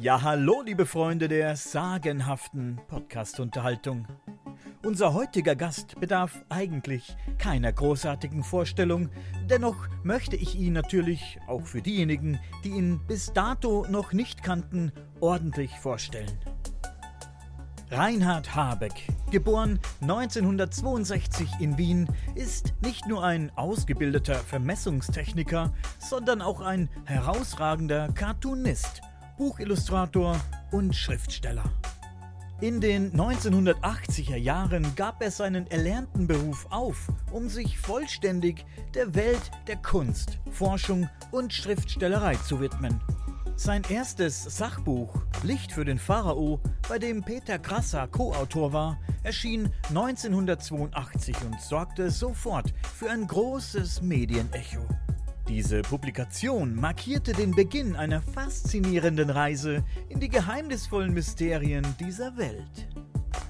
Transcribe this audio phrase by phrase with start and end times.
[0.00, 4.06] Ja, hallo, liebe Freunde der sagenhaften Podcast-Unterhaltung.
[4.82, 9.10] Unser heutiger Gast bedarf eigentlich keiner großartigen Vorstellung,
[9.50, 14.90] dennoch möchte ich ihn natürlich, auch für diejenigen, die ihn bis dato noch nicht kannten,
[15.20, 16.32] ordentlich vorstellen.
[17.90, 26.88] Reinhard Habeck, geboren 1962 in Wien, ist nicht nur ein ausgebildeter Vermessungstechniker, sondern auch ein
[27.04, 29.02] herausragender Cartoonist,
[29.40, 30.38] Buchillustrator
[30.70, 31.64] und Schriftsteller.
[32.60, 39.50] In den 1980er Jahren gab er seinen erlernten Beruf auf, um sich vollständig der Welt
[39.66, 43.00] der Kunst, Forschung und Schriftstellerei zu widmen.
[43.56, 51.34] Sein erstes Sachbuch Licht für den Pharao, bei dem Peter Krasser Co-Autor war, erschien 1982
[51.46, 54.86] und sorgte sofort für ein großes Medienecho.
[55.50, 62.88] Diese Publikation markierte den Beginn einer faszinierenden Reise in die geheimnisvollen Mysterien dieser Welt.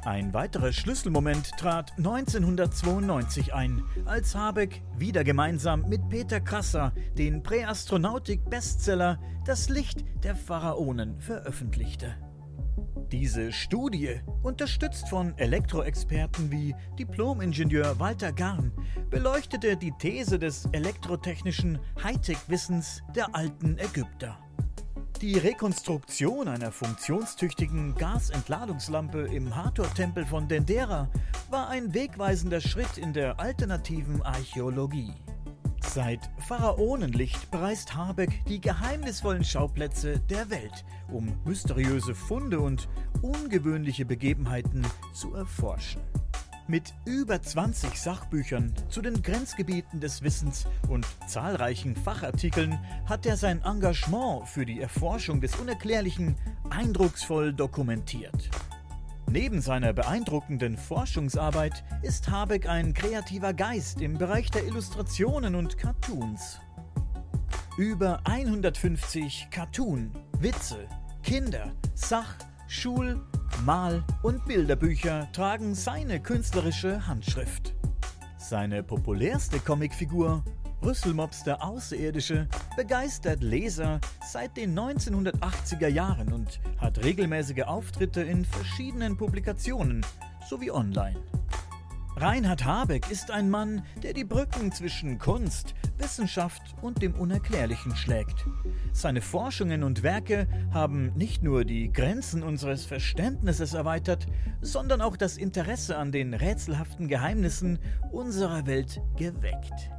[0.06, 9.20] Ein weiterer Schlüsselmoment trat 1992 ein, als Habeck wieder gemeinsam mit Peter Krasser den Präastronautik-Bestseller
[9.44, 12.16] Das Licht der Pharaonen veröffentlichte.
[13.12, 18.70] Diese Studie, unterstützt von Elektroexperten wie Diplomingenieur Walter Garn,
[19.10, 24.38] beleuchtete die These des elektrotechnischen Hightech-Wissens der alten Ägypter.
[25.20, 31.10] Die Rekonstruktion einer funktionstüchtigen Gasentladungslampe im Hathor-Tempel von Dendera
[31.50, 35.12] war ein wegweisender Schritt in der alternativen Archäologie.
[35.80, 42.88] Seit Pharaonenlicht bereist Habeck die geheimnisvollen Schauplätze der Welt, um mysteriöse Funde und
[43.22, 46.00] ungewöhnliche Begebenheiten zu erforschen.
[46.68, 53.62] Mit über 20 Sachbüchern zu den Grenzgebieten des Wissens und zahlreichen Fachartikeln hat er sein
[53.64, 56.36] Engagement für die Erforschung des Unerklärlichen
[56.70, 58.50] eindrucksvoll dokumentiert.
[59.28, 66.60] Neben seiner beeindruckenden Forschungsarbeit ist Habeck ein kreativer Geist im Bereich der Illustrationen und Cartoons.
[67.76, 70.88] Über 150 Cartoon, Witze,
[71.22, 72.34] Kinder, Sach,
[72.66, 73.20] Schul,
[73.64, 77.74] Mal- und Bilderbücher tragen seine künstlerische Handschrift.
[78.38, 80.42] Seine populärste Comicfigur,
[80.82, 89.16] Rüsselmops der Außerirdische, begeistert Leser seit den 1980er Jahren und hat regelmäßige Auftritte in verschiedenen
[89.16, 90.04] Publikationen
[90.48, 91.20] sowie online.
[92.16, 98.46] Reinhard Habeck ist ein Mann, der die Brücken zwischen Kunst, Wissenschaft und dem Unerklärlichen schlägt.
[98.92, 104.26] Seine Forschungen und Werke haben nicht nur die Grenzen unseres Verständnisses erweitert,
[104.60, 107.78] sondern auch das Interesse an den rätselhaften Geheimnissen
[108.12, 109.90] unserer Welt geweckt.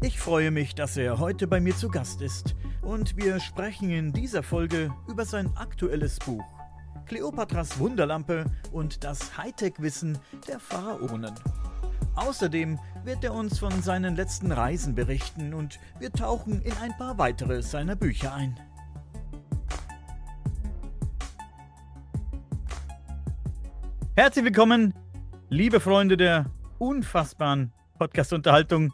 [0.00, 4.12] Ich freue mich, dass er heute bei mir zu Gast ist und wir sprechen in
[4.12, 6.44] dieser Folge über sein aktuelles Buch
[7.06, 10.16] Kleopatras Wunderlampe und das Hightech-Wissen
[10.46, 11.34] der Pharaonen.
[12.14, 17.18] Außerdem wird er uns von seinen letzten Reisen berichten und wir tauchen in ein paar
[17.18, 18.56] weitere seiner Bücher ein.
[24.14, 24.94] Herzlich willkommen,
[25.48, 26.46] liebe Freunde der
[26.78, 28.92] unfassbaren Podcast-Unterhaltung.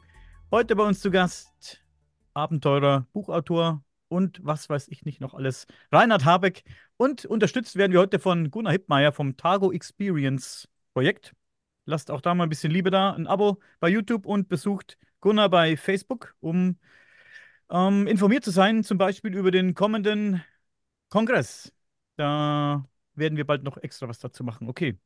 [0.55, 1.83] Heute bei uns zu Gast
[2.33, 6.63] Abenteurer, Buchautor und was weiß ich nicht noch alles, Reinhard Habeck.
[6.97, 11.35] Und unterstützt werden wir heute von Gunnar Hippmeier vom Targo Experience Projekt.
[11.87, 15.49] Lasst auch da mal ein bisschen Liebe da, ein Abo bei YouTube und besucht Gunnar
[15.49, 16.79] bei Facebook, um
[17.69, 20.41] ähm, informiert zu sein, zum Beispiel über den kommenden
[21.09, 21.73] Kongress.
[22.15, 24.69] Da werden wir bald noch extra was dazu machen.
[24.69, 24.97] Okay.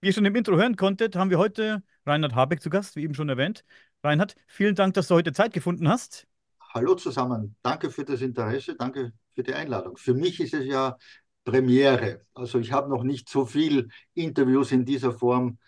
[0.00, 3.02] Wie ihr schon im Intro hören konntet, haben wir heute Reinhard Habeck zu Gast, wie
[3.02, 3.64] eben schon erwähnt.
[4.04, 6.28] Reinhard, vielen Dank, dass du heute Zeit gefunden hast.
[6.72, 9.96] Hallo zusammen, danke für das Interesse, danke für die Einladung.
[9.96, 10.96] Für mich ist es ja
[11.42, 12.24] Premiere.
[12.32, 15.58] Also ich habe noch nicht so viel Interviews in dieser Form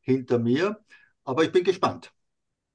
[0.00, 0.78] hinter mir,
[1.24, 2.12] aber ich bin gespannt.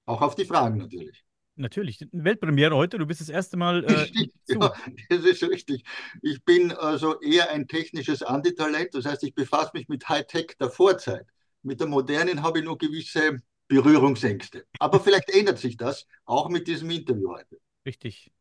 [0.05, 1.23] Auch auf die Fragen natürlich.
[1.55, 2.97] Natürlich, Weltpremiere heute.
[2.97, 3.83] Du bist das erste Mal.
[3.85, 4.07] Äh,
[4.47, 4.73] ja,
[5.09, 5.83] das ist richtig.
[6.21, 8.93] Ich bin also eher ein technisches Antitalent.
[8.93, 11.27] Das heißt, ich befasse mich mit Hightech der Vorzeit.
[11.61, 14.65] Mit der modernen habe ich nur gewisse Berührungsängste.
[14.79, 17.59] Aber vielleicht ändert sich das auch mit diesem Interview heute.
[17.85, 18.31] Richtig.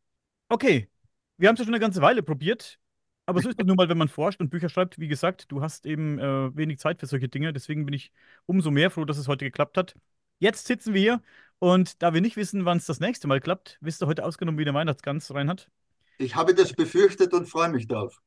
[0.49, 0.89] Okay,
[1.37, 2.79] wir haben es ja schon eine ganze Weile probiert.
[3.25, 4.99] Aber so ist es nun mal, wenn man forscht und Bücher schreibt.
[4.99, 7.53] Wie gesagt, du hast eben äh, wenig Zeit für solche Dinge.
[7.53, 8.11] Deswegen bin ich
[8.47, 9.95] umso mehr froh, dass es heute geklappt hat.
[10.39, 11.21] Jetzt sitzen wir hier
[11.59, 14.59] und da wir nicht wissen, wann es das nächste Mal klappt, wisst ihr heute ausgenommen,
[14.59, 15.69] wie der Weihnachtsgans Reinhard?
[16.17, 18.21] Ich habe das befürchtet und freue mich darauf.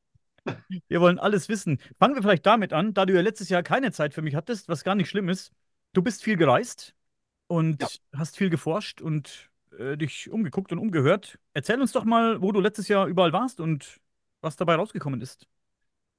[0.87, 1.79] Wir wollen alles wissen.
[1.99, 4.69] Fangen wir vielleicht damit an, da du ja letztes Jahr keine Zeit für mich hattest,
[4.69, 5.51] was gar nicht schlimm ist.
[5.93, 6.95] Du bist viel gereist
[7.47, 7.87] und ja.
[8.13, 11.39] hast viel geforscht und äh, dich umgeguckt und umgehört.
[11.53, 13.99] Erzähl uns doch mal, wo du letztes Jahr überall warst und
[14.41, 15.47] was dabei rausgekommen ist.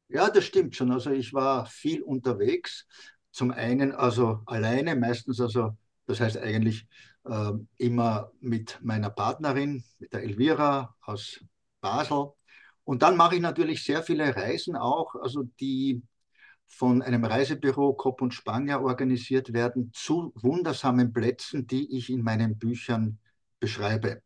[0.08, 0.90] Ja, das stimmt schon.
[0.90, 2.86] Also ich war viel unterwegs.
[3.30, 5.76] Zum einen also alleine, meistens also,
[6.08, 6.86] das heißt eigentlich
[7.24, 11.44] äh, immer mit meiner Partnerin, mit der Elvira aus
[11.82, 12.32] Basel.
[12.84, 16.02] Und dann mache ich natürlich sehr viele Reisen auch, also die
[16.66, 22.58] von einem Reisebüro Kopp und Spanier organisiert werden zu wundersamen Plätzen, die ich in meinen
[22.58, 23.18] Büchern
[23.60, 24.22] beschreibe.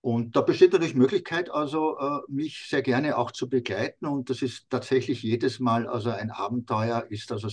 [0.00, 4.06] Und da besteht natürlich Möglichkeit, also äh, mich sehr gerne auch zu begleiten.
[4.06, 7.48] Und das ist tatsächlich jedes Mal also ein Abenteuer, ist also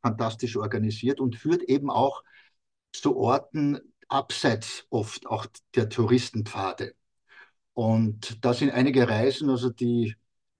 [0.00, 2.22] fantastisch organisiert und führt eben auch
[2.94, 6.94] zu Orten abseits oft auch der Touristenpfade.
[7.72, 10.14] Und da sind einige Reisen, also die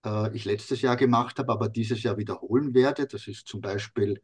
[0.04, 3.06] äh, ich letztes Jahr gemacht habe, aber dieses Jahr wiederholen werde.
[3.06, 4.20] Das ist zum Beispiel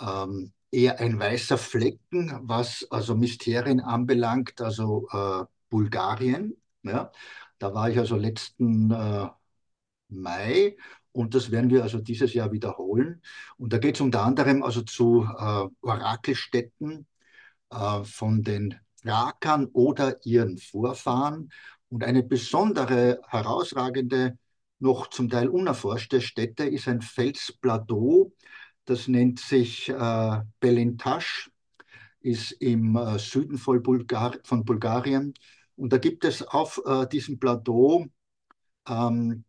[0.00, 6.56] ähm, eher ein weißer Flecken, was also Mysterien anbelangt, also äh, Bulgarien.
[6.82, 7.12] Ja.
[7.58, 9.28] Da war ich also letzten äh,
[10.08, 10.76] Mai
[11.12, 13.22] und das werden wir also dieses Jahr wiederholen.
[13.58, 17.06] Und da geht es unter anderem also zu äh, Orakelstätten
[17.72, 21.50] äh, von den Thrakern oder ihren Vorfahren.
[21.88, 24.38] Und eine besondere, herausragende
[24.78, 28.32] noch zum Teil unerforschte Stätte ist ein Felsplateau,
[28.84, 31.50] das nennt sich äh, Belintasch,
[32.20, 35.34] ist im äh, Süden von, Bulgar von, Bulgarien.
[35.76, 38.06] Und da gibt es auf äh, diesem Plateau
[38.88, 39.44] ähm,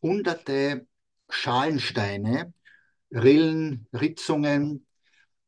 [0.00, 0.86] hunderte
[1.28, 2.52] Schalensteine,
[3.12, 4.86] Rillen, Ritzungen,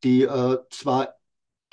[0.05, 1.15] die äh, zwar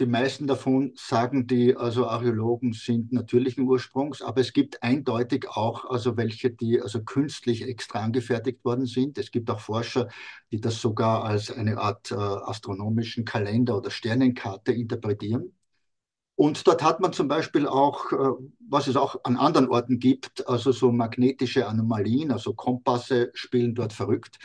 [0.01, 5.86] die meisten davon sagen die also Archäologen sind natürlichen Ursprungs, aber es gibt eindeutig auch
[5.86, 9.19] also welche, die also künstlich extra angefertigt worden sind.
[9.19, 10.07] Es gibt auch Forscher,
[10.51, 15.53] die das sogar als eine Art äh, astronomischen Kalender oder Sternenkarte interpretieren.
[16.36, 18.18] Und dort hat man zum Beispiel auch, äh,
[18.68, 23.94] was es auch an anderen Orten gibt, also so magnetische Anomalien, also Kompasse spielen dort
[23.94, 24.39] verrückt.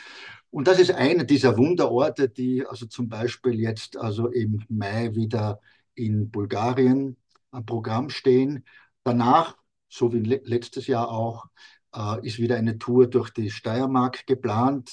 [0.49, 5.59] Und das ist einer dieser Wunderorte, die also zum Beispiel jetzt also im Mai wieder
[5.93, 7.17] in Bulgarien
[7.51, 8.65] am Programm stehen.
[9.03, 9.57] Danach,
[9.89, 11.47] so wie letztes Jahr auch,
[11.93, 14.91] äh, ist wieder eine Tour durch die Steiermark geplant.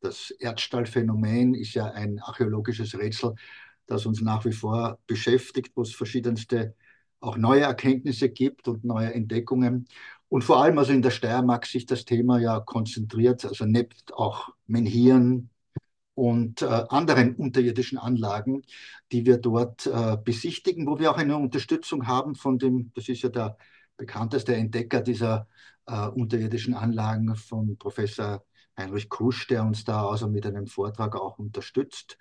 [0.00, 3.34] Das Erdstallphänomen ist ja ein archäologisches Rätsel,
[3.86, 6.74] das uns nach wie vor beschäftigt, wo es verschiedenste
[7.20, 9.86] auch neue Erkenntnisse gibt und neue Entdeckungen.
[10.30, 14.50] Und vor allem also in der Steiermark sich das Thema ja konzentriert, also nebst auch
[14.68, 15.50] Menhiren
[16.14, 18.62] und äh, anderen unterirdischen Anlagen,
[19.10, 23.22] die wir dort äh, besichtigen, wo wir auch eine Unterstützung haben von dem, das ist
[23.22, 23.58] ja der
[23.96, 25.48] bekannteste Entdecker dieser
[25.86, 28.44] äh, unterirdischen Anlagen von Professor
[28.78, 32.18] Heinrich Kusch, der uns da also mit einem Vortrag auch unterstützt.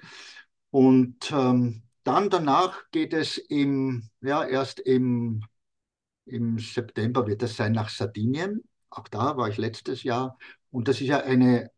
[0.71, 5.43] Und ähm, dann danach geht es im, ja, erst im
[6.29, 8.63] im September wird es sein nach Sardinien.
[8.89, 10.37] Auch da war ich letztes Jahr.
[10.71, 11.71] Und das ist ja eine,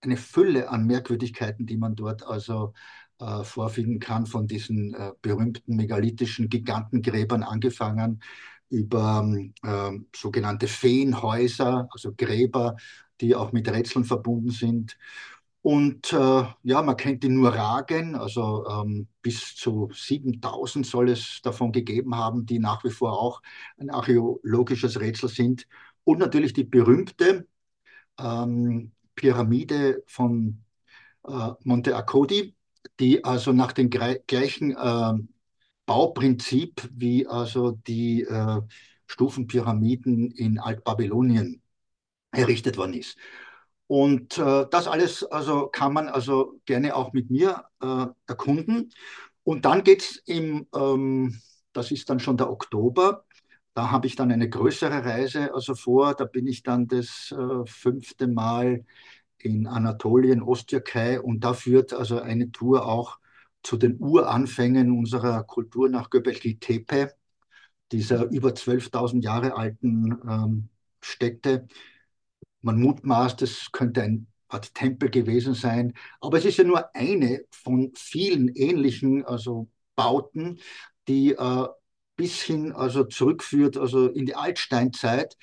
[0.00, 2.72] eine Fülle an Merkwürdigkeiten, die man dort also
[3.20, 8.22] äh, vorfinden kann, von diesen äh, berühmten megalithischen Gigantengräbern angefangen
[8.70, 9.26] über
[9.62, 12.76] äh, sogenannte Feenhäuser, also Gräber,
[13.20, 14.96] die auch mit Rätseln verbunden sind
[15.62, 21.72] und äh, ja, man kennt die Nuragen, also ähm, bis zu 7000 soll es davon
[21.72, 23.42] gegeben haben, die nach wie vor auch
[23.78, 25.66] ein archäologisches Rätsel sind.
[26.04, 27.46] Und natürlich die berühmte
[28.18, 30.64] ähm, Pyramide von
[31.26, 32.54] äh, Monte Accodi,
[33.00, 35.14] die also nach dem gleichen äh,
[35.86, 38.60] Bauprinzip wie also die äh,
[39.06, 41.62] Stufenpyramiden in Altbabylonien
[42.30, 43.16] errichtet worden ist.
[43.88, 48.92] Und äh, das alles also kann man also gerne auch mit mir äh, erkunden.
[49.42, 51.40] Und dann geht es im, ähm,
[51.72, 53.24] das ist dann schon der Oktober,
[53.78, 56.14] da habe ich dann eine größere Reise also vor.
[56.14, 58.84] Da bin ich dann das äh, fünfte Mal
[59.38, 63.18] in Anatolien, Osttürkei und da führt also eine Tour auch
[63.62, 67.14] zu den Uranfängen unserer Kultur nach Göbekli Tepe,
[67.92, 70.68] dieser über 12.000 Jahre alten ähm,
[71.00, 71.68] Stätte,
[72.62, 75.94] man mutmaßt, es könnte ein Art Tempel gewesen sein.
[76.20, 80.60] Aber es ist ja nur eine von vielen ähnlichen also Bauten,
[81.06, 81.66] die äh,
[82.16, 85.36] bis hin also zurückführt also in die Altsteinzeit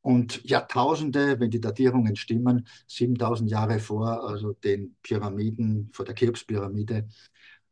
[0.00, 7.08] und Jahrtausende, wenn die Datierungen stimmen, 7000 Jahre vor also den Pyramiden, vor der Cheops-Pyramide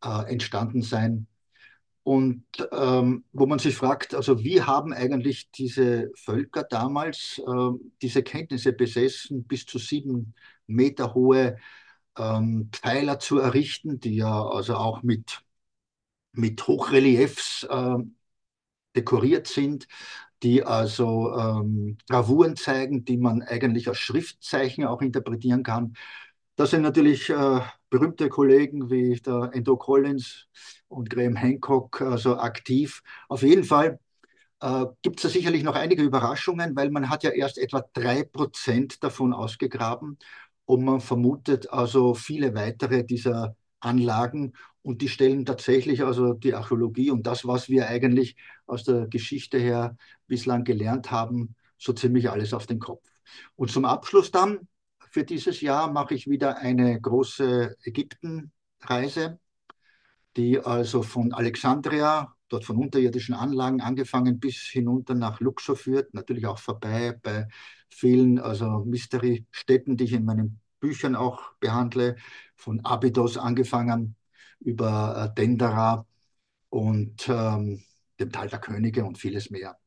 [0.04, 1.26] äh, entstanden sein.
[2.04, 7.70] Und ähm, wo man sich fragt, also wie haben eigentlich diese Völker damals äh,
[8.02, 10.34] diese Kenntnisse besessen, bis zu sieben
[10.66, 11.56] Meter hohe
[12.18, 15.42] ähm, Pfeiler zu errichten, die ja also auch mit,
[16.32, 17.96] mit Hochreliefs äh,
[18.96, 19.88] dekoriert sind,
[20.42, 25.94] die also ähm, Gravuren zeigen, die man eigentlich als Schriftzeichen auch interpretieren kann.
[26.56, 30.46] Das sind natürlich äh, berühmte Kollegen wie der Endo Collins
[30.88, 33.02] und Graham Hancock also aktiv.
[33.28, 33.98] Auf jeden Fall
[34.60, 38.24] äh, gibt es da sicherlich noch einige Überraschungen, weil man hat ja erst etwa drei
[38.24, 40.18] Prozent davon ausgegraben
[40.64, 47.10] und man vermutet also viele weitere dieser Anlagen und die stellen tatsächlich also die Archäologie
[47.10, 49.96] und das, was wir eigentlich aus der Geschichte her
[50.28, 53.02] bislang gelernt haben, so ziemlich alles auf den Kopf.
[53.56, 54.68] Und zum Abschluss dann
[55.14, 59.38] für dieses Jahr mache ich wieder eine große Ägyptenreise,
[60.36, 66.46] die also von Alexandria dort von unterirdischen Anlagen angefangen bis hinunter nach Luxor führt, natürlich
[66.46, 67.46] auch vorbei bei
[67.90, 72.16] vielen also Mystery-Städten, die ich in meinen Büchern auch behandle,
[72.56, 74.16] von Abydos angefangen
[74.58, 76.06] über äh, Dendera
[76.70, 77.84] und ähm,
[78.18, 79.78] dem Tal der Könige und vieles mehr.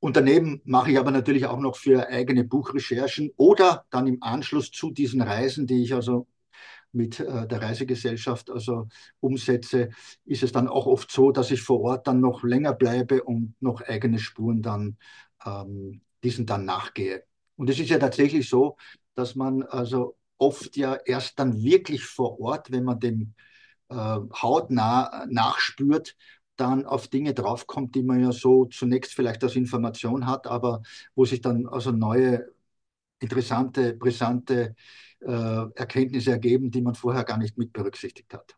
[0.00, 4.70] Und daneben mache ich aber natürlich auch noch für eigene Buchrecherchen oder dann im Anschluss
[4.70, 6.26] zu diesen Reisen, die ich also
[6.92, 8.88] mit äh, der Reisegesellschaft also
[9.20, 9.90] umsetze,
[10.24, 13.54] ist es dann auch oft so, dass ich vor Ort dann noch länger bleibe und
[13.60, 14.96] noch eigene Spuren dann
[15.44, 17.24] ähm, diesen dann nachgehe.
[17.56, 18.76] Und es ist ja tatsächlich so,
[19.14, 23.34] dass man also oft ja erst dann wirklich vor Ort, wenn man dem
[23.88, 26.16] äh, hautnah nachspürt,
[26.60, 30.82] dann auf Dinge draufkommt, die man ja so zunächst vielleicht als Information hat, aber
[31.14, 32.52] wo sich dann also neue,
[33.20, 34.76] interessante, brisante
[35.20, 35.26] äh,
[35.76, 38.56] Erkenntnisse ergeben, die man vorher gar nicht mit berücksichtigt hat.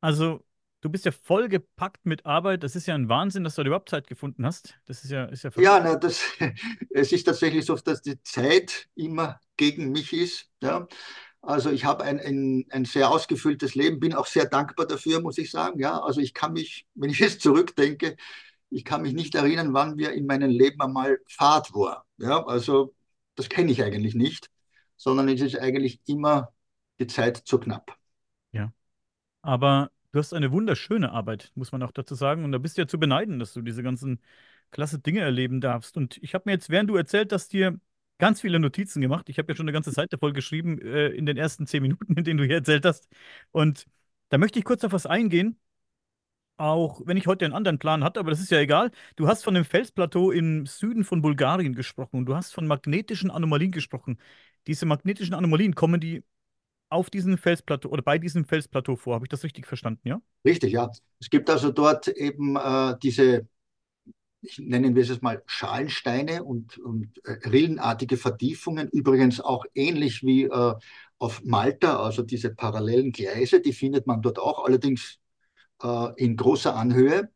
[0.00, 0.44] Also,
[0.80, 2.62] du bist ja vollgepackt mit Arbeit.
[2.62, 4.78] Das ist ja ein Wahnsinn, dass du überhaupt Zeit gefunden hast.
[4.86, 6.20] Das ist ja, ist ja Ja, na, das,
[6.90, 10.50] es ist tatsächlich so, dass die Zeit immer gegen mich ist.
[10.62, 10.86] Ja.
[11.42, 15.38] Also ich habe ein, ein, ein sehr ausgefülltes Leben, bin auch sehr dankbar dafür, muss
[15.38, 15.80] ich sagen.
[15.80, 18.16] Ja, also ich kann mich, wenn ich jetzt zurückdenke,
[18.70, 22.06] ich kann mich nicht erinnern, wann wir in meinem Leben einmal Fahrt war.
[22.18, 22.94] Ja, also
[23.34, 24.52] das kenne ich eigentlich nicht
[25.02, 26.52] sondern es ist eigentlich immer
[27.00, 27.98] die Zeit zu knapp.
[28.52, 28.72] Ja.
[29.42, 32.44] Aber du hast eine wunderschöne Arbeit, muss man auch dazu sagen.
[32.44, 34.20] Und da bist du ja zu beneiden, dass du diese ganzen
[34.70, 35.96] klasse Dinge erleben darfst.
[35.96, 37.80] Und ich habe mir jetzt, während du erzählt hast, dir
[38.22, 39.28] ganz viele Notizen gemacht.
[39.28, 42.14] Ich habe ja schon eine ganze Seite voll geschrieben äh, in den ersten zehn Minuten,
[42.16, 43.08] in denen du hier erzählt hast.
[43.50, 43.84] Und
[44.28, 45.58] da möchte ich kurz auf was eingehen,
[46.56, 48.92] auch wenn ich heute einen anderen Plan hatte, aber das ist ja egal.
[49.16, 53.32] Du hast von dem Felsplateau im Süden von Bulgarien gesprochen und du hast von magnetischen
[53.32, 54.18] Anomalien gesprochen.
[54.68, 56.22] Diese magnetischen Anomalien, kommen die
[56.90, 59.16] auf diesem Felsplateau oder bei diesem Felsplateau vor?
[59.16, 60.22] Habe ich das richtig verstanden, ja?
[60.44, 60.92] Richtig, ja.
[61.18, 63.48] Es gibt also dort eben äh, diese,
[64.58, 70.74] nennen wir es mal Schalensteine und, und äh, rillenartige Vertiefungen, übrigens auch ähnlich wie äh,
[71.18, 75.18] auf Malta, also diese parallelen Gleise, die findet man dort auch, allerdings
[75.82, 77.30] äh, in großer Anhöhe.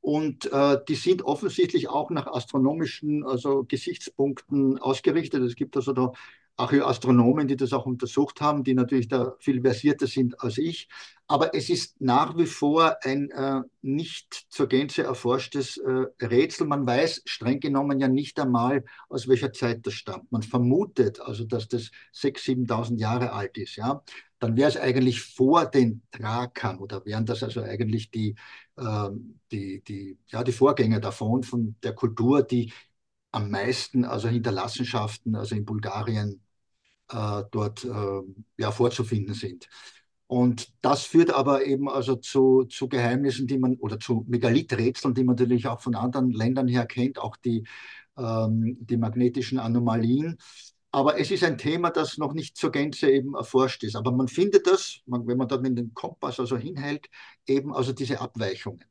[0.00, 5.42] Und äh, die sind offensichtlich auch nach astronomischen also Gesichtspunkten ausgerichtet.
[5.42, 6.12] Es gibt also da
[6.58, 10.88] Archäoastronomen, die das auch untersucht haben, die natürlich da viel versierter sind als ich.
[11.28, 16.66] Aber es ist nach wie vor ein äh, nicht zur Gänze erforschtes äh, Rätsel.
[16.66, 20.32] Man weiß streng genommen ja nicht einmal, aus welcher Zeit das stammt.
[20.32, 23.76] Man vermutet also, dass das 6.000, 7.000 Jahre alt ist.
[23.76, 24.02] Ja?
[24.40, 28.34] Dann wäre es eigentlich vor den Thrakern oder wären das also eigentlich die,
[28.76, 29.10] äh,
[29.52, 32.72] die, die, ja, die Vorgänger davon, von der Kultur, die
[33.30, 36.40] am meisten also Hinterlassenschaften, also in Bulgarien
[37.08, 38.22] dort äh,
[38.58, 39.68] ja, vorzufinden sind.
[40.26, 45.24] Und das führt aber eben also zu, zu Geheimnissen, die man oder zu Megalithrätseln, die
[45.24, 47.64] man natürlich auch von anderen Ländern her kennt, auch die,
[48.18, 50.36] ähm, die magnetischen Anomalien.
[50.90, 53.96] Aber es ist ein Thema, das noch nicht zur Gänze eben erforscht ist.
[53.96, 57.08] Aber man findet das, man, wenn man dort mit dem Kompass also hinhält,
[57.46, 58.84] eben also diese Abweichungen.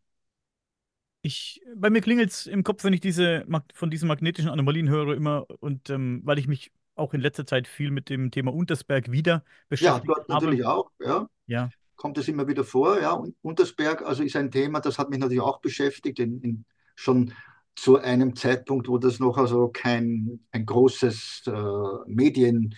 [1.22, 5.16] Ich, bei mir klingelt es im Kopf, wenn ich diese von diesen magnetischen Anomalien höre,
[5.16, 9.12] immer und ähm, weil ich mich auch in letzter Zeit viel mit dem Thema Untersberg
[9.12, 10.08] wieder beschäftigt.
[10.08, 11.28] Ja, dort natürlich auch, ja.
[11.48, 11.70] ja.
[11.96, 13.12] Kommt es immer wieder vor, ja.
[13.14, 17.34] Und Untersberg, also ist ein Thema, das hat mich natürlich auch beschäftigt, in, in, schon
[17.76, 22.76] zu einem Zeitpunkt, wo das noch also kein, ein großes äh, Medien,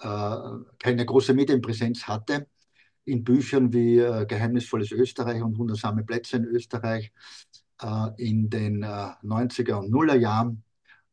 [0.00, 0.36] äh,
[0.78, 2.46] keine große Medienpräsenz hatte.
[3.04, 7.12] In Büchern wie äh, Geheimnisvolles Österreich und Wundersame Plätze in Österreich
[7.80, 10.62] äh, in den 90er äh, und Nuller Jahren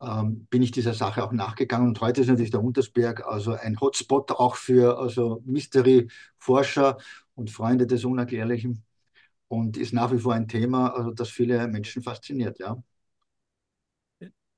[0.01, 1.87] ähm, bin ich dieser Sache auch nachgegangen.
[1.87, 6.97] Und heute ist natürlich der Untersberg also ein Hotspot auch für also Mystery-Forscher
[7.35, 8.83] und Freunde des Unerklärlichen
[9.47, 12.81] und ist nach wie vor ein Thema, also das viele Menschen fasziniert, ja.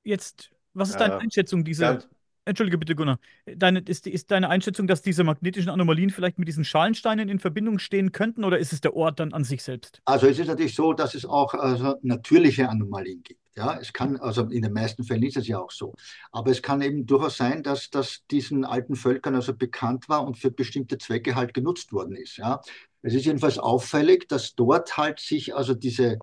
[0.04, 2.02] Jetzt, was ist deine äh, Einschätzung dieser?
[2.44, 3.18] Entschuldige bitte, Gunnar.
[3.46, 7.78] Deine, ist, ist deine Einschätzung, dass diese magnetischen Anomalien vielleicht mit diesen Schalensteinen in Verbindung
[7.78, 10.02] stehen könnten oder ist es der Ort dann an sich selbst?
[10.04, 13.40] Also es ist natürlich so, dass es auch also, natürliche Anomalien gibt.
[13.54, 15.94] Ja, es kann, also in den meisten Fällen ist es ja auch so.
[16.32, 20.38] Aber es kann eben durchaus sein, dass das diesen alten Völkern also bekannt war und
[20.38, 22.38] für bestimmte Zwecke halt genutzt worden ist.
[22.38, 22.60] Ja,
[23.02, 26.18] es ist jedenfalls auffällig, dass dort halt sich also diese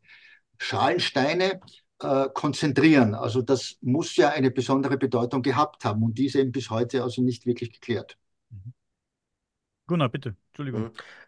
[0.58, 1.62] Schalensteine
[2.02, 3.16] äh, konzentrieren.
[3.16, 7.22] Also das muss ja eine besondere Bedeutung gehabt haben und diese eben bis heute also
[7.22, 8.18] nicht wirklich geklärt.
[8.50, 8.74] Mhm.
[9.88, 10.84] Gunnar, bitte, Entschuldigung.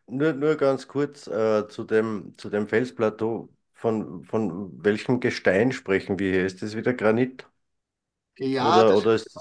[0.08, 0.18] Mhm.
[0.18, 3.50] Nur, nur ganz kurz äh, zu, dem, zu dem Felsplateau.
[3.74, 6.46] Von, von welchem Gestein sprechen wir hier?
[6.46, 7.48] Ist das wieder Granit?
[8.38, 9.36] Ja, oder, oder ist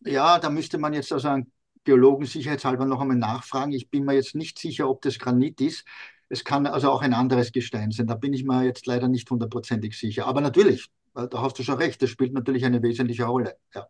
[0.00, 1.50] ja, da müsste man jetzt also einen
[1.84, 3.72] Geologen sicherheitshalber noch einmal nachfragen.
[3.72, 5.84] Ich bin mir jetzt nicht sicher, ob das Granit ist.
[6.28, 8.06] Es kann also auch ein anderes Gestein sein.
[8.06, 10.26] Da bin ich mir jetzt leider nicht hundertprozentig sicher.
[10.26, 13.56] Aber natürlich, da hast du schon recht, das spielt natürlich eine wesentliche Rolle.
[13.74, 13.86] Ja.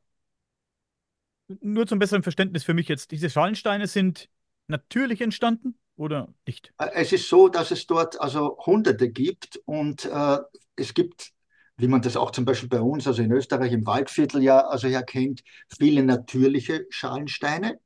[1.60, 4.28] Nur zum besseren Verständnis für mich jetzt, diese Schalensteine sind
[4.68, 6.72] natürlich entstanden oder nicht?
[6.78, 10.38] Äh, es ist so, dass es dort also Hunderte gibt und äh,
[10.76, 11.32] es gibt,
[11.76, 14.88] wie man das auch zum Beispiel bei uns, also in Österreich im Waldviertel ja also
[14.88, 15.42] erkennt,
[15.76, 17.78] viele natürliche Schalensteine.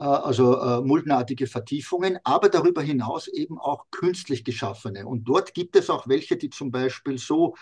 [0.00, 5.06] Äh, also äh, muldenartige Vertiefungen, aber darüber hinaus eben auch künstlich geschaffene.
[5.06, 7.56] Und dort gibt es auch welche, die zum Beispiel so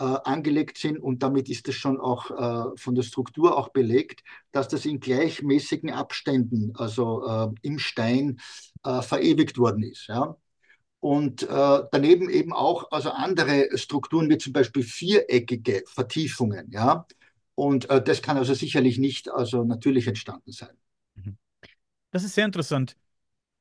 [0.00, 2.30] äh, angelegt sind und damit ist es schon auch
[2.76, 4.22] von der Struktur auch belegt,
[4.52, 8.40] dass das in gleichmäßigen Abständen, also im Stein,
[8.82, 10.08] verewigt worden ist.
[11.00, 16.74] Und daneben eben auch also andere Strukturen, wie zum Beispiel viereckige Vertiefungen.
[17.54, 20.76] Und das kann also sicherlich nicht also natürlich entstanden sein.
[22.12, 22.96] Das ist sehr interessant.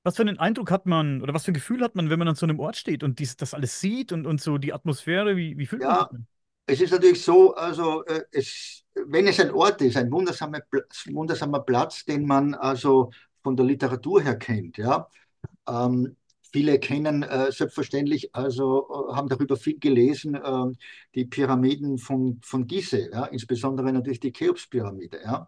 [0.04, 2.28] Was für einen Eindruck hat man oder was für ein Gefühl hat man, wenn man
[2.30, 5.38] an so einem Ort steht und dies, das alles sieht und, und so die Atmosphäre,
[5.38, 6.22] wie, wie fühlt ja, man sich?
[6.68, 10.60] Es ist natürlich so, also äh, es, wenn es ein Ort ist, ein wundersamer,
[11.12, 13.12] wundersamer Platz, den man also
[13.44, 15.08] von der Literatur her kennt, ja.
[15.68, 16.18] Ähm,
[16.52, 20.66] viele kennen äh, selbstverständlich, also äh, haben darüber viel gelesen, äh,
[21.16, 25.48] die Pyramiden von, von Gizeh, ja, insbesondere natürlich die Cheops-Pyramide, ja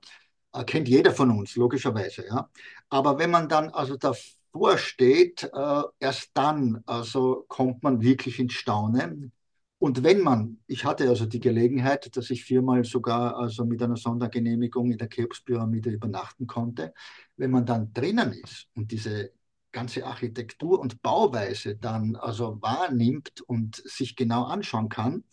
[0.61, 2.25] kennt jeder von uns, logischerweise.
[2.27, 2.49] Ja.
[2.89, 8.53] Aber wenn man dann also davor steht, äh, erst dann also kommt man wirklich ins
[8.53, 9.31] Staunen.
[9.79, 13.97] Und wenn man, ich hatte also die Gelegenheit, dass ich viermal sogar also mit einer
[13.97, 16.93] Sondergenehmigung in der Cheops-Pyramide übernachten konnte,
[17.35, 19.31] wenn man dann drinnen ist und diese
[19.73, 25.25] ganze Architektur und Bauweise dann also wahrnimmt und sich genau anschauen kann,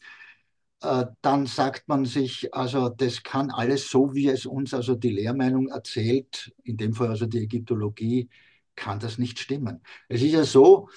[0.81, 5.69] dann sagt man sich, also das kann alles so, wie es uns also die Lehrmeinung
[5.69, 8.31] erzählt, in dem Fall also die Ägyptologie,
[8.77, 9.83] kann das nicht stimmen.
[10.09, 10.89] Es ist ja so,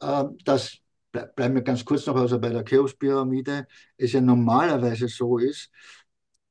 [0.00, 0.78] äh, dass,
[1.10, 3.66] bleiben wir ganz kurz noch also bei der Cheops-Pyramide,
[3.96, 5.70] es ja normalerweise so ist,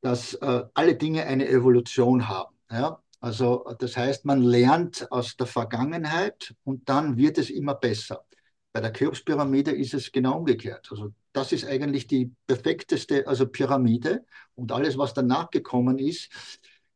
[0.01, 2.55] dass äh, alle Dinge eine Evolution haben.
[2.69, 3.01] Ja?
[3.21, 8.25] Also das heißt, man lernt aus der Vergangenheit und dann wird es immer besser.
[8.73, 10.87] Bei der Cheops-Pyramide ist es genau umgekehrt.
[10.91, 16.31] Also das ist eigentlich die perfekteste also Pyramide und alles, was danach gekommen ist,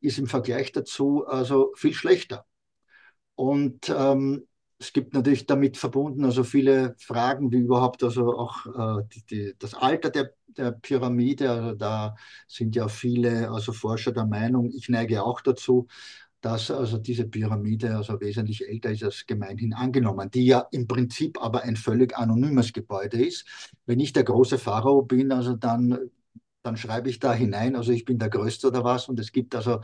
[0.02, 2.46] ist im Vergleich dazu also viel schlechter.
[3.36, 4.48] Und ähm,
[4.80, 9.56] es gibt natürlich damit verbunden also viele Fragen, wie überhaupt also auch äh, die, die,
[9.60, 11.50] das Alter der, der Pyramide.
[11.50, 12.16] Also da
[12.48, 15.88] sind ja viele also Forscher der Meinung, ich neige auch dazu,
[16.42, 21.42] dass also diese Pyramide also wesentlich älter ist als gemeinhin angenommen, die ja im Prinzip
[21.42, 23.46] aber ein völlig anonymes Gebäude ist.
[23.86, 25.98] Wenn ich der große Pharao bin, also dann,
[26.64, 29.56] dann schreibe ich da hinein, also ich bin der Größte oder was und es gibt
[29.56, 29.82] also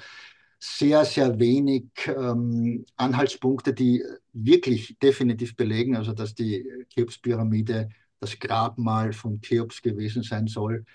[0.60, 7.90] sehr, sehr wenig ähm, Anhaltspunkte, die wirklich definitiv belegen, also dass die Cheops-Pyramide
[8.20, 10.86] das Grabmal von Cheops gewesen sein soll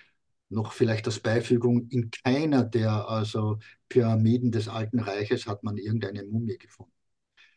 [0.49, 3.59] noch vielleicht als Beifügung, in keiner der also
[3.89, 6.93] Pyramiden des Alten Reiches hat man irgendeine Mumie gefunden.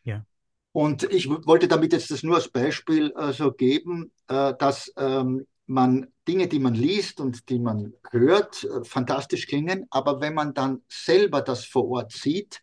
[0.04, 0.24] Ja.
[0.72, 6.08] Und ich wollte damit jetzt das nur als Beispiel also geben, äh, dass ähm, man
[6.26, 10.82] Dinge, die man liest und die man hört, äh, fantastisch klingen, aber wenn man dann
[10.88, 12.62] selber das vor Ort sieht,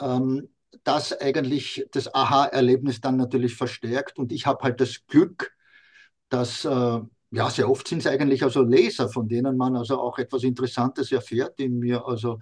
[0.00, 0.48] ähm,
[0.84, 4.18] das eigentlich das Aha-Erlebnis dann natürlich verstärkt.
[4.18, 5.52] Und ich habe halt das Glück,
[6.28, 10.18] dass äh, ja, sehr oft sind es eigentlich also Leser, von denen man also auch
[10.18, 12.40] etwas Interessantes erfährt, die mir also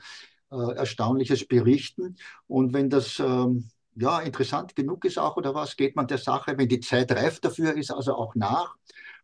[0.51, 2.17] äh, Erstaunliches berichten.
[2.47, 6.57] Und wenn das ähm, ja interessant genug ist auch oder was, geht man der Sache,
[6.57, 8.77] wenn die Zeit reif dafür ist, also auch nach.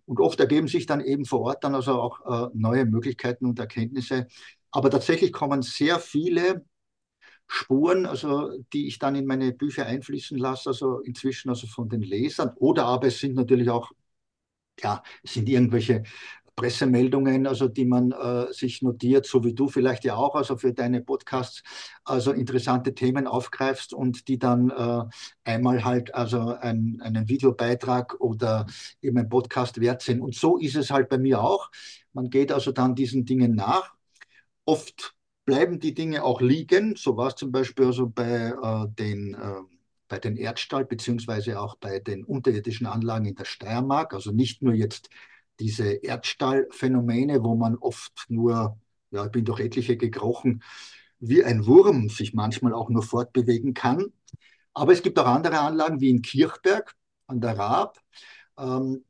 [0.06, 3.58] Und oft ergeben sich dann eben vor Ort dann also auch äh, neue Möglichkeiten und
[3.58, 4.26] Erkenntnisse.
[4.70, 6.64] Aber tatsächlich kommen sehr viele
[7.46, 12.02] Spuren, also die ich dann in meine Bücher einfließen lasse, also inzwischen also von den
[12.02, 12.52] Lesern.
[12.56, 13.92] Oder aber es sind natürlich auch
[14.82, 16.02] ja, es sind irgendwelche
[16.56, 20.72] Pressemeldungen, also die man äh, sich notiert, so wie du vielleicht ja auch, also für
[20.72, 21.62] deine Podcasts,
[22.04, 25.04] also interessante Themen aufgreifst und die dann äh,
[25.44, 28.66] einmal halt also ein, einen Videobeitrag oder
[29.02, 30.20] eben ein Podcast wert sind.
[30.20, 31.70] Und so ist es halt bei mir auch.
[32.12, 33.94] Man geht also dann diesen Dingen nach.
[34.64, 36.94] Oft bleiben die Dinge auch liegen.
[36.96, 39.73] So war es zum Beispiel also bei äh, den äh,
[40.08, 44.14] bei den Erdstall beziehungsweise auch bei den unterirdischen Anlagen in der Steiermark.
[44.14, 45.08] Also nicht nur jetzt
[45.60, 48.78] diese Erdstallphänomene, wo man oft nur,
[49.10, 50.62] ja, ich bin durch etliche gekrochen,
[51.20, 54.12] wie ein Wurm sich manchmal auch nur fortbewegen kann.
[54.74, 56.94] Aber es gibt auch andere Anlagen wie in Kirchberg
[57.26, 57.98] an der Raab.
[58.58, 59.04] Ähm,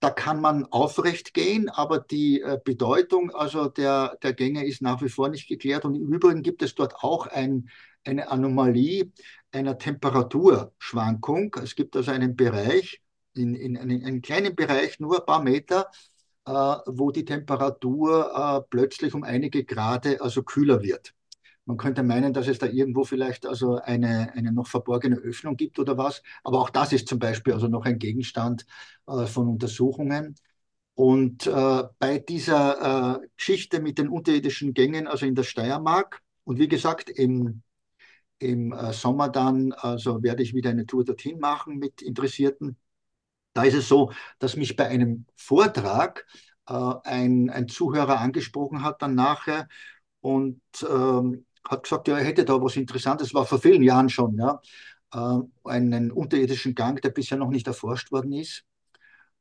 [0.00, 5.02] da kann man aufrecht gehen, aber die äh, Bedeutung also der, der Gänge ist nach
[5.02, 5.84] wie vor nicht geklärt.
[5.84, 7.70] Und im Übrigen gibt es dort auch ein,
[8.06, 9.12] eine Anomalie
[9.52, 11.54] einer Temperaturschwankung.
[11.62, 13.02] Es gibt also einen Bereich,
[13.34, 15.90] in, in, in einem kleinen Bereich, nur ein paar Meter,
[16.46, 16.50] äh,
[16.86, 21.12] wo die Temperatur äh, plötzlich um einige Grade also kühler wird.
[21.66, 25.78] Man könnte meinen, dass es da irgendwo vielleicht also eine, eine noch verborgene Öffnung gibt
[25.80, 26.22] oder was.
[26.44, 28.66] Aber auch das ist zum Beispiel also noch ein Gegenstand
[29.08, 30.36] äh, von Untersuchungen.
[30.94, 36.58] Und äh, bei dieser äh, Geschichte mit den unterirdischen Gängen, also in der Steiermark, und
[36.60, 37.62] wie gesagt, im,
[38.38, 42.76] im äh, Sommer dann, also werde ich wieder eine Tour dorthin machen mit Interessierten.
[43.54, 46.26] Da ist es so, dass mich bei einem Vortrag
[46.68, 49.68] äh, ein, ein Zuhörer angesprochen hat dann nachher
[50.20, 54.36] und ähm, hat gesagt, ja, er hätte da was Interessantes, war vor vielen Jahren schon,
[54.38, 54.60] ja,
[55.12, 58.64] äh, einen unterirdischen Gang, der bisher noch nicht erforscht worden ist.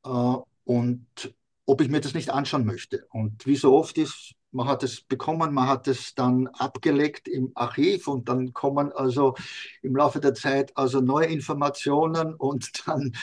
[0.05, 3.05] Äh, und ob ich mir das nicht anschauen möchte.
[3.12, 7.51] Und wie so oft ist, man hat es bekommen, man hat es dann abgelegt im
[7.55, 9.35] Archiv und dann kommen also
[9.81, 13.13] im Laufe der Zeit also neue Informationen und dann,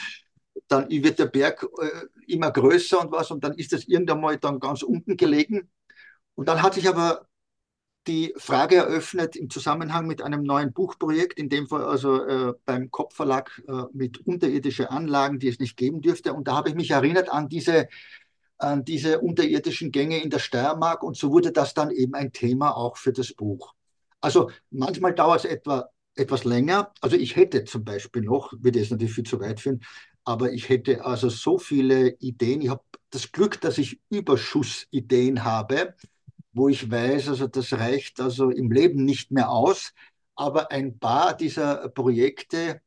[0.68, 4.37] dann wird der Berg äh, immer größer und was und dann ist es irgendwann mal
[4.38, 5.71] dann ganz unten gelegen.
[6.35, 7.27] Und dann hat sich aber
[8.07, 12.90] die Frage eröffnet im Zusammenhang mit einem neuen Buchprojekt, in dem Fall also äh, beim
[12.90, 16.35] Kopfverlag äh, mit unterirdischen Anlagen, die es nicht geben dürfte.
[16.35, 17.88] Und da habe ich mich erinnert an diese,
[18.62, 22.77] an diese unterirdischen Gänge in der Steiermark und so wurde das dann eben ein Thema
[22.77, 23.75] auch für das Buch.
[24.20, 26.92] Also manchmal dauert es etwa etwas länger.
[27.01, 29.83] Also ich hätte zum Beispiel noch, würde es natürlich viel zu weit führen,
[30.25, 32.61] aber ich hätte also so viele Ideen.
[32.61, 35.94] Ich habe das Glück, dass ich Überschussideen habe
[36.53, 39.92] wo ich weiß, also das reicht also im Leben nicht mehr aus.
[40.35, 42.81] Aber ein paar dieser Projekte,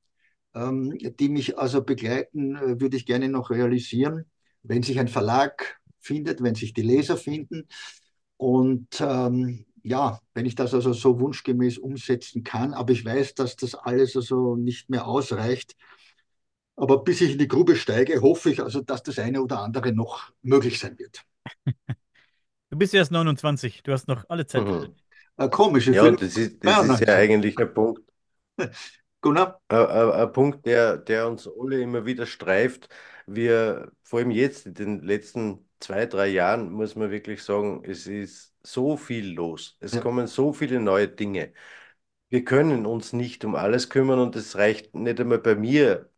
[0.54, 4.26] ähm, die mich also begleiten, äh, würde ich gerne noch realisieren,
[4.68, 7.68] wenn sich ein Verlag findet, wenn sich die Leser finden.
[8.38, 13.56] Und ähm, ja, wenn ich das also so wunschgemäß umsetzen kann, aber ich weiß, dass
[13.56, 15.76] das alles also nicht mehr ausreicht.
[16.76, 19.94] Aber bis ich in die Grube steige, hoffe ich also, dass das eine oder andere
[19.94, 21.24] noch möglich sein wird.
[22.72, 24.66] Du bist erst 29, du hast noch alle Zeit.
[24.66, 24.96] Mhm.
[25.38, 25.88] Äh, komisch.
[25.88, 28.02] Ja, das ist, das ist ja eigentlich ein Punkt.
[29.22, 29.62] Gunnar?
[29.70, 32.90] Ein, ein, ein Punkt, der, der uns alle immer wieder streift.
[33.28, 38.08] Wir, vor allem jetzt in den letzten zwei, drei Jahren, muss man wirklich sagen, es
[38.08, 39.78] ist so viel los.
[39.80, 40.02] Es ja.
[40.02, 41.54] kommen so viele neue Dinge.
[42.30, 46.10] Wir können uns nicht um alles kümmern und es reicht nicht einmal bei mir,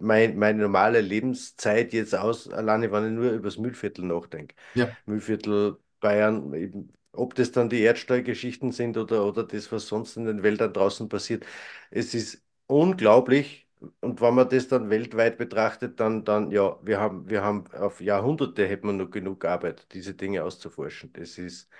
[0.00, 4.54] mein, meine normale Lebenszeit jetzt aus, alleine wenn ich nur über das Müllviertel nachdenke.
[4.74, 4.96] Ja.
[5.06, 10.26] Müllviertel Bayern, eben, ob das dann die Erdstallgeschichten sind oder, oder das, was sonst in
[10.26, 11.44] den Wäldern draußen passiert.
[11.90, 13.67] Es ist unglaublich.
[14.00, 18.00] Und wenn man das dann weltweit betrachtet, dann, dann ja, wir haben, wir haben auf
[18.00, 21.12] Jahrhunderte hätten wir noch genug Arbeit, diese Dinge auszuforschen.
[21.12, 21.70] Das ist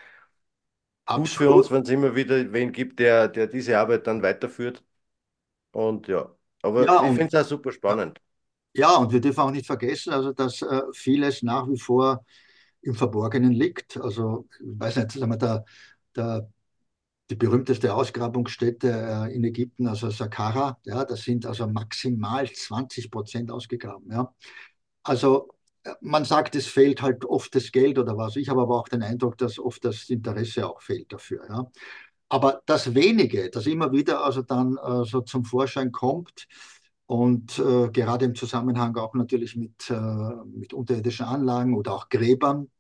[1.07, 1.29] Absolut.
[1.29, 4.85] gut für uns, wenn es immer wieder wen gibt, der, der diese Arbeit dann weiterführt.
[5.73, 8.21] Und ja, aber ja, ich finde es auch super spannend.
[8.75, 12.25] Ja, und wir dürfen auch nicht vergessen, also dass äh, vieles nach wie vor
[12.83, 13.97] im Verborgenen liegt.
[13.97, 15.65] Also, ich weiß nicht, sagen wir, der,
[16.15, 16.49] der,
[17.31, 18.91] die berühmteste Ausgrabungsstätte
[19.29, 24.11] äh, in Ägypten, also Saqqara, ja, das sind also maximal 20 Prozent ausgegraben.
[24.11, 24.35] Ja.
[25.03, 25.51] Also
[25.85, 28.37] äh, man sagt, es fehlt halt oft das Geld oder was.
[28.37, 31.47] Ich habe aber auch den Eindruck, dass oft das Interesse auch fehlt dafür.
[31.49, 31.71] Ja.
[32.31, 36.47] Aber das wenige, das immer wieder also dann äh, so zum Vorschein kommt,
[37.09, 39.95] und äh, gerade im Zusammenhang auch natürlich mit, äh,
[40.45, 42.71] mit unterirdischen Anlagen oder auch Gräbern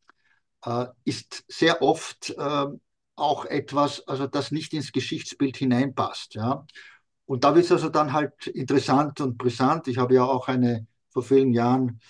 [0.66, 2.66] äh, ist sehr oft äh,
[3.18, 6.34] auch etwas, also das nicht ins Geschichtsbild hineinpasst.
[6.34, 6.66] Ja?
[7.26, 9.88] Und da wird es also dann halt interessant und brisant.
[9.88, 12.00] Ich habe ja auch eine vor vielen Jahren,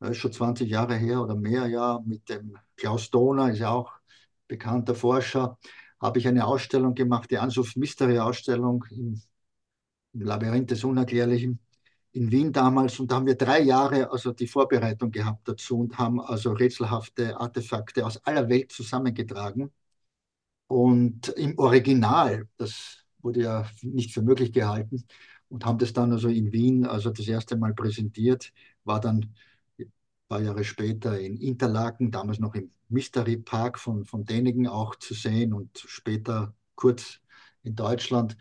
[0.00, 3.92] äh, schon 20 Jahre her oder mehr, ja, mit dem Klaus Dohner, ist ja auch
[4.46, 5.58] bekannter Forscher,
[6.00, 9.20] habe ich eine Ausstellung gemacht, die Ansuft Mystery Ausstellung im
[10.14, 11.60] im Labyrinth des Unerklärlichen
[12.12, 15.98] in Wien damals und da haben wir drei Jahre also die Vorbereitung gehabt dazu und
[15.98, 19.70] haben also rätselhafte Artefakte aus aller Welt zusammengetragen.
[20.68, 25.04] Und im Original, das wurde ja nicht für möglich gehalten,
[25.48, 28.52] und haben das dann also in Wien also das erste Mal präsentiert,
[28.84, 29.34] war dann
[29.78, 29.92] ein
[30.28, 35.14] paar Jahre später in Interlaken, damals noch im Mystery Park von, von Däniken auch zu
[35.14, 37.20] sehen und später kurz
[37.62, 38.36] in Deutschland.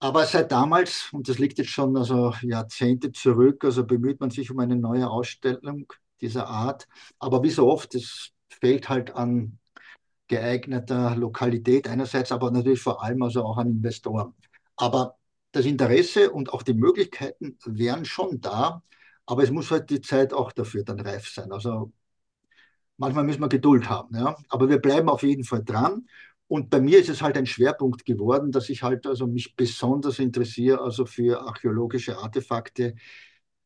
[0.00, 4.50] Aber seit damals, und das liegt jetzt schon also Jahrzehnte zurück, also bemüht man sich
[4.50, 6.88] um eine neue Ausstellung dieser Art.
[7.20, 9.59] Aber wie so oft, es fehlt halt an
[10.30, 14.34] geeigneter Lokalität einerseits, aber natürlich vor allem also auch an Investoren.
[14.76, 15.16] Aber
[15.52, 18.82] das Interesse und auch die Möglichkeiten wären schon da,
[19.26, 21.52] aber es muss halt die Zeit auch dafür dann reif sein.
[21.52, 21.92] Also
[22.96, 24.36] manchmal müssen wir Geduld haben, ja.
[24.48, 26.06] Aber wir bleiben auf jeden Fall dran.
[26.48, 30.18] Und bei mir ist es halt ein Schwerpunkt geworden, dass ich halt also mich besonders
[30.18, 32.94] interessiere, also für archäologische Artefakte,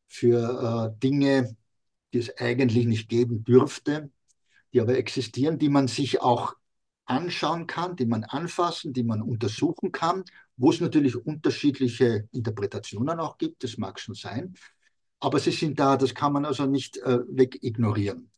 [0.07, 1.55] für äh, Dinge,
[2.13, 4.11] die es eigentlich nicht geben dürfte,
[4.75, 6.53] die aber existieren, die man sich auch
[7.05, 10.25] anschauen kann, die man anfassen, die man untersuchen kann,
[10.57, 14.53] wo es natürlich unterschiedliche Interpretationen auch gibt, das mag schon sein,
[15.21, 18.29] aber sie sind da, das kann man also nicht äh, wegignorieren.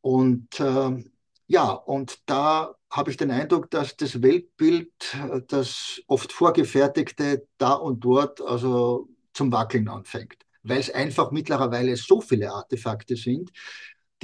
[0.00, 1.04] Und äh,
[1.48, 7.72] ja, und da habe ich den Eindruck, dass das Weltbild, äh, das oft vorgefertigte, da
[7.72, 13.50] und dort also zum Wackeln anfängt, weil es einfach mittlerweile so viele Artefakte sind,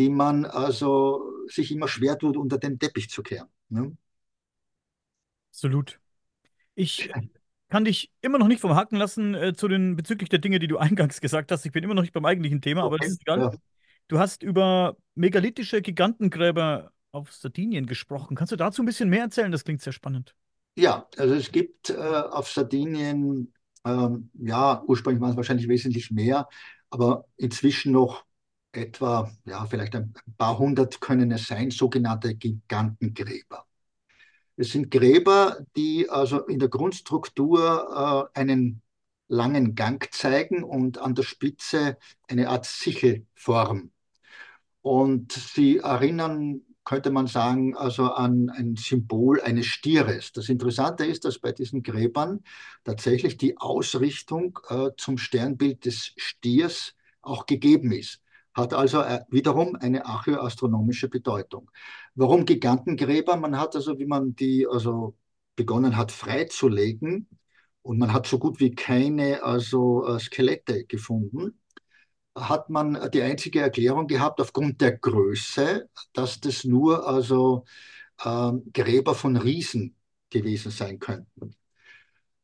[0.00, 3.48] die man also sich immer schwer tut, unter den Teppich zu kehren.
[3.68, 3.94] Ne?
[5.50, 6.00] Absolut.
[6.74, 7.10] Ich
[7.68, 10.68] kann dich immer noch nicht vom Haken lassen äh, zu den bezüglich der Dinge, die
[10.68, 11.66] du eingangs gesagt hast.
[11.66, 13.40] Ich bin immer noch nicht beim eigentlichen Thema, okay, aber das ist egal.
[13.40, 13.52] Ja.
[14.08, 18.36] Du hast über megalithische Gigantengräber auf Sardinien gesprochen.
[18.36, 19.52] Kannst du dazu ein bisschen mehr erzählen?
[19.52, 20.34] Das klingt sehr spannend.
[20.76, 23.52] Ja, also es gibt äh, auf Sardinien,
[23.84, 26.48] ähm, ja, ursprünglich waren es wahrscheinlich wesentlich mehr,
[26.88, 28.24] aber inzwischen noch
[28.72, 33.66] etwa, ja, vielleicht ein paar hundert können es sein, sogenannte Gigantengräber.
[34.56, 38.83] Es sind Gräber, die also in der Grundstruktur äh, einen
[39.28, 41.96] langen Gang zeigen und an der Spitze
[42.28, 43.90] eine Art Sichelform.
[44.83, 50.33] Und sie erinnern könnte man sagen, also an ein Symbol eines Stieres.
[50.33, 52.42] Das Interessante ist, dass bei diesen Gräbern
[52.83, 58.20] tatsächlich die Ausrichtung äh, zum Sternbild des Stiers auch gegeben ist.
[58.54, 61.70] Hat also äh, wiederum eine archäoastronomische Bedeutung.
[62.14, 63.36] Warum Gigantengräber?
[63.36, 65.16] Man hat also, wie man die also
[65.56, 67.28] begonnen hat freizulegen,
[67.82, 71.58] und man hat so gut wie keine also äh, Skelette gefunden,
[72.34, 77.64] hat man die einzige Erklärung gehabt aufgrund der Größe, dass das nur also
[78.24, 79.96] ähm, Gräber von Riesen
[80.30, 81.56] gewesen sein könnten.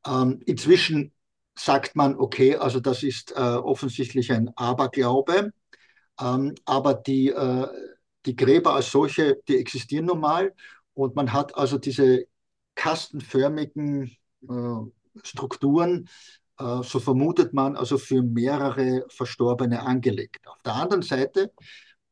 [0.06, 1.12] Ähm, inzwischen
[1.54, 5.52] sagt man, okay, also das ist äh, offensichtlich ein Aberglaube,
[6.20, 7.68] ähm, aber die, äh,
[8.24, 10.54] die Gräber als solche, die existieren normal
[10.94, 12.26] und man hat also diese
[12.74, 14.16] kastenförmigen
[14.48, 16.08] äh, Strukturen
[16.58, 20.46] äh, so vermutet man, also für mehrere Verstorbene angelegt.
[20.46, 21.52] Auf der anderen Seite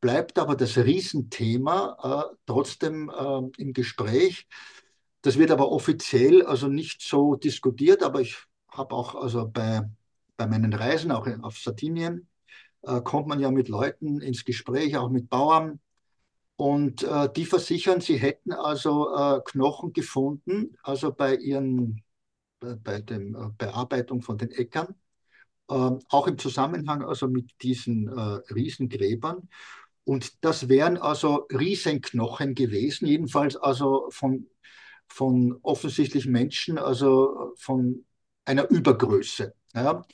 [0.01, 4.47] bleibt aber das Riesenthema äh, trotzdem äh, im Gespräch.
[5.21, 8.37] Das wird aber offiziell also nicht so diskutiert, aber ich
[8.69, 9.81] habe auch also bei,
[10.37, 12.27] bei meinen Reisen, auch auf Sardinien,
[12.85, 15.79] äh, kommt man ja mit Leuten ins Gespräch, auch mit Bauern.
[16.57, 22.01] Und äh, die versichern, sie hätten also äh, Knochen gefunden, also bei ihren
[22.59, 23.19] bei der
[23.57, 24.95] Bearbeitung von den Äckern,
[25.69, 29.49] ähm, auch im Zusammenhang also mit diesen äh, Riesengräbern.
[30.03, 34.47] Und das wären also Riesenknochen gewesen, jedenfalls also von,
[35.07, 38.05] von offensichtlich Menschen, also von
[38.45, 39.53] einer Übergröße.
[39.73, 40.05] Ja.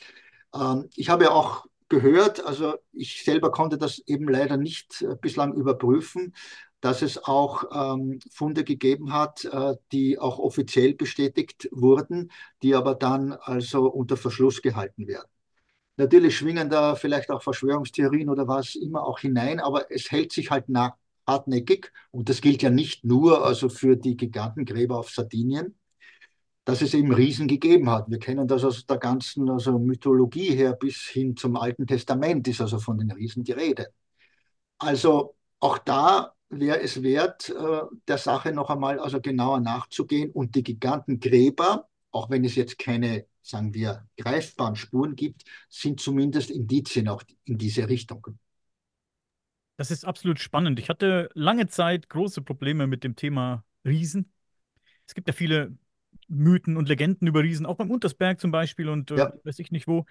[0.55, 5.15] Ähm, ich habe ja auch gehört, also ich selber konnte das eben leider nicht äh,
[5.21, 6.33] bislang überprüfen,
[6.79, 12.31] dass es auch ähm, Funde gegeben hat, äh, die auch offiziell bestätigt wurden,
[12.63, 15.27] die aber dann also unter Verschluss gehalten werden.
[15.97, 20.49] Natürlich schwingen da vielleicht auch Verschwörungstheorien oder was immer auch hinein, aber es hält sich
[20.49, 20.65] halt
[21.27, 25.75] hartnäckig und das gilt ja nicht nur also für die Gigantengräber auf Sardinien,
[26.65, 28.09] dass es eben Riesen gegeben hat.
[28.09, 32.61] Wir kennen das aus der ganzen also Mythologie her bis hin zum Alten Testament ist
[32.61, 33.87] also von den Riesen die Rede.
[34.77, 40.55] Also auch da wäre es wert, äh, der Sache noch einmal also genauer nachzugehen und
[40.55, 47.07] die Gigantengräber, auch wenn es jetzt keine, sagen wir, greifbaren Spuren gibt, sind zumindest Indizien
[47.07, 48.37] auch in diese Richtung.
[49.77, 50.77] Das ist absolut spannend.
[50.77, 54.31] Ich hatte lange Zeit große Probleme mit dem Thema Riesen.
[55.07, 55.75] Es gibt ja viele
[56.31, 59.87] Mythen und Legenden über Riesen, auch beim Untersberg zum Beispiel und äh, weiß ich nicht
[59.87, 60.05] wo.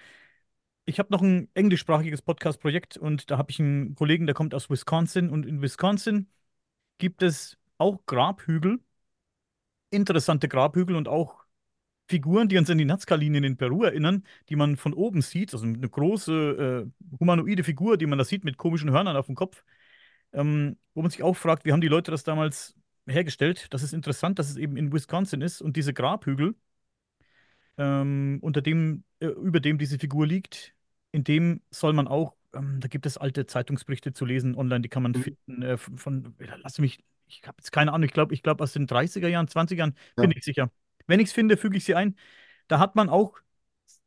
[0.85, 4.71] ich habe noch ein englischsprachiges Podcast-Projekt und da habe ich einen Kollegen, der kommt aus
[4.71, 6.29] Wisconsin und in Wisconsin
[6.99, 8.81] gibt es auch Grabhügel,
[9.91, 11.45] interessante Grabhügel und auch
[12.09, 15.67] Figuren, die uns an die Nazca-Linien in Peru erinnern, die man von oben sieht, also
[15.67, 19.65] eine große äh, humanoide Figur, die man da sieht mit komischen Hörnern auf dem Kopf,
[20.33, 22.77] ähm, wo man sich auch fragt, wie haben die Leute das damals
[23.07, 23.67] hergestellt?
[23.71, 26.55] Das ist interessant, dass es eben in Wisconsin ist und diese Grabhügel,
[27.79, 30.75] ähm, unter dem, äh, über dem diese Figur liegt,
[31.13, 34.89] in dem soll man auch, ähm, da gibt es alte Zeitungsberichte zu lesen online, die
[34.89, 35.23] kann man mhm.
[35.23, 38.73] finden, äh, von, lass mich, ich habe jetzt keine Ahnung, ich glaube, ich glaube aus
[38.73, 40.23] den 30er Jahren, 20er Jahren, ja.
[40.23, 40.71] bin ich sicher.
[41.07, 42.17] Wenn ich es finde, füge ich sie ein.
[42.69, 43.39] Da hat man auch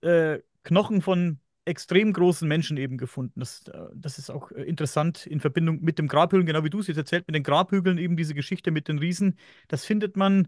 [0.01, 3.39] äh, Knochen von extrem großen Menschen eben gefunden.
[3.39, 6.79] Das, äh, das ist auch äh, interessant in Verbindung mit dem Grabhügeln, genau wie du
[6.79, 9.37] es jetzt erzählt, mit den Grabhügeln, eben diese Geschichte mit den Riesen.
[9.67, 10.47] Das findet man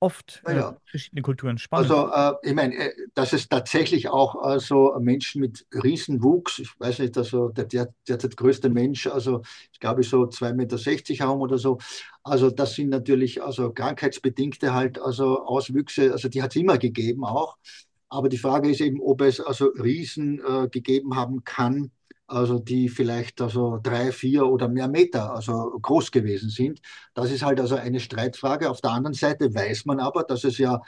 [0.00, 0.70] oft naja.
[0.70, 1.58] äh, verschiedene Kulturen.
[1.58, 1.90] Spannend.
[1.90, 6.98] Also äh, ich meine, äh, dass es tatsächlich auch also Menschen mit Riesenwuchs, ich weiß
[6.98, 11.78] nicht, also der derzeit größte Mensch, also ich glaube so 2,60 Meter haben oder so.
[12.22, 17.24] Also das sind natürlich also krankheitsbedingte halt also Auswüchse, also die hat es immer gegeben
[17.24, 17.56] auch.
[18.08, 21.90] Aber die Frage ist eben, ob es also Riesen äh, gegeben haben kann,
[22.26, 26.80] also die vielleicht also drei, vier oder mehr Meter also groß gewesen sind.
[27.14, 28.70] Das ist halt also eine Streitfrage.
[28.70, 30.80] Auf der anderen Seite weiß man aber, dass es ja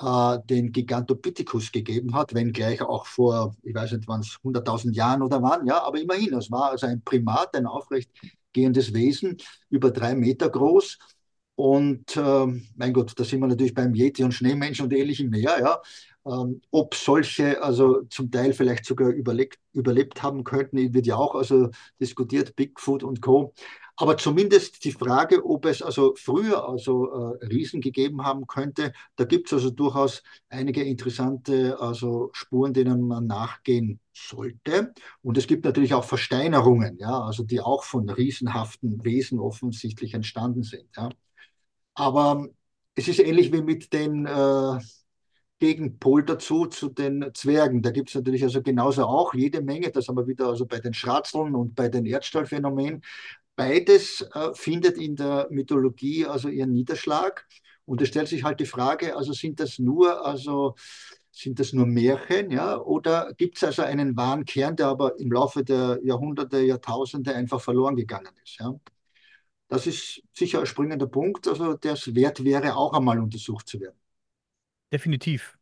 [0.00, 5.22] äh, den Gigantopithecus gegeben hat, wenngleich auch vor, ich weiß nicht wann es, 100.000 Jahren
[5.22, 9.36] oder wann, ja, aber immerhin, es war also ein Primat, ein aufrechtgehendes Wesen,
[9.70, 10.98] über drei Meter groß.
[11.58, 15.58] Und äh, mein Gott, da sind wir natürlich beim Yeti und Schneemenschen und ähnlichem mehr,
[15.58, 15.82] ja.
[16.24, 21.34] Ähm, ob solche also zum Teil vielleicht sogar überlebt, überlebt haben könnten, wird ja auch
[21.34, 23.54] also diskutiert, Bigfoot und Co.
[23.96, 29.24] Aber zumindest die Frage, ob es also früher also äh, Riesen gegeben haben könnte, da
[29.24, 34.94] gibt es also durchaus einige interessante also Spuren, denen man nachgehen sollte.
[35.22, 40.62] Und es gibt natürlich auch Versteinerungen, ja, also die auch von riesenhaften Wesen offensichtlich entstanden
[40.62, 40.86] sind.
[40.96, 41.10] Ja.
[41.98, 42.46] Aber
[42.94, 44.78] es ist ähnlich wie mit den äh,
[45.58, 47.82] Gegenpol dazu, zu den Zwergen.
[47.82, 50.78] Da gibt es natürlich also genauso auch jede Menge, das haben wir wieder also bei
[50.78, 53.02] den Schratzeln und bei den Erdstahlphänomenen.
[53.56, 57.46] Beides äh, findet in der Mythologie also ihren Niederschlag.
[57.84, 60.76] Und es stellt sich halt die Frage, also sind das nur, also
[61.32, 65.32] sind das nur Märchen, ja, oder gibt es also einen wahren Kern, der aber im
[65.32, 68.74] Laufe der Jahrhunderte, Jahrtausende einfach verloren gegangen ist, ja?
[69.68, 73.80] Das ist sicher ein springender Punkt, also der es wert wäre, auch einmal untersucht zu
[73.80, 73.98] werden.
[74.92, 75.58] Definitiv.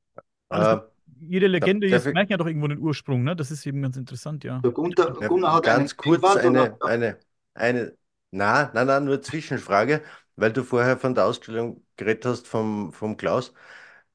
[0.48, 0.80] Also, äh,
[1.20, 3.34] jede Legende, jedes Märchen hat doch irgendwo einen Ursprung, ne?
[3.34, 4.60] Das ist eben ganz interessant, ja.
[4.60, 7.18] Der Gunter, Gunnar hat ganz kurz eine, eine,
[7.54, 7.96] eine,
[8.30, 10.02] na, na, na, nur Zwischenfrage,
[10.36, 13.52] weil du vorher von der Ausstellung geredet hast vom, vom Klaus.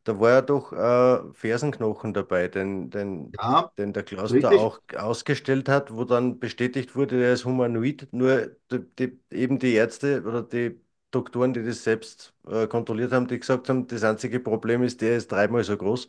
[0.04, 4.40] Da war ja doch äh, Fersenknochen dabei, den, den, ja, den der Klaus richtig.
[4.40, 8.08] da auch ausgestellt hat, wo dann bestätigt wurde, der ist humanoid.
[8.12, 10.80] Nur die, die, eben die Ärzte oder die
[11.12, 15.18] Doktoren, die das selbst äh, kontrolliert haben, die gesagt haben, das einzige Problem ist, der
[15.18, 16.08] ist dreimal so groß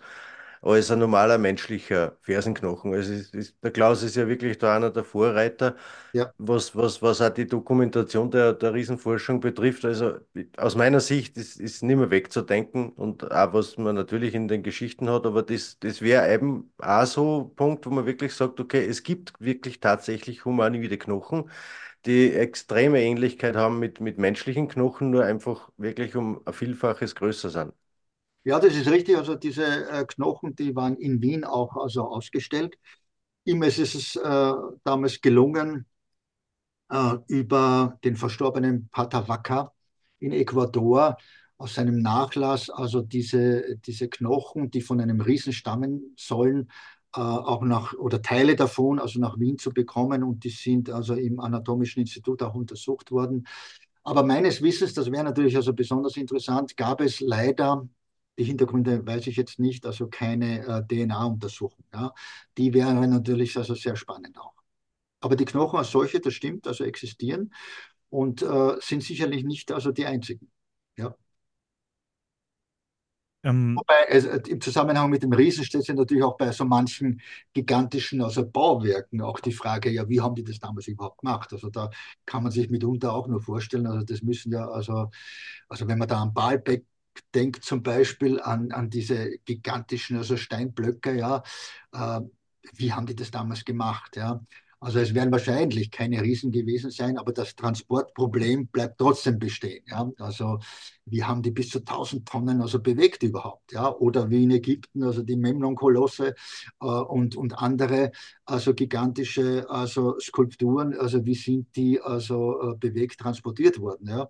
[0.63, 2.95] als ein normaler menschlicher Fersenknochen.
[2.95, 5.77] Also ist, ist, der Klaus ist ja wirklich da einer der Vorreiter,
[6.13, 6.33] ja.
[6.39, 9.85] was, was, was auch die Dokumentation der, der Riesenforschung betrifft.
[9.85, 10.19] Also
[10.57, 14.63] aus meiner Sicht ist, ist nicht mehr wegzudenken und auch was man natürlich in den
[14.63, 18.61] Geschichten hat, aber das, das wäre eben auch so ein Punkt, wo man wirklich sagt,
[18.61, 21.51] okay, es gibt wirklich tatsächlich humanoide Knochen
[22.07, 27.51] die extreme Ähnlichkeit haben mit, mit menschlichen Knochen, nur einfach wirklich um ein Vielfaches größer
[27.51, 27.73] sind.
[28.45, 29.17] Ja, das ist richtig.
[29.17, 32.77] Also diese äh, Knochen, die waren in Wien auch also ausgestellt.
[33.45, 34.53] Ihm ist es äh,
[34.85, 35.87] damals gelungen,
[36.91, 39.73] äh, über den verstorbenen Wacker
[40.19, 41.17] in Ecuador
[41.59, 46.71] aus seinem Nachlass, also diese, diese Knochen, die von einem Riesen stammen sollen,
[47.15, 50.23] äh, auch nach, oder Teile davon, also nach Wien zu bekommen.
[50.25, 53.47] Und die sind also im Anatomischen Institut auch untersucht worden.
[54.05, 57.89] Aber meines Wissens, das wäre natürlich also besonders interessant, gab es leider
[58.43, 61.85] die Hintergründe weiß ich jetzt nicht, also keine äh, DNA-Untersuchung.
[61.95, 62.13] Ja.
[62.59, 64.55] Die wäre natürlich also sehr spannend auch.
[65.21, 67.55] Aber die Knochen als solche, das stimmt, also existieren
[68.11, 70.51] und äh, sind sicherlich nicht also die einzigen.
[70.97, 71.15] Ja.
[73.45, 77.21] Ähm, Wobei also, im Zusammenhang mit dem Riesen steht sich natürlich auch bei so manchen
[77.53, 81.53] gigantischen also Bauwerken auch die Frage, ja, wie haben die das damals überhaupt gemacht?
[81.53, 81.91] Also da
[82.27, 85.11] kann man sich mitunter auch nur vorstellen, also das müssen ja, also,
[85.69, 86.85] also wenn man da an Baalbek
[87.35, 91.43] denkt zum Beispiel an, an diese gigantischen also Steinblöcke, ja,
[91.93, 92.21] äh,
[92.75, 94.41] wie haben die das damals gemacht, ja?
[94.83, 99.85] Also es werden wahrscheinlich keine Riesen gewesen sein, aber das Transportproblem bleibt trotzdem bestehen.
[99.87, 100.11] Ja?
[100.19, 100.59] Also
[101.05, 103.71] wie haben die bis zu 1000 Tonnen also bewegt überhaupt?
[103.73, 103.95] Ja?
[103.95, 106.35] Oder wie in Ägypten, also die Memnon-Kolosse
[106.81, 108.11] äh, und, und andere
[108.45, 114.09] also gigantische also Skulpturen, also wie sind die also äh, bewegt transportiert worden?
[114.09, 114.29] Ja?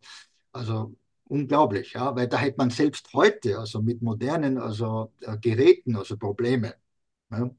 [0.53, 0.95] Also
[1.33, 6.17] unglaublich, ja, weil da hätte man selbst heute, also mit modernen also, äh, Geräten, also
[6.19, 6.75] Probleme.
[7.31, 7.51] Ja?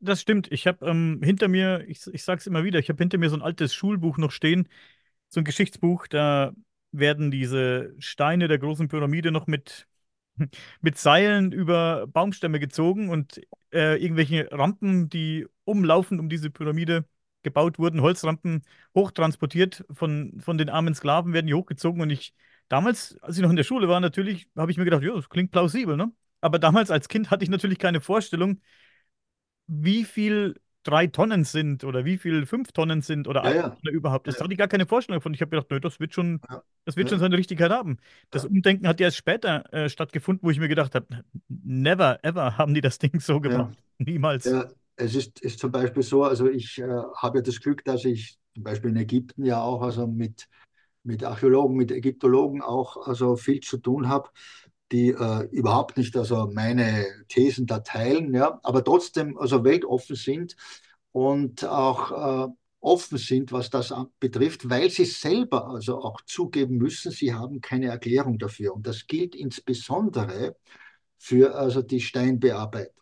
[0.00, 0.50] Das stimmt.
[0.52, 3.30] Ich habe ähm, hinter mir, ich, ich sage es immer wieder, ich habe hinter mir
[3.30, 4.68] so ein altes Schulbuch noch stehen,
[5.28, 6.52] so ein Geschichtsbuch, da
[6.92, 9.88] werden diese Steine der großen Pyramide noch mit,
[10.82, 13.40] mit Seilen über Baumstämme gezogen und
[13.72, 17.04] äh, irgendwelche Rampen, die umlaufend um diese Pyramide
[17.42, 18.62] gebaut wurden, Holzrampen
[18.94, 22.00] hochtransportiert von, von den armen Sklaven, werden die hochgezogen.
[22.00, 22.34] Und ich,
[22.68, 25.28] damals, als ich noch in der Schule war, natürlich, habe ich mir gedacht, ja, das
[25.28, 26.12] klingt plausibel, ne?
[26.40, 28.60] Aber damals als Kind hatte ich natürlich keine Vorstellung,
[29.66, 33.90] wie viel drei Tonnen sind oder wie viel fünf Tonnen sind oder ja, ja.
[33.90, 34.26] überhaupt.
[34.26, 34.42] Das ja.
[34.42, 35.34] hatte ich gar keine Vorstellung davon.
[35.34, 36.40] Ich habe gedacht, nö, das wird schon,
[36.84, 37.98] das wird schon seine Richtigkeit haben.
[38.30, 41.06] Das Umdenken hat ja erst später äh, stattgefunden, wo ich mir gedacht habe,
[41.48, 43.78] never, ever haben die das Ding so gemacht.
[43.98, 44.44] Niemals.
[45.02, 48.38] Es ist, ist zum Beispiel so, also ich äh, habe ja das Glück, dass ich
[48.54, 50.48] zum Beispiel in Ägypten ja auch also mit,
[51.02, 54.30] mit Archäologen, mit Ägyptologen auch also viel zu tun habe
[54.92, 60.54] die äh, überhaupt nicht also meine Thesen da teilen, ja, aber trotzdem also weltoffen sind
[61.12, 67.10] und auch äh, offen sind, was das betrifft, weil sie selber also auch zugeben müssen,
[67.10, 68.74] sie haben keine Erklärung dafür.
[68.74, 70.56] Und das gilt insbesondere
[71.16, 73.01] für also die Steinbearbeitung.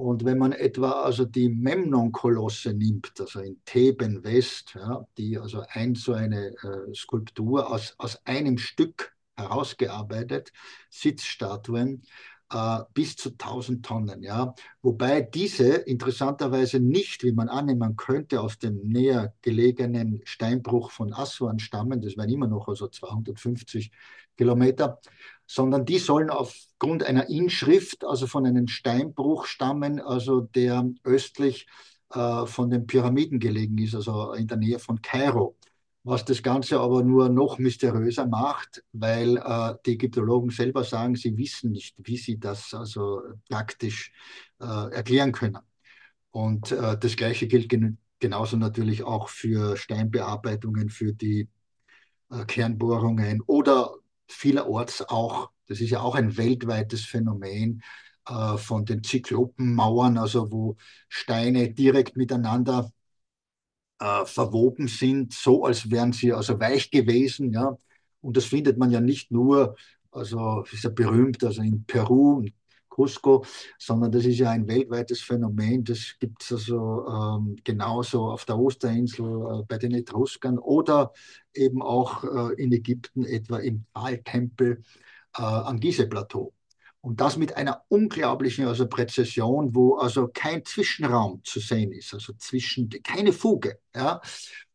[0.00, 5.62] Und wenn man etwa also die Memnon-Kolosse nimmt, also in Theben West, ja, die also
[5.68, 10.52] ein so eine äh, Skulptur aus, aus einem Stück herausgearbeitet,
[10.88, 12.02] Sitzstatuen,
[12.50, 14.22] äh, bis zu 1000 Tonnen.
[14.22, 14.54] Ja?
[14.80, 21.58] Wobei diese interessanterweise nicht, wie man annehmen könnte, aus dem näher gelegenen Steinbruch von Aswan
[21.58, 23.90] stammen, das wären immer noch also 250
[24.36, 24.98] Kilometer,
[25.50, 31.66] sondern die sollen aufgrund einer Inschrift, also von einem Steinbruch stammen, also der östlich
[32.10, 35.56] äh, von den Pyramiden gelegen ist, also in der Nähe von Kairo
[36.02, 41.36] was das Ganze aber nur noch mysteriöser macht, weil äh, die Ägyptologen selber sagen, sie
[41.36, 44.12] wissen nicht, wie sie das also praktisch
[44.60, 45.58] äh, erklären können.
[46.30, 51.48] Und äh, das Gleiche gilt gen genauso natürlich auch für Steinbearbeitungen, für die
[52.30, 53.94] äh, Kernbohrungen oder
[54.30, 57.82] vielerorts auch, das ist ja auch ein weltweites Phänomen,
[58.28, 60.76] äh, von den Zyklopenmauern, also wo
[61.08, 62.90] Steine direkt miteinander
[63.98, 67.52] äh, verwoben sind, so als wären sie also weich gewesen.
[67.52, 67.76] Ja?
[68.20, 69.76] Und das findet man ja nicht nur,
[70.10, 72.52] also ist ja berühmt, also in Peru, in
[73.00, 73.44] Cusco,
[73.78, 75.84] sondern das ist ja ein weltweites Phänomen.
[75.84, 81.12] Das gibt es also ähm, genauso auf der Osterinsel äh, bei den Etruskern oder
[81.54, 84.82] eben auch äh, in Ägypten, etwa im Taltempel
[85.36, 86.52] äh, am Gizeh-Plateau.
[87.02, 92.34] Und das mit einer unglaublichen also Präzision, wo also kein Zwischenraum zu sehen ist, also
[92.34, 93.78] zwischen, keine Fuge.
[93.94, 94.20] Ja?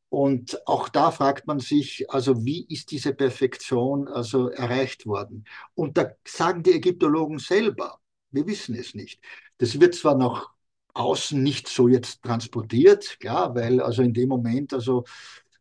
[0.09, 5.45] Und auch da fragt man sich, also wie ist diese Perfektion also erreicht worden?
[5.75, 7.99] Und da sagen die Ägyptologen selber,
[8.35, 9.21] wir wissen es nicht.
[9.57, 10.49] Das wird zwar nach
[10.93, 15.05] außen nicht so jetzt transportiert, klar, weil also in dem Moment, also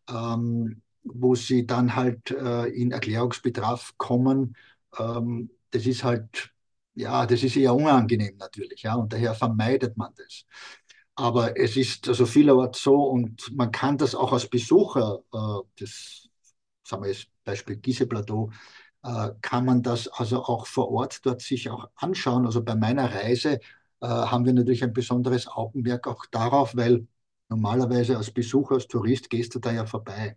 [0.09, 4.57] ähm, wo sie dann halt äh, in Erklärungsbedarf kommen,
[4.99, 6.51] ähm, das ist halt
[6.97, 10.45] ja, das ist eher unangenehm natürlich, ja, und daher vermeidet man das.
[11.17, 16.29] Aber es ist also vielerorts so und man kann das auch als Besucher, äh, das
[16.85, 18.51] sagen wir jetzt Beispiel Gieseplateau,
[19.43, 22.47] kann man das also auch vor Ort dort sich auch anschauen.
[22.47, 23.55] Also bei meiner Reise
[24.01, 27.07] äh, haben wir natürlich ein besonderes Augenmerk auch darauf, weil
[27.49, 30.37] normalerweise als Besucher, als Tourist gehst du da ja vorbei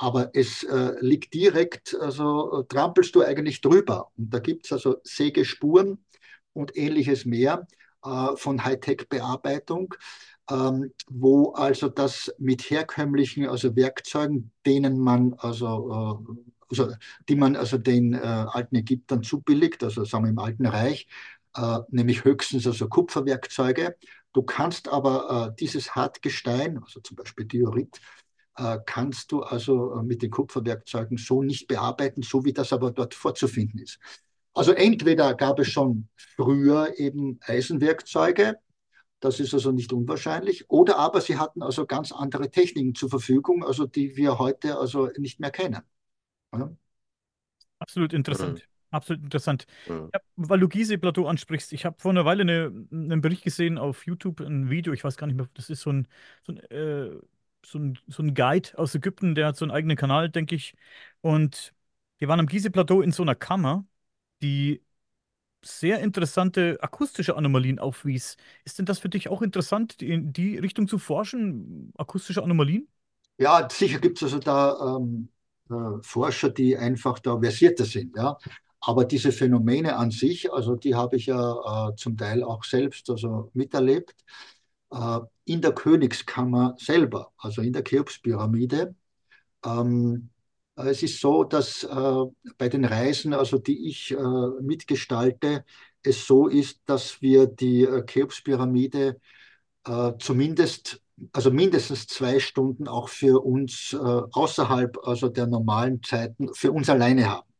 [0.00, 4.10] aber es äh, liegt direkt, also trampelst du eigentlich drüber.
[4.16, 6.02] Und da gibt es also Sägespuren
[6.54, 7.66] und ähnliches mehr
[8.02, 9.94] äh, von Hightech-Bearbeitung,
[10.50, 16.92] ähm, wo also das mit herkömmlichen also Werkzeugen, denen man also, äh, also
[17.28, 21.08] die man also den äh, alten Ägyptern zubilligt, also sagen wir im Alten Reich,
[21.56, 23.96] äh, nämlich höchstens also Kupferwerkzeuge.
[24.32, 28.00] Du kannst aber äh, dieses Hartgestein, also zum Beispiel Diorit,
[28.56, 32.92] äh, kannst du also äh, mit den Kupferwerkzeugen so nicht bearbeiten, so wie das aber
[32.92, 33.98] dort vorzufinden ist.
[34.54, 38.58] Also entweder gab es schon früher eben Eisenwerkzeuge,
[39.20, 43.64] das ist also nicht unwahrscheinlich, oder aber sie hatten also ganz andere Techniken zur Verfügung,
[43.64, 45.82] also die wir heute also nicht mehr kennen.
[46.52, 46.70] Ja?
[47.78, 48.66] Absolut interessant.
[48.90, 49.66] Absolut interessant.
[49.86, 50.10] Mhm.
[50.12, 54.04] Ja, weil du Gizeh-Plateau ansprichst, ich habe vor einer Weile eine, einen Bericht gesehen auf
[54.06, 56.08] YouTube, ein Video, ich weiß gar nicht mehr, das ist so ein,
[56.44, 57.10] so ein, äh,
[57.64, 60.74] so ein, so ein Guide aus Ägypten, der hat so einen eigenen Kanal, denke ich.
[61.20, 61.72] Und
[62.18, 63.86] wir waren am Gizeh-Plateau in so einer Kammer,
[64.42, 64.82] die
[65.62, 68.36] sehr interessante akustische Anomalien aufwies.
[68.64, 72.88] Ist denn das für dich auch interessant, in die Richtung zu forschen, akustische Anomalien?
[73.38, 75.39] Ja, sicher gibt es also da ähm, äh,
[76.02, 78.16] Forscher, die einfach da versierter sind.
[78.16, 78.38] Ja?
[78.80, 83.10] Aber diese Phänomene an sich, also die habe ich ja äh, zum Teil auch selbst
[83.10, 84.14] also miterlebt,
[84.90, 88.94] äh, in der Königskammer selber, also in der Cheops-Pyramide.
[89.64, 90.30] Ähm,
[90.76, 92.24] es ist so, dass äh,
[92.56, 94.16] bei den Reisen, also die ich äh,
[94.62, 95.64] mitgestalte,
[96.02, 99.20] es so ist, dass wir die äh, Cheops-Pyramide
[99.84, 101.02] äh, zumindest,
[101.32, 107.28] also mindestens zwei Stunden auch für uns außerhalb also der normalen Zeiten für uns alleine
[107.28, 107.50] haben.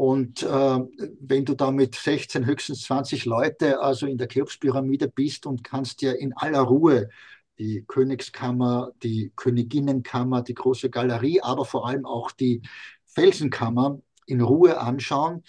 [0.00, 0.78] Und äh,
[1.20, 6.00] wenn du da mit 16, höchstens 20 Leute also in der Cheops-Pyramide bist und kannst
[6.00, 7.10] dir in aller Ruhe
[7.58, 12.62] die Königskammer, die Königinnenkammer, die große Galerie, aber vor allem auch die
[13.04, 15.44] Felsenkammer in Ruhe anschauen,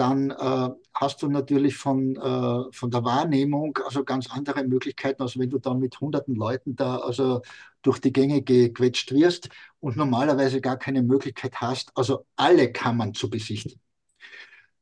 [0.00, 5.38] dann äh, hast du natürlich von, äh, von der Wahrnehmung also ganz andere Möglichkeiten, als
[5.38, 7.42] wenn du dann mit hunderten Leuten da also
[7.82, 13.28] durch die Gänge gequetscht wirst und normalerweise gar keine Möglichkeit hast, also alle Kammern zu
[13.28, 13.78] besichtigen.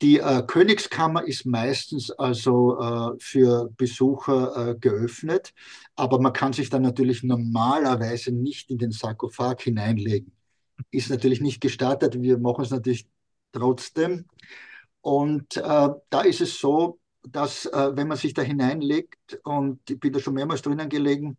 [0.02, 5.52] Die äh, Königskammer ist meistens also äh, für Besucher äh, geöffnet,
[5.96, 10.30] aber man kann sich dann natürlich normalerweise nicht in den Sarkophag hineinlegen.
[10.92, 13.08] Ist natürlich nicht gestartet, wir machen es natürlich
[13.50, 14.26] trotzdem.
[15.08, 19.98] Und äh, da ist es so, dass äh, wenn man sich da hineinlegt, und ich
[19.98, 21.38] bin da schon mehrmals drinnen gelegen,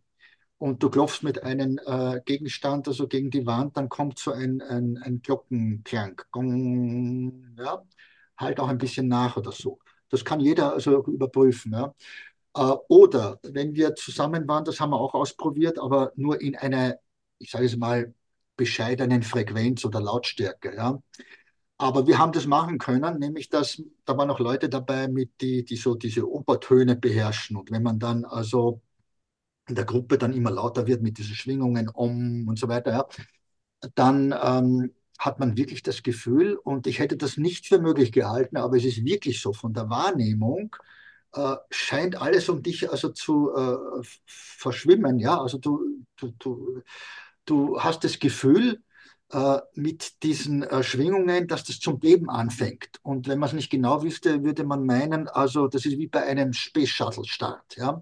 [0.57, 4.61] und du klopfst mit einem äh, Gegenstand, also gegen die Wand, dann kommt so ein,
[4.61, 6.21] ein, ein Glockenklang.
[6.31, 7.83] Gong, ja
[8.39, 9.79] halt auch ein bisschen nach oder so.
[10.09, 11.73] Das kann jeder also überprüfen.
[11.73, 11.93] Ja.
[12.55, 16.97] Äh, oder wenn wir zusammen waren, das haben wir auch ausprobiert, aber nur in einer,
[17.37, 18.13] ich sage es mal,
[18.55, 20.75] bescheidenen Frequenz oder Lautstärke.
[20.75, 20.99] Ja.
[21.79, 25.63] Aber wir haben das machen können, nämlich dass da waren auch Leute dabei, mit die,
[25.65, 27.55] die so diese Obertöne beherrschen.
[27.57, 28.81] Und wenn man dann also
[29.67, 33.07] in der Gruppe dann immer lauter wird mit diesen Schwingungen um und so weiter, ja,
[33.95, 38.57] dann ähm, hat man wirklich das Gefühl, und ich hätte das nicht für möglich gehalten,
[38.57, 40.75] aber es ist wirklich so, von der Wahrnehmung
[41.33, 45.19] äh, scheint alles um dich also zu äh, verschwimmen.
[45.19, 45.41] Ja?
[45.41, 46.81] Also du, du, du,
[47.45, 48.81] du hast das Gefühl,
[49.75, 52.99] mit diesen äh, Schwingungen, dass das zum Leben anfängt.
[53.03, 56.23] Und wenn man es nicht genau wüsste, würde man meinen, also das ist wie bei
[56.23, 57.77] einem Space Shuttle Start.
[57.77, 58.01] Ja?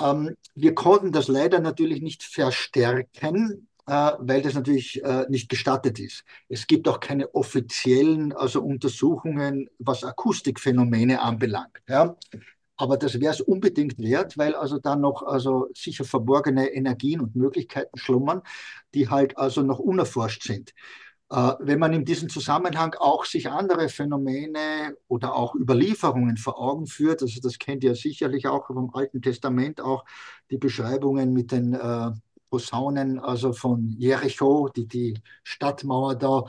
[0.00, 5.98] Ähm, wir konnten das leider natürlich nicht verstärken, äh, weil das natürlich äh, nicht gestattet
[6.00, 6.24] ist.
[6.48, 11.80] Es gibt auch keine offiziellen also Untersuchungen, was Akustikphänomene anbelangt.
[11.88, 12.16] Ja?
[12.76, 17.36] Aber das wäre es unbedingt wert, weil also da noch also sicher verborgene Energien und
[17.36, 18.42] Möglichkeiten schlummern,
[18.94, 20.72] die halt also noch unerforscht sind.
[21.30, 26.86] Äh, wenn man in diesem Zusammenhang auch sich andere Phänomene oder auch Überlieferungen vor Augen
[26.86, 30.04] führt, also das kennt ihr sicherlich auch vom Alten Testament, auch
[30.50, 32.10] die Beschreibungen mit den äh,
[32.50, 36.44] Posaunen also von Jericho, die die Stadtmauer da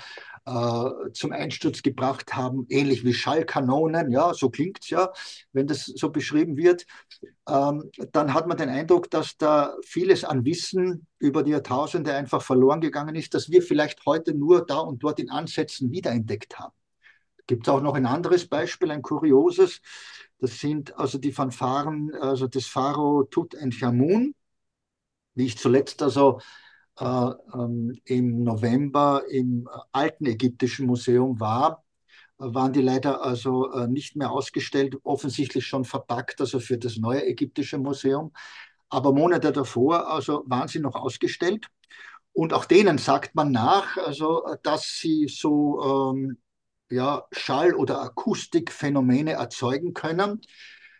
[0.45, 5.11] äh, zum Einsturz gebracht haben, ähnlich wie Schallkanonen, ja, so klingt es ja,
[5.53, 6.85] wenn das so beschrieben wird,
[7.47, 12.41] ähm, dann hat man den Eindruck, dass da vieles an Wissen über die Jahrtausende einfach
[12.41, 16.73] verloren gegangen ist, dass wir vielleicht heute nur da und dort in Ansätzen wiederentdeckt haben.
[17.47, 19.81] Gibt es auch noch ein anderes Beispiel, ein kurioses.
[20.39, 24.33] Das sind also die Fanfaren also des Pharao Tutanchamun
[25.35, 26.39] wie ich zuletzt also
[26.99, 27.05] äh,
[27.53, 31.83] ähm, im November im alten ägyptischen Museum war,
[32.37, 37.25] waren die leider also äh, nicht mehr ausgestellt, offensichtlich schon verpackt, also für das neue
[37.25, 38.33] ägyptische Museum.
[38.89, 41.67] Aber Monate davor also waren sie noch ausgestellt.
[42.33, 46.37] Und auch denen sagt man nach, also, dass sie so ähm,
[46.89, 50.41] ja, Schall- oder Akustikphänomene erzeugen können.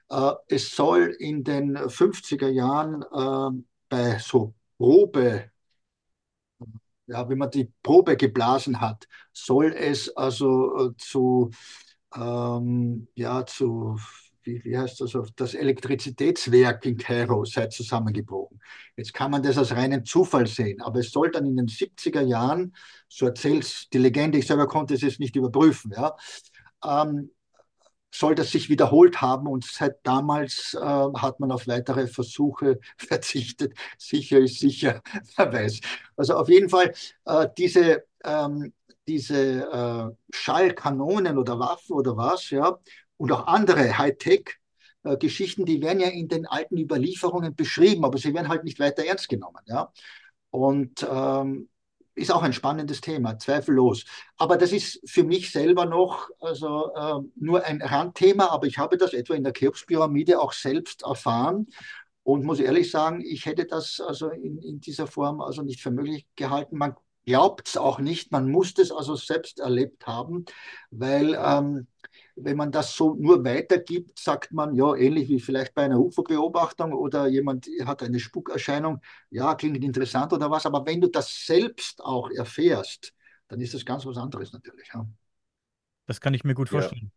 [0.10, 5.52] Äh, es soll in den 50er Jahren äh, bei so Probe,
[7.08, 11.52] ja, wenn man die Probe geblasen hat, soll es also äh, zu,
[12.16, 13.98] ähm, ja, zu,
[14.44, 18.60] wie, wie heißt das, das Elektrizitätswerk in Kairo sei zusammengebrochen.
[18.96, 22.22] Jetzt kann man das als reinen Zufall sehen, aber es soll dann in den 70er
[22.22, 22.76] Jahren,
[23.08, 26.16] so erzählt die Legende, ich selber konnte es jetzt nicht überprüfen, ja,
[26.84, 27.32] ähm,
[28.18, 33.74] soll das sich wiederholt haben und seit damals äh, hat man auf weitere Versuche verzichtet.
[33.98, 35.02] Sicher ist sicher,
[35.38, 35.80] wer weiß.
[36.16, 36.94] Also auf jeden Fall,
[37.26, 38.74] äh, diese, ähm,
[39.08, 42.78] diese äh, Schallkanonen oder Waffen oder was, ja,
[43.18, 48.34] und auch andere Hightech-Geschichten, äh, die werden ja in den alten Überlieferungen beschrieben, aber sie
[48.34, 49.92] werden halt nicht weiter ernst genommen, ja.
[50.52, 51.70] Und ähm,
[52.16, 54.06] ist auch ein spannendes Thema, zweifellos.
[54.38, 58.98] Aber das ist für mich selber noch also, äh, nur ein Randthema, aber ich habe
[58.98, 61.68] das etwa in der Cheops-Pyramide auch selbst erfahren
[62.24, 65.92] und muss ehrlich sagen, ich hätte das also in, in dieser Form also nicht für
[65.92, 66.78] möglich gehalten.
[66.78, 66.96] Man
[67.26, 70.46] glaubt es auch nicht, man muss es also selbst erlebt haben,
[70.92, 71.88] weil ähm,
[72.36, 76.94] wenn man das so nur weitergibt, sagt man, ja, ähnlich wie vielleicht bei einer UFO-Beobachtung
[76.94, 82.02] oder jemand hat eine Spukerscheinung, ja, klingt interessant oder was, aber wenn du das selbst
[82.04, 83.14] auch erfährst,
[83.48, 84.90] dann ist das ganz was anderes natürlich.
[84.94, 85.08] Ja.
[86.08, 87.04] Das kann ich mir gut vorstellen.
[87.04, 87.10] Ja.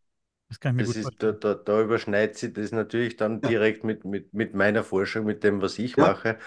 [0.48, 1.36] Das kann ich mir das gut ist, vorstellen.
[1.40, 3.48] Da, da, da, überschneidet sich das natürlich dann ja.
[3.48, 6.38] direkt mit, mit, mit meiner Forschung, mit dem, was ich mache.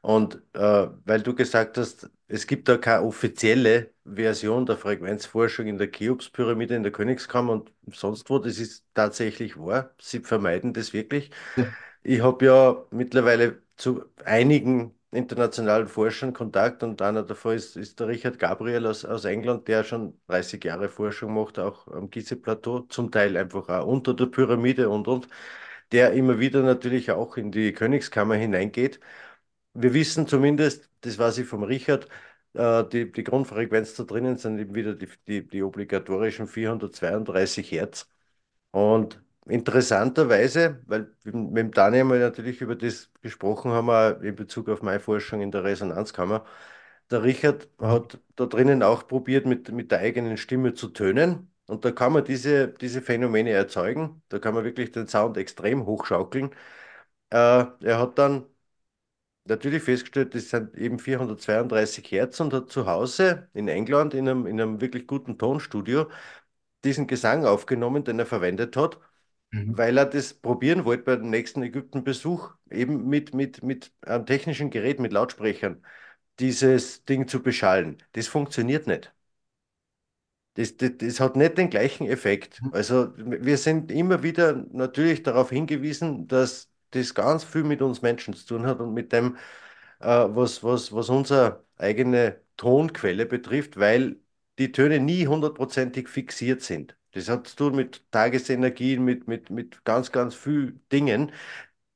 [0.00, 5.78] Und äh, weil du gesagt hast, es gibt da keine offizielle Version der Frequenzforschung in
[5.78, 9.94] der Cheops-Pyramide in der Königskammer und sonst wo, das ist tatsächlich wahr.
[10.00, 11.30] Sie vermeiden das wirklich.
[11.56, 11.74] Ja.
[12.02, 18.08] Ich habe ja mittlerweile zu einigen internationalen Forschern Kontakt und einer davon ist, ist der
[18.08, 23.10] Richard Gabriel aus, aus England, der schon 30 Jahre Forschung macht, auch am Gizeh-Plateau, zum
[23.10, 25.28] Teil einfach auch unter der Pyramide und und,
[25.92, 29.00] der immer wieder natürlich auch in die Königskammer hineingeht
[29.82, 32.08] wir wissen zumindest, das weiß ich vom Richard,
[32.54, 38.08] äh, die, die Grundfrequenz da drinnen sind eben wieder die, die, die obligatorischen 432 Hertz.
[38.70, 44.34] Und interessanterweise, weil wir mit dem Daniel mal natürlich über das gesprochen haben, auch in
[44.36, 46.44] Bezug auf meine Forschung in der Resonanzkammer,
[47.10, 51.50] der Richard hat da drinnen auch probiert, mit, mit der eigenen Stimme zu tönen.
[51.66, 54.22] Und da kann man diese, diese Phänomene erzeugen.
[54.28, 56.50] Da kann man wirklich den Sound extrem hochschaukeln.
[57.30, 58.46] Äh, er hat dann
[59.48, 64.46] natürlich festgestellt, das sind eben 432 Hertz und hat zu Hause in England in einem,
[64.46, 66.08] in einem wirklich guten Tonstudio
[66.84, 68.98] diesen Gesang aufgenommen, den er verwendet hat,
[69.50, 69.76] mhm.
[69.76, 74.70] weil er das probieren wollte bei dem nächsten Ägyptenbesuch, eben mit, mit, mit einem technischen
[74.70, 75.84] Gerät, mit Lautsprechern,
[76.38, 77.98] dieses Ding zu beschallen.
[78.12, 79.12] Das funktioniert nicht.
[80.54, 82.60] Das, das, das, hat nicht den gleichen Effekt.
[82.62, 82.70] Mhm.
[82.72, 88.34] Also wir sind immer wieder natürlich darauf hingewiesen, dass das ganz viel mit uns Menschen
[88.34, 89.36] zu tun hat und mit dem,
[90.00, 94.16] äh, was, was, was unsere eigene Tonquelle betrifft, weil
[94.58, 96.96] die Töne nie hundertprozentig fixiert sind.
[97.12, 101.32] Das hat zu tun mit Tagesenergien, mit, mit, mit ganz, ganz vielen Dingen.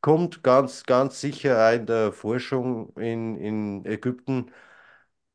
[0.00, 4.50] kommt ganz, ganz sicher auch in der Forschung in, in Ägypten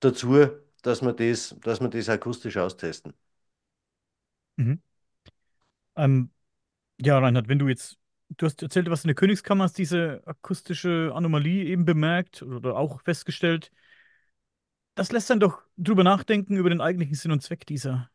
[0.01, 0.49] dazu,
[0.83, 3.13] dass wir das, dass wir das akustisch austesten.
[4.57, 4.75] Mhm.
[5.95, 6.29] Ähm,
[7.01, 7.97] ja, Reinhard, wenn du jetzt,
[8.29, 13.01] du hast erzählt, was in der Königskammer hast diese akustische Anomalie eben bemerkt oder auch
[13.01, 13.71] festgestellt.
[14.95, 18.09] Das lässt dann doch drüber nachdenken, über den eigentlichen Sinn und Zweck dieser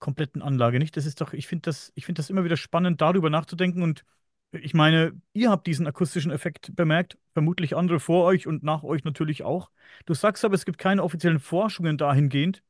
[0.00, 0.96] kompletten Anlage, nicht?
[0.96, 4.04] Das ist doch, ich finde das, ich das immer wieder spannend, darüber nachzudenken und
[4.52, 9.04] ich meine, ihr habt diesen akustischen Effekt bemerkt, vermutlich andere vor euch und nach euch
[9.04, 9.70] natürlich auch.
[10.06, 12.62] Du sagst aber, es gibt keine offiziellen Forschungen dahingehend.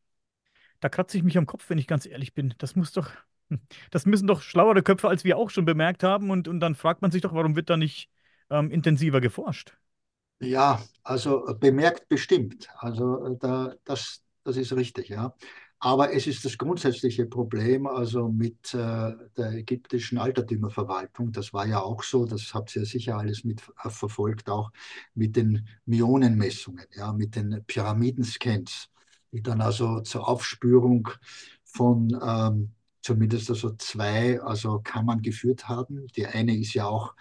[0.80, 2.55] da kratze ich mich am Kopf, wenn ich ganz ehrlich bin.
[2.59, 3.11] Das muss doch,
[3.90, 6.30] das müssen doch schlauere Köpfe als wir auch schon bemerkt haben.
[6.30, 8.11] Und, und dann fragt man sich doch, warum wird da nicht
[8.51, 9.76] ähm, intensiver geforscht?
[10.40, 12.68] Ja, also äh, bemerkt bestimmt.
[12.78, 15.34] Also äh, da, das, das ist richtig, ja.
[15.78, 21.32] Aber es ist das grundsätzliche Problem, also mit äh, der ägyptischen Altertümerverwaltung.
[21.32, 24.70] Das war ja auch so, das habt ihr sicher alles mitverfolgt, auch
[25.14, 28.88] mit den Myonenmessungen, ja, mit den Pyramidenscans,
[29.32, 31.09] die dann also zur Aufspürung
[31.64, 32.72] von ähm,
[33.05, 36.07] zumindest also zwei also Kammern geführt haben.
[36.16, 37.14] Die eine ist ja auch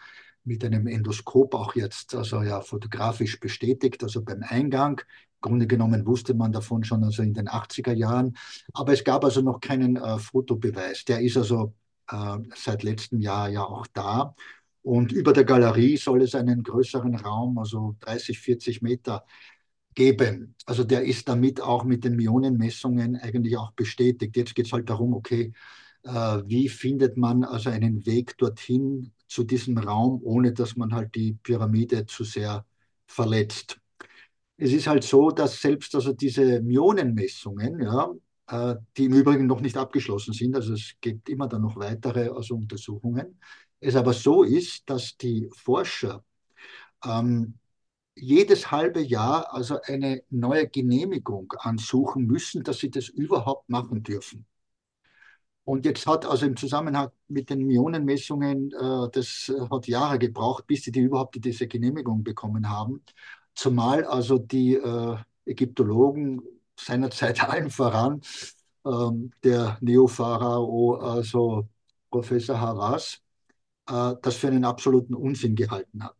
[0.46, 5.00] mit einem Endoskop auch jetzt also ja fotografisch bestätigt, also beim Eingang.
[5.00, 8.38] Im Grunde genommen wusste man davon schon also in den 80er Jahren,
[8.74, 11.04] aber es gab also noch keinen äh, Fotobeweis.
[11.04, 11.74] Der ist also
[12.10, 14.36] äh, seit letztem Jahr ja auch da.
[14.84, 19.26] Und über der Galerie soll es einen größeren Raum, also 30, 40 Meter,
[19.96, 20.56] geben.
[20.66, 24.36] Also der ist damit auch mit den Myonenmessungen eigentlich auch bestätigt.
[24.36, 25.54] Jetzt geht es halt darum, okay,
[26.04, 26.10] äh,
[26.46, 31.34] wie findet man also einen Weg dorthin zu diesem Raum, ohne dass man halt die
[31.44, 32.66] Pyramide zu sehr
[33.08, 33.80] verletzt.
[34.58, 38.12] Es ist halt so, dass selbst also diese Myonenmessungen, ja,
[38.48, 42.30] äh, die im Übrigen noch nicht abgeschlossen sind, also es gibt immer dann noch weitere
[42.30, 43.40] also Untersuchungen,
[43.80, 46.24] es aber so ist, dass die Forscher
[47.06, 47.56] ähm,
[48.16, 54.46] jedes halbe Jahr also eine neue Genehmigung ansuchen müssen, dass sie das überhaupt machen dürfen.
[55.66, 60.84] Und jetzt hat also im Zusammenhang mit den Myonenmessungen, äh, das hat Jahre gebraucht, bis
[60.84, 63.02] sie die überhaupt diese Genehmigung bekommen haben.
[63.56, 66.42] Zumal also die äh, Ägyptologen
[66.78, 68.22] seinerzeit allen voran,
[68.86, 71.70] ähm, der Neopharao, also
[72.10, 73.22] Professor Haras,
[73.90, 76.18] äh, das für einen absoluten Unsinn gehalten hat.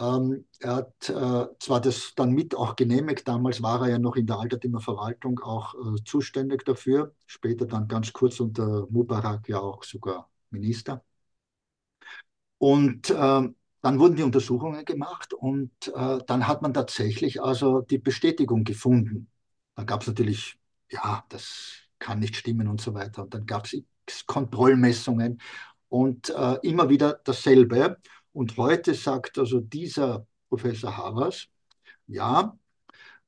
[0.00, 4.16] Ähm, er hat äh, zwar das dann mit auch genehmigt, damals war er ja noch
[4.16, 9.84] in der Altertümerverwaltung auch äh, zuständig dafür, später dann ganz kurz unter Mubarak ja auch
[9.84, 11.04] sogar Minister.
[12.58, 13.14] Und äh,
[13.82, 19.30] dann wurden die Untersuchungen gemacht und äh, dann hat man tatsächlich also die Bestätigung gefunden.
[19.74, 20.58] Dann gab es natürlich,
[20.90, 23.22] ja, das kann nicht stimmen und so weiter.
[23.24, 25.40] Und dann gab es Kontrollmessungen
[25.88, 27.98] und äh, immer wieder dasselbe.
[28.34, 31.46] Und heute sagt also dieser Professor Havas,
[32.08, 32.58] ja,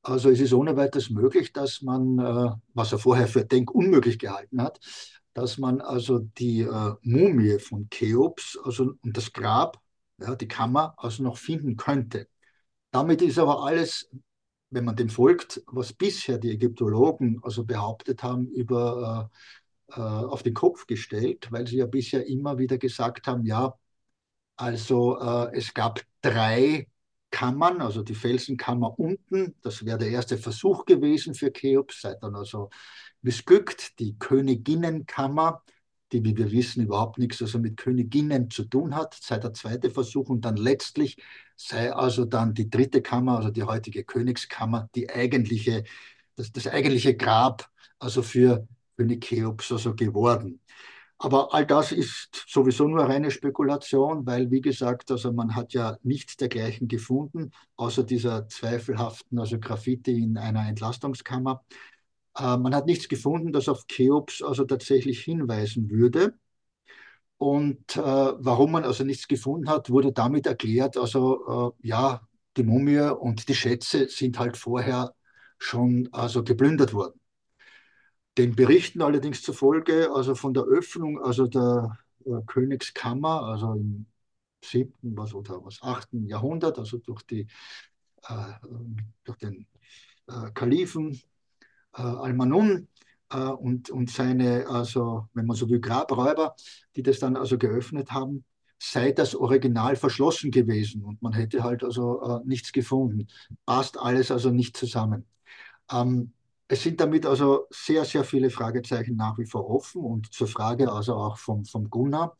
[0.02, 4.60] also es ist ohne weiteres möglich, dass man, äh, was er vorher für denkunmöglich gehalten
[4.60, 4.80] hat,
[5.32, 9.80] dass man also die äh, Mumie von Cheops also, und das Grab,
[10.20, 12.28] ja, die Kammer, also noch finden könnte.
[12.90, 14.10] Damit ist aber alles,
[14.70, 19.30] wenn man dem folgt, was bisher die Ägyptologen also behauptet haben, über,
[19.92, 23.78] äh, äh auf den Kopf gestellt, weil sie ja bisher immer wieder gesagt haben, ja,
[24.56, 26.86] also äh, es gab drei
[27.30, 32.34] Kammern, also die Felsenkammer unten, das wäre der erste Versuch gewesen für Cheops, sei dann
[32.34, 32.70] also
[33.22, 33.98] missglückt.
[33.98, 35.62] Die Königinnenkammer,
[36.12, 39.90] die, wie wir wissen, überhaupt nichts also mit Königinnen zu tun hat, sei der zweite
[39.90, 41.16] Versuch und dann letztlich
[41.56, 45.84] sei also dann die dritte Kammer, also die heutige Königskammer, die eigentliche,
[46.36, 50.60] das, das eigentliche Grab also für König Cheops also geworden.
[51.18, 55.96] Aber all das ist sowieso nur reine Spekulation, weil, wie gesagt, also man hat ja
[56.02, 61.64] nichts dergleichen gefunden, außer dieser zweifelhaften, also Graffiti in einer Entlastungskammer.
[62.38, 66.34] Äh, man hat nichts gefunden, das auf Cheops also tatsächlich hinweisen würde.
[67.38, 72.62] Und äh, warum man also nichts gefunden hat, wurde damit erklärt, also äh, ja, die
[72.62, 75.14] Mumie und die Schätze sind halt vorher
[75.58, 77.20] schon also geplündert worden.
[78.38, 84.06] Den Berichten allerdings zufolge, also von der Öffnung, also der äh, Königskammer, also im
[84.62, 87.46] siebten was, oder was, achten Jahrhundert, also durch, die,
[88.28, 88.52] äh,
[89.24, 89.66] durch den
[90.28, 91.20] äh, Kalifen
[91.96, 92.88] äh, Al-Manun
[93.30, 96.56] äh, und, und seine, also wenn man so will, Grabräuber,
[96.96, 98.44] die das dann also geöffnet haben,
[98.78, 103.28] sei das Original verschlossen gewesen und man hätte halt also äh, nichts gefunden.
[103.64, 105.26] Passt alles also nicht zusammen.
[105.90, 106.32] Ähm,
[106.68, 110.90] es sind damit also sehr, sehr viele Fragezeichen nach wie vor offen und zur Frage
[110.90, 112.36] also auch vom, vom Gunnar.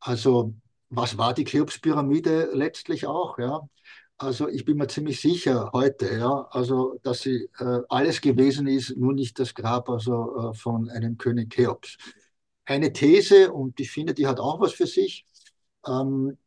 [0.00, 0.54] Also
[0.88, 3.38] was war die Cheops-Pyramide letztlich auch?
[3.38, 3.68] Ja?
[4.18, 8.96] Also ich bin mir ziemlich sicher heute, ja, also dass sie äh, alles gewesen ist,
[8.96, 11.98] nur nicht das Grab also äh, von einem König Cheops.
[12.64, 15.26] Eine These und ich finde, die hat auch was für sich.
[15.86, 16.38] Ähm,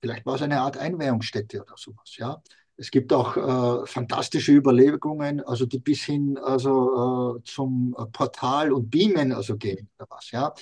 [0.00, 2.42] vielleicht war es eine Art Einweihungsstätte oder sowas, ja.
[2.76, 8.90] Es gibt auch äh, fantastische Überlegungen, also die bis hin also, äh, zum Portal und
[8.90, 10.54] Beamen also gehen oder was, ja.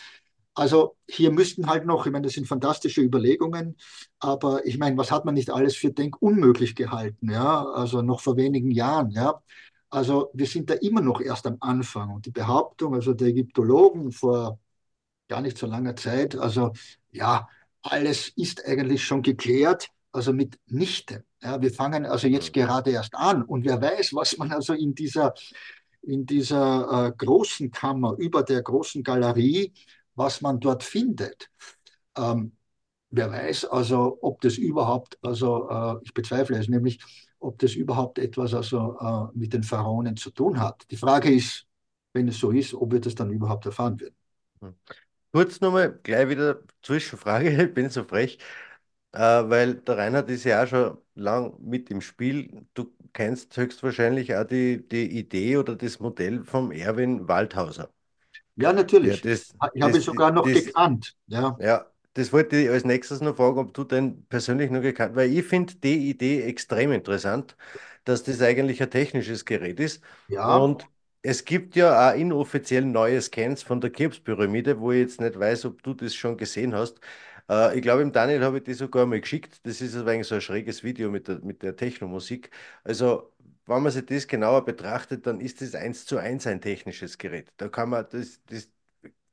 [0.54, 3.76] Also hier müssten halt noch, ich meine, das sind fantastische Überlegungen,
[4.18, 8.36] aber ich meine, was hat man nicht alles für denkunmöglich gehalten, ja, also noch vor
[8.36, 9.42] wenigen Jahren, ja.
[9.90, 12.10] Also wir sind da immer noch erst am Anfang.
[12.14, 14.58] Und die Behauptung, also der Ägyptologen vor
[15.28, 16.72] gar nicht so langer Zeit, also
[17.12, 17.48] ja,
[17.82, 21.24] alles ist eigentlich schon geklärt, also mit Nichte.
[21.42, 24.94] Ja, wir fangen also jetzt gerade erst an und wer weiß, was man also in
[24.94, 25.34] dieser,
[26.02, 29.72] in dieser äh, großen Kammer über der großen Galerie,
[30.14, 31.50] was man dort findet.
[32.16, 32.52] Ähm,
[33.10, 37.00] wer weiß also, ob das überhaupt, also äh, ich bezweifle es nämlich,
[37.38, 40.84] ob das überhaupt etwas also äh, mit den Pharaonen zu tun hat.
[40.90, 41.66] Die Frage ist,
[42.12, 44.14] wenn es so ist, ob wir das dann überhaupt erfahren werden.
[44.60, 44.74] Hm.
[45.32, 48.38] Kurz nochmal, gleich wieder Zwischenfrage, ich bin so frech,
[49.12, 52.66] äh, weil der Reinhard ist ja auch schon lang mit im Spiel.
[52.74, 57.90] Du kennst höchstwahrscheinlich auch die, die Idee oder das Modell vom Erwin Waldhauser.
[58.56, 59.22] Ja, natürlich.
[59.22, 61.16] Ja, das, ich habe es sogar noch das, gekannt.
[61.26, 61.56] Ja.
[61.60, 65.32] ja, das wollte ich als nächstes noch fragen, ob du den persönlich noch gekannt weil
[65.32, 67.56] ich finde die Idee extrem interessant,
[68.04, 70.02] dass das eigentlich ein technisches Gerät ist.
[70.28, 70.56] Ja.
[70.56, 70.86] Und
[71.22, 75.66] es gibt ja auch inoffiziell neue Scans von der Krebspyramide, wo ich jetzt nicht weiß,
[75.66, 77.00] ob du das schon gesehen hast.
[77.50, 79.66] Äh, ich glaube, im Daniel habe ich die sogar mal geschickt.
[79.66, 82.50] Das ist eigentlich so ein schräges Video mit der, mit der Technomusik.
[82.84, 83.32] Also,
[83.66, 87.52] wenn man sich das genauer betrachtet, dann ist das eins zu eins ein technisches Gerät.
[87.58, 88.70] Da kann man das, das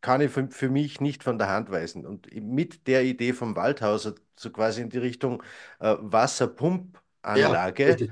[0.01, 2.05] kann ich für, für mich nicht von der Hand weisen.
[2.05, 5.43] Und mit der Idee vom Waldhauser, so quasi in die Richtung
[5.79, 6.93] äh, Wasserpumpanlage,
[7.33, 8.07] ja,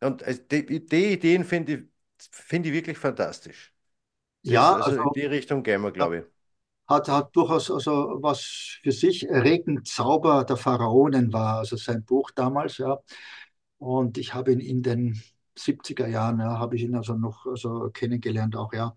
[0.00, 1.82] und äh, die, die Ideen finde ich,
[2.32, 3.74] find ich wirklich fantastisch.
[4.46, 6.24] Das, ja, also, also, in die Richtung gehen wir, glaube ich.
[6.86, 9.26] Hat, hat durchaus also was für sich.
[9.28, 12.98] Regenzauber der Pharaonen war also sein Buch damals, ja.
[13.78, 15.22] Und ich habe ihn in den
[15.56, 18.96] 70er Jahren, ja, habe ich ihn also noch also kennengelernt auch, ja.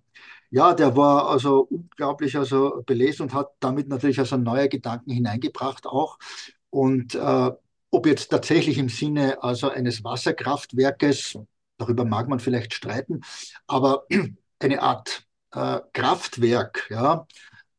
[0.49, 5.85] Ja, der war also unglaublich also belesen und hat damit natürlich also neue Gedanken hineingebracht
[5.85, 6.17] auch.
[6.69, 7.51] Und äh,
[7.91, 11.37] ob jetzt tatsächlich im Sinne also eines Wasserkraftwerkes,
[11.77, 13.21] darüber mag man vielleicht streiten,
[13.67, 14.05] aber
[14.59, 17.27] eine Art äh, Kraftwerk, ja,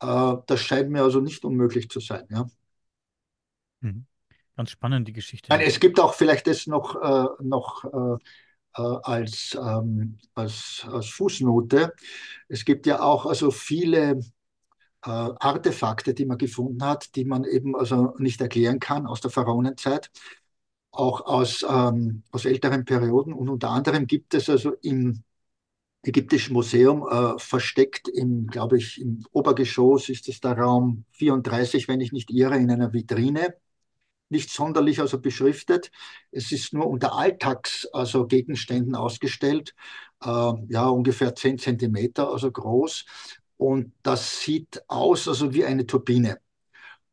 [0.01, 2.49] das scheint mir also nicht unmöglich zu sein, ja.
[3.81, 4.07] Mhm.
[4.57, 5.49] Ganz spannend, die Geschichte.
[5.51, 8.23] Nein, es gibt auch vielleicht das noch, äh, noch äh,
[8.75, 11.95] äh, als, ähm, als, als Fußnote.
[12.49, 14.21] Es gibt ja auch also viele
[15.05, 19.31] äh, Artefakte, die man gefunden hat, die man eben also nicht erklären kann aus der
[19.31, 20.11] Pharaonenzeit,
[20.91, 23.33] auch aus, ähm, aus älteren Perioden.
[23.33, 25.23] Und unter anderem gibt es also im
[26.09, 32.01] Ägyptischen Museum äh, versteckt im, glaube ich, im Obergeschoss ist es der Raum 34, wenn
[32.01, 33.55] ich nicht irre, in einer Vitrine
[34.31, 35.91] nicht sonderlich also beschriftet.
[36.31, 39.75] Es ist nur unter Alltags, also Gegenständen ausgestellt,
[40.23, 43.05] äh, ja, ungefähr 10 Zentimeter, also groß.
[43.57, 46.39] Und das sieht aus, also wie eine Turbine.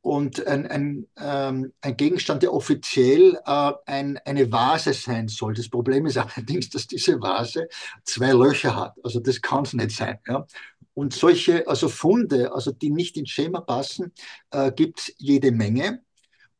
[0.05, 5.55] Und ein, ein, ähm, ein Gegenstand, der offiziell äh, ein, eine Vase sein soll.
[5.55, 7.67] Das Problem ist allerdings, dass diese Vase
[8.03, 8.93] zwei Löcher hat.
[9.03, 10.19] Also das kann es nicht sein.
[10.27, 10.45] Ja?
[10.93, 14.13] Und solche also Funde, also die nicht ins Schema passen,
[14.51, 16.03] äh, gibt es jede Menge.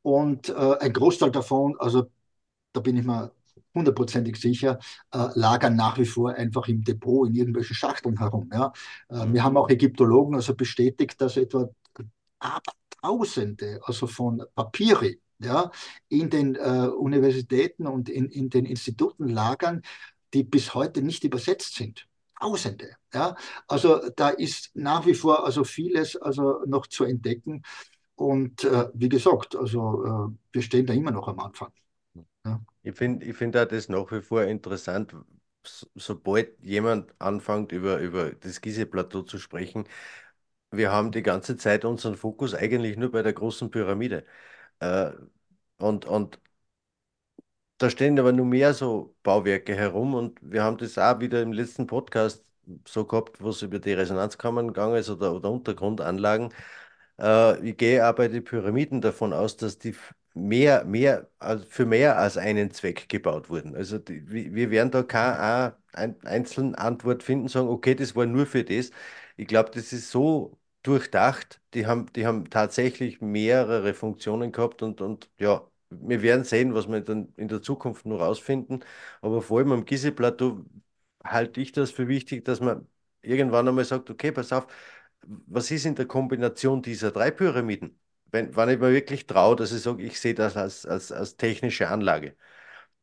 [0.02, 2.10] Und äh, ein Großteil davon, also
[2.74, 3.32] da bin ich mir
[3.76, 4.80] hundertprozentig sicher,
[5.12, 8.50] äh, lagern nach wie vor einfach im Depot in irgendwelchen Schachteln herum.
[8.52, 8.74] Ja.
[9.10, 11.70] Äh, wir haben auch Ägyptologen also bestätigt, dass etwa
[13.06, 15.70] Tausende also von Papiere ja,
[16.10, 19.84] in den äh, Universitäten und in, in den Instituten lagern,
[20.34, 22.08] die bis heute nicht übersetzt sind.
[22.40, 22.96] Tausende.
[23.14, 23.36] Ja.
[23.68, 27.62] Also da ist nach wie vor also vieles also noch zu entdecken.
[28.16, 31.72] Und äh, wie gesagt, also äh, wir stehen da immer noch am Anfang.
[32.44, 32.60] Ja.
[32.82, 35.16] Ich finde ich find auch das nach wie vor interessant,
[35.64, 39.86] so, sobald jemand anfängt, über, über das Gizeh-Plateau zu sprechen.
[40.78, 44.26] Wir haben die ganze Zeit unseren Fokus eigentlich nur bei der großen Pyramide.
[44.80, 45.12] Äh,
[45.80, 46.42] und, und
[47.78, 51.52] da stehen aber nur mehr so Bauwerke herum und wir haben das auch wieder im
[51.54, 52.46] letzten Podcast
[52.88, 56.54] so gehabt, wo es über die Resonanzkammern gegangen ist oder, oder Untergrundanlagen.
[57.20, 59.96] Äh, ich gehe aber bei den Pyramiden davon aus, dass die
[60.34, 61.30] mehr, mehr,
[61.70, 63.76] für mehr als einen Zweck gebaut wurden.
[63.76, 68.46] Also die, wir werden da keine ein, einzelne Antwort finden, sagen, okay, das war nur
[68.46, 68.92] für das.
[69.38, 70.58] Ich glaube, das ist so
[70.88, 71.62] durchdacht.
[71.74, 76.88] Die haben, die haben tatsächlich mehrere Funktionen gehabt und, und ja, wir werden sehen, was
[76.88, 78.84] wir dann in der Zukunft noch rausfinden.
[79.22, 80.66] Aber vor allem am Gizeh-Plateau
[81.24, 82.88] halte ich das für wichtig, dass man
[83.22, 84.68] irgendwann einmal sagt, okay, pass auf,
[85.26, 88.00] was ist in der Kombination dieser drei Pyramiden?
[88.32, 91.38] Wenn, wenn ich mir wirklich traue, dass ich sage, ich sehe das als, als, als
[91.38, 92.36] technische Anlage.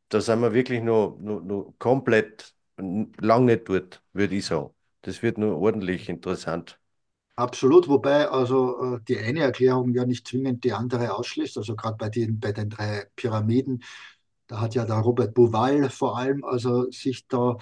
[0.09, 4.73] Da sind wir wirklich nur, nur, komplett lang nicht dort, würde ich sagen.
[5.01, 6.79] Das wird nur ordentlich interessant.
[7.35, 11.57] Absolut, wobei also äh, die eine Erklärung ja nicht zwingend die andere ausschließt.
[11.57, 13.83] Also gerade bei den, bei den drei Pyramiden,
[14.47, 17.57] da hat ja der Robert Bouval vor allem also sich da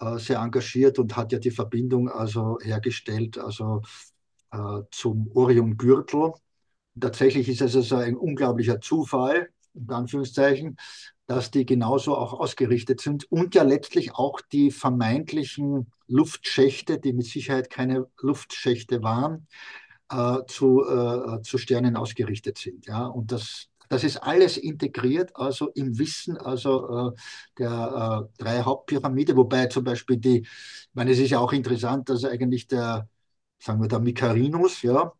[0.00, 3.82] äh, sehr engagiert und hat ja die Verbindung also hergestellt also
[4.52, 6.32] äh, zum Orion-Gürtel.
[7.00, 10.76] Tatsächlich ist es also ein unglaublicher Zufall, in Anführungszeichen,
[11.32, 17.24] dass die genauso auch ausgerichtet sind und ja letztlich auch die vermeintlichen Luftschächte, die mit
[17.24, 19.46] Sicherheit keine Luftschächte waren,
[20.10, 22.86] äh, zu, äh, zu Sternen ausgerichtet sind.
[22.86, 23.06] Ja?
[23.06, 27.18] Und das, das ist alles integriert, also im Wissen also äh,
[27.58, 32.10] der äh, drei Hauptpyramide, wobei zum Beispiel die, ich meine, es ist ja auch interessant,
[32.10, 33.08] dass eigentlich der,
[33.58, 35.14] sagen wir, der Mikarinus, ja,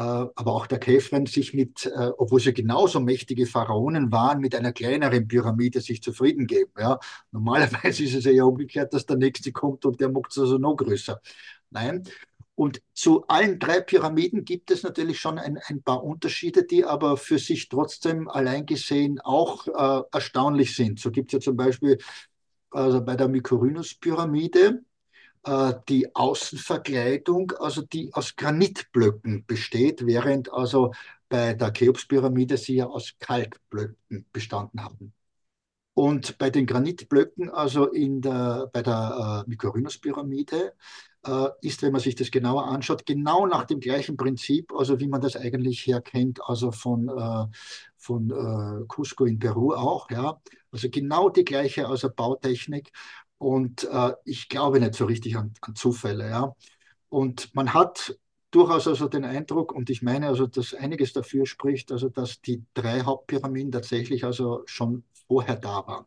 [0.00, 4.72] aber auch der Kefren sich mit, äh, obwohl sie genauso mächtige Pharaonen waren, mit einer
[4.72, 6.72] kleineren Pyramide sich zufrieden geben.
[6.78, 6.98] Ja.
[7.30, 10.76] Normalerweise ist es ja umgekehrt, dass der nächste kommt und der macht es also noch
[10.76, 11.20] größer.
[11.70, 12.04] Nein.
[12.56, 17.16] Und zu allen drei Pyramiden gibt es natürlich schon ein, ein paar Unterschiede, die aber
[17.16, 21.00] für sich trotzdem allein gesehen auch äh, erstaunlich sind.
[21.00, 21.98] So gibt es ja zum Beispiel
[22.70, 24.93] also bei der Mykorynus-Pyramide, äh,
[25.88, 30.92] die Außenverkleidung, also die aus Granitblöcken besteht, während also
[31.28, 35.12] bei der Cheops-Pyramide sie ja aus Kalkblöcken bestanden haben.
[35.94, 40.72] Und bei den Granitblöcken, also in der, bei der äh, Mykorynus-Pyramide,
[41.24, 45.06] äh, ist, wenn man sich das genauer anschaut, genau nach dem gleichen Prinzip, also wie
[45.06, 47.46] man das eigentlich herkennt, also von, äh,
[47.96, 50.40] von äh, Cusco in Peru auch, ja.
[50.72, 52.90] Also genau die gleiche also Bautechnik.
[53.38, 56.28] Und äh, ich glaube nicht so richtig an, an, Zufälle.
[56.28, 56.54] Ja.
[57.08, 58.16] Und man hat
[58.50, 62.64] durchaus also den Eindruck, und ich meine also, dass einiges dafür spricht, also dass die
[62.74, 66.06] drei Hauptpyramiden tatsächlich also schon vorher da waren.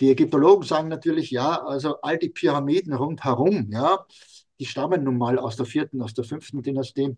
[0.00, 4.06] Die Ägyptologen sagen natürlich, ja, also all die Pyramiden rundherum, ja,
[4.58, 7.16] die stammen nun mal aus der vierten, aus der fünften Dynastie.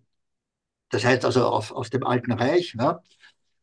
[0.90, 2.74] Das heißt also auf, aus dem Alten Reich.
[2.78, 3.02] Ja.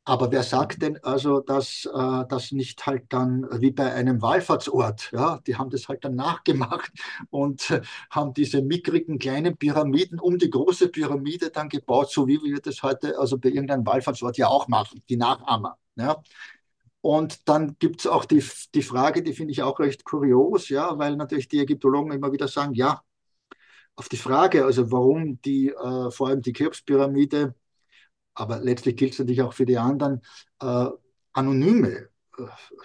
[0.08, 5.12] Aber wer sagt denn also, dass äh, das nicht halt dann wie bei einem Wallfahrtsort,
[5.12, 6.92] ja, die haben das halt dann nachgemacht
[7.32, 7.82] und äh,
[8.12, 12.84] haben diese mickrigen kleinen Pyramiden um die große Pyramide dann gebaut, so wie wir das
[12.84, 15.78] heute also bei irgendeinem Wallfahrtsort ja auch machen, die Nachahmer.
[15.96, 16.22] Ja.
[17.02, 18.44] Und dann gibt es auch die,
[18.76, 22.48] die Frage, die finde ich auch recht kurios, ja, weil natürlich die Ägyptologen immer wieder
[22.48, 23.02] sagen, ja,
[23.96, 27.56] auf die Frage, also warum die, äh, vor allem die Cheops-Pyramide
[28.36, 30.22] aber letztlich gilt es natürlich auch für die anderen,
[30.62, 30.88] äh,
[31.34, 32.44] anonyme äh,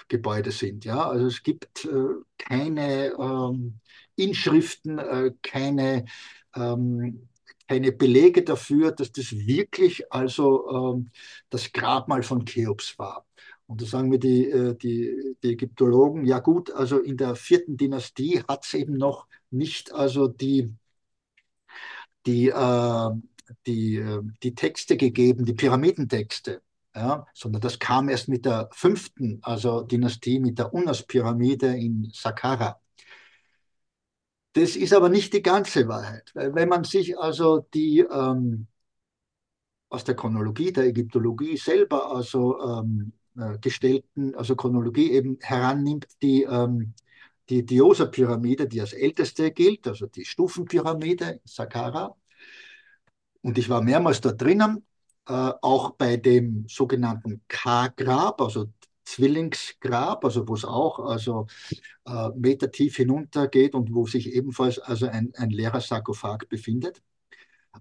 [0.08, 0.84] Gebäude sind.
[0.84, 1.08] Ja?
[1.08, 3.80] Also es gibt äh, keine ähm,
[4.16, 6.06] Inschriften, äh, keine,
[6.54, 7.28] ähm,
[7.68, 11.10] keine Belege dafür, dass das wirklich also ähm,
[11.50, 13.26] das Grabmal von Cheops war.
[13.66, 17.76] Und da sagen mir die, äh, die, die Ägyptologen, ja gut, also in der vierten
[17.76, 20.74] Dynastie hat es eben noch nicht also die,
[22.26, 23.10] die, äh,
[23.66, 26.62] die, äh, die Texte gegeben, die Pyramidentexte,
[26.94, 32.80] ja, sondern das kam erst mit der fünften, also Dynastie, mit der Unas-Pyramide in Saqqara.
[34.52, 38.66] Das ist aber nicht die ganze Wahrheit, weil wenn man sich also die ähm,
[39.88, 46.42] aus der Chronologie der Ägyptologie selber also ähm, äh, gestellten, also Chronologie eben herannimmt, die
[46.44, 46.94] ähm,
[47.50, 52.16] die Diosa-Pyramide, die als älteste gilt, also die Stufenpyramide in Saqqara,
[53.42, 54.84] und ich war mehrmals dort drinnen,
[55.26, 55.32] äh,
[55.62, 58.66] auch bei dem sogenannten K-Grab, also
[59.04, 61.46] Zwillingsgrab, also wo es auch also
[62.06, 67.02] äh, Meter tief hinuntergeht und wo sich ebenfalls also ein, ein leerer Sarkophag befindet.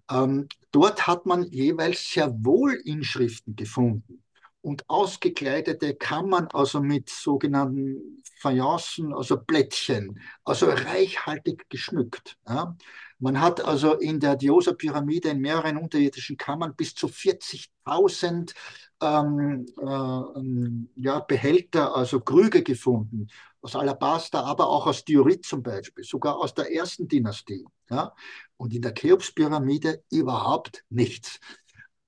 [0.10, 4.24] Ähm, dort hat man jeweils sehr wohl Inschriften gefunden
[4.62, 12.38] und ausgekleidete Kammern, also mit sogenannten Fayencen, also Blättchen, also reichhaltig geschmückt.
[12.48, 12.76] Ja.
[13.20, 18.54] Man hat also in der Diosa-Pyramide in mehreren unterirdischen Kammern bis zu 40.000
[19.02, 23.28] ähm, äh, ja, Behälter, also Krüge gefunden,
[23.62, 27.66] aus Alabaster, aber auch aus Diorit zum Beispiel, sogar aus der ersten Dynastie.
[27.90, 28.14] Ja?
[28.56, 31.42] Und in der Cheops-Pyramide überhaupt nichts.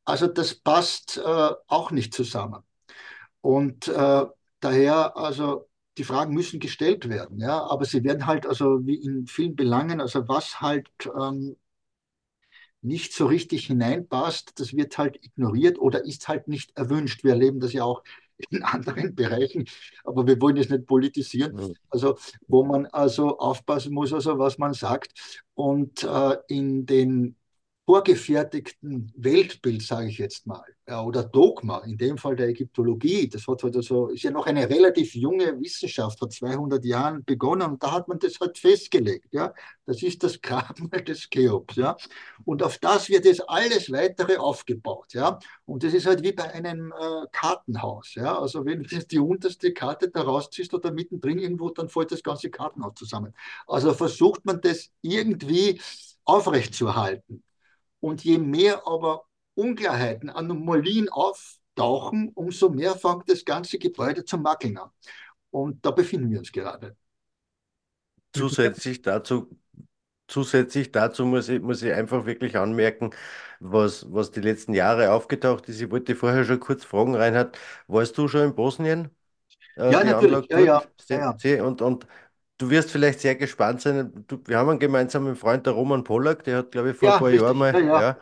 [0.05, 2.63] Also das passt äh, auch nicht zusammen.
[3.41, 4.25] Und äh,
[4.61, 5.67] daher, also
[5.97, 9.99] die Fragen müssen gestellt werden, ja, aber sie werden halt, also wie in vielen Belangen,
[9.99, 10.89] also was halt
[11.19, 11.57] ähm,
[12.81, 17.23] nicht so richtig hineinpasst, das wird halt ignoriert oder ist halt nicht erwünscht.
[17.23, 18.03] Wir erleben das ja auch
[18.49, 19.65] in anderen Bereichen,
[20.03, 21.55] aber wir wollen es nicht politisieren.
[21.55, 21.75] Mhm.
[21.89, 22.17] Also
[22.47, 25.43] wo man also aufpassen muss, also was man sagt.
[25.53, 27.35] Und äh, in den
[27.85, 33.63] vorgefertigten Weltbild, sage ich jetzt mal, oder Dogma, in dem Fall der Ägyptologie, das hat
[33.63, 37.91] halt also, ist ja noch eine relativ junge Wissenschaft, vor 200 Jahren begonnen und da
[37.91, 39.27] hat man das halt festgelegt.
[39.31, 39.53] Ja.
[39.85, 41.75] Das ist das Grabmal des Cheops.
[41.75, 41.97] Ja.
[42.45, 45.13] Und auf das wird jetzt alles weitere aufgebaut.
[45.13, 45.39] Ja.
[45.65, 48.15] Und das ist halt wie bei einem äh, Kartenhaus.
[48.15, 48.37] Ja.
[48.37, 52.49] Also wenn du die unterste Karte da rausziehst oder mittendrin irgendwo, dann fällt das ganze
[52.49, 53.33] Kartenhaus zusammen.
[53.67, 55.79] Also versucht man das irgendwie
[56.25, 57.43] aufrechtzuerhalten.
[58.01, 59.25] Und je mehr aber
[59.55, 64.91] Unklarheiten, Anomalien auftauchen, umso mehr fängt das ganze Gebäude zu mackeln an.
[65.51, 66.97] Und da befinden wir uns gerade.
[68.33, 69.49] Zusätzlich dazu,
[70.27, 73.11] zusätzlich dazu muss ich, muss ich einfach wirklich anmerken,
[73.59, 75.81] was, was die letzten Jahre aufgetaucht ist.
[75.81, 79.09] Ich wollte vorher schon kurz fragen, Reinhard, warst du schon in Bosnien?
[79.77, 80.47] Äh, ja, natürlich.
[80.49, 81.63] Ja, ja, ja, ja.
[81.65, 82.07] Und, und
[82.61, 84.23] Du wirst vielleicht sehr gespannt sein.
[84.27, 87.15] Du, wir haben einen gemeinsamen Freund, der Roman Pollack, der hat, glaube ich, vor ja,
[87.15, 87.41] ein paar richtig.
[87.41, 88.19] Jahren mal, ja, ja.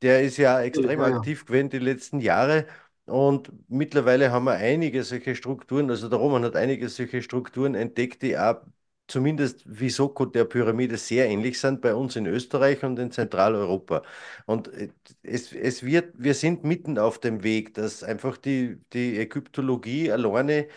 [0.00, 2.66] der ist ja extrem aktiv gewesen die letzten Jahre.
[3.04, 8.22] Und mittlerweile haben wir einige solche Strukturen, also der Roman hat einige solche Strukturen entdeckt,
[8.22, 8.62] die auch
[9.08, 14.04] zumindest wie Soko der Pyramide sehr ähnlich sind bei uns in Österreich und in Zentraleuropa.
[14.46, 14.88] Und äh,
[15.22, 20.68] es, es wird, wir sind mitten auf dem Weg, dass einfach die, die Ägyptologie alleine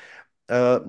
[0.48, 0.80] äh,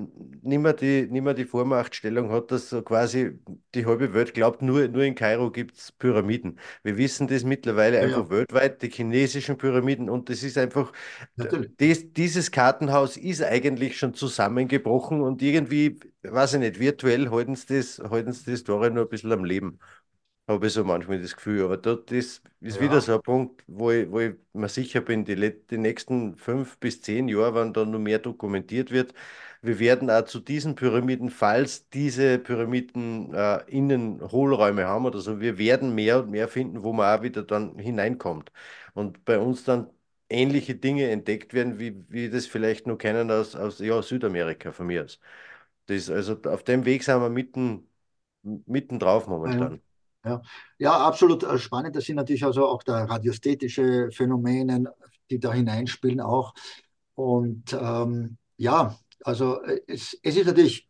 [0.43, 3.39] nicht, mehr die, nicht mehr die Vormachtstellung hat, dass so quasi
[3.75, 6.59] die halbe Welt glaubt, nur, nur in Kairo gibt es Pyramiden.
[6.83, 8.31] Wir wissen das mittlerweile ja, einfach ja.
[8.31, 10.93] weltweit, die chinesischen Pyramiden und das ist einfach,
[11.81, 17.77] dies, dieses Kartenhaus ist eigentlich schon zusammengebrochen und irgendwie, weiß ich nicht, virtuell halten sie
[17.77, 19.79] das, halten sie die Story nur ein bisschen am Leben
[20.49, 21.65] habe ich so manchmal das Gefühl.
[21.65, 22.83] Aber dort ist, ist ja.
[22.83, 25.35] wieder so ein Punkt, wo ich, wo ich mir sicher bin, die,
[25.67, 29.13] die nächsten fünf bis zehn Jahre, wenn da noch mehr dokumentiert wird,
[29.67, 35.41] wir werden auch zu diesen Pyramiden, falls diese Pyramiden äh, innen Hohlräume haben oder so,
[35.41, 38.53] wir werden mehr und mehr finden, wo man auch wieder dann hineinkommt.
[38.95, 39.91] Und bei uns dann
[40.29, 44.87] ähnliche Dinge entdeckt werden, wie wir das vielleicht noch kennen aus, aus ja, Südamerika von
[44.87, 45.21] mir aus.
[45.87, 47.89] Das, also auf dem Weg sind wir mitten,
[48.43, 49.81] mitten drauf momentan.
[50.25, 50.43] Ja,
[50.79, 51.95] ja, absolut äh, spannend.
[51.95, 54.93] Das sind natürlich also auch da radiosthetische Phänomene,
[55.31, 56.53] die da hineinspielen auch.
[57.15, 60.89] Und ähm, ja, also äh, es, es ist natürlich,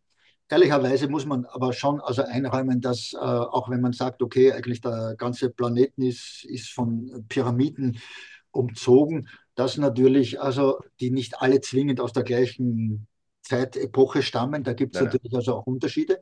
[0.48, 4.80] ehrlicherweise muss man aber schon also einräumen, dass äh, auch wenn man sagt, okay, eigentlich
[4.80, 7.98] der ganze Planeten ist, ist von Pyramiden
[8.50, 13.06] umzogen, dass natürlich also die nicht alle zwingend aus der gleichen
[13.42, 14.64] Zeitepoche stammen.
[14.64, 16.20] Da gibt es natürlich also auch Unterschiede.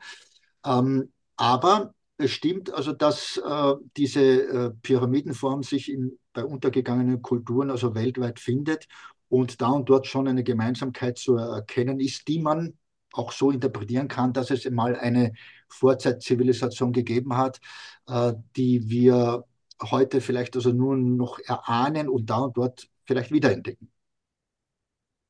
[0.64, 7.70] Ähm, aber es stimmt also, dass äh, diese äh, Pyramidenform sich in, bei untergegangenen Kulturen
[7.70, 8.86] also weltweit findet
[9.34, 12.74] und da und dort schon eine Gemeinsamkeit zu erkennen ist, die man
[13.12, 15.32] auch so interpretieren kann, dass es mal eine
[15.68, 17.60] Vorzeitzivilisation gegeben hat,
[18.06, 19.44] äh, die wir
[19.82, 23.90] heute vielleicht also nur noch erahnen und da und dort vielleicht wiederentdecken.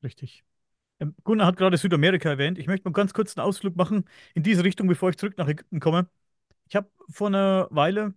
[0.02, 0.44] Richtig.
[1.00, 2.58] Ähm, Gunnar hat gerade Südamerika erwähnt.
[2.58, 5.48] Ich möchte mal ganz kurz einen Ausflug machen in diese Richtung, bevor ich zurück nach
[5.48, 6.08] Ägypten komme.
[6.68, 8.12] Ich habe vor einer Weile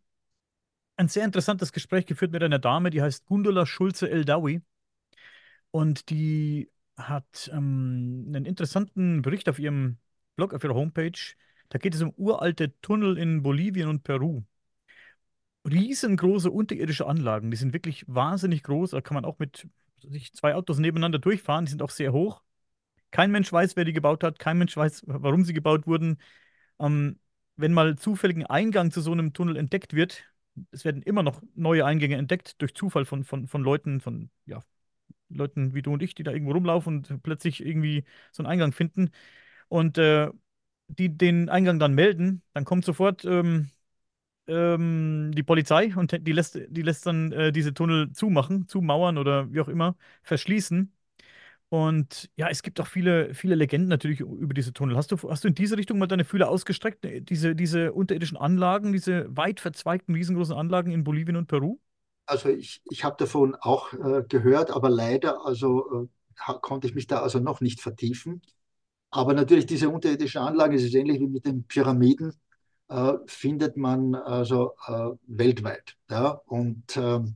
[0.98, 4.62] ein sehr interessantes Gespräch geführt mit einer Dame, die heißt Gundula Schulze-Eldawi.
[5.78, 9.98] Und die hat ähm, einen interessanten Bericht auf ihrem
[10.36, 11.36] Blog, auf ihrer Homepage.
[11.70, 14.42] Da geht es um uralte Tunnel in Bolivien und Peru.
[15.70, 18.90] Riesengroße unterirdische Anlagen, die sind wirklich wahnsinnig groß.
[18.90, 19.68] Da kann man auch mit
[20.00, 21.66] sich zwei Autos nebeneinander durchfahren.
[21.66, 22.42] Die sind auch sehr hoch.
[23.12, 24.40] Kein Mensch weiß, wer die gebaut hat.
[24.40, 26.18] Kein Mensch weiß, warum sie gebaut wurden.
[26.80, 27.20] Ähm,
[27.56, 30.24] wenn mal zufällig ein Eingang zu so einem Tunnel entdeckt wird,
[30.72, 34.64] es werden immer noch neue Eingänge entdeckt durch Zufall von, von, von Leuten, von ja,
[35.30, 38.72] Leuten wie du und ich, die da irgendwo rumlaufen und plötzlich irgendwie so einen Eingang
[38.74, 39.12] finden
[39.70, 40.30] und äh,
[40.90, 43.70] die den Eingang dann melden, dann kommt sofort ähm,
[44.48, 49.52] ähm, die Polizei und die lässt, die lässt dann äh, diese Tunnel zumachen, zumauern oder
[49.52, 50.94] wie auch immer, verschließen.
[51.70, 54.96] Und ja, es gibt auch viele, viele Legenden natürlich über diese Tunnel.
[54.98, 57.06] Hast du, hast du in diese Richtung mal deine Fühler ausgestreckt?
[57.30, 61.80] Diese, diese unterirdischen Anlagen, diese weit verzweigten, riesengroßen Anlagen in Bolivien und Peru?
[62.28, 66.10] Also ich, ich habe davon auch äh, gehört, aber leider also
[66.46, 68.42] äh, konnte ich mich da also noch nicht vertiefen.
[69.10, 72.34] Aber natürlich diese unterirdischen Anlagen, es ist ähnlich wie mit den Pyramiden,
[72.90, 75.96] äh, findet man also äh, weltweit.
[76.10, 76.42] Ja?
[76.46, 77.36] Und ähm,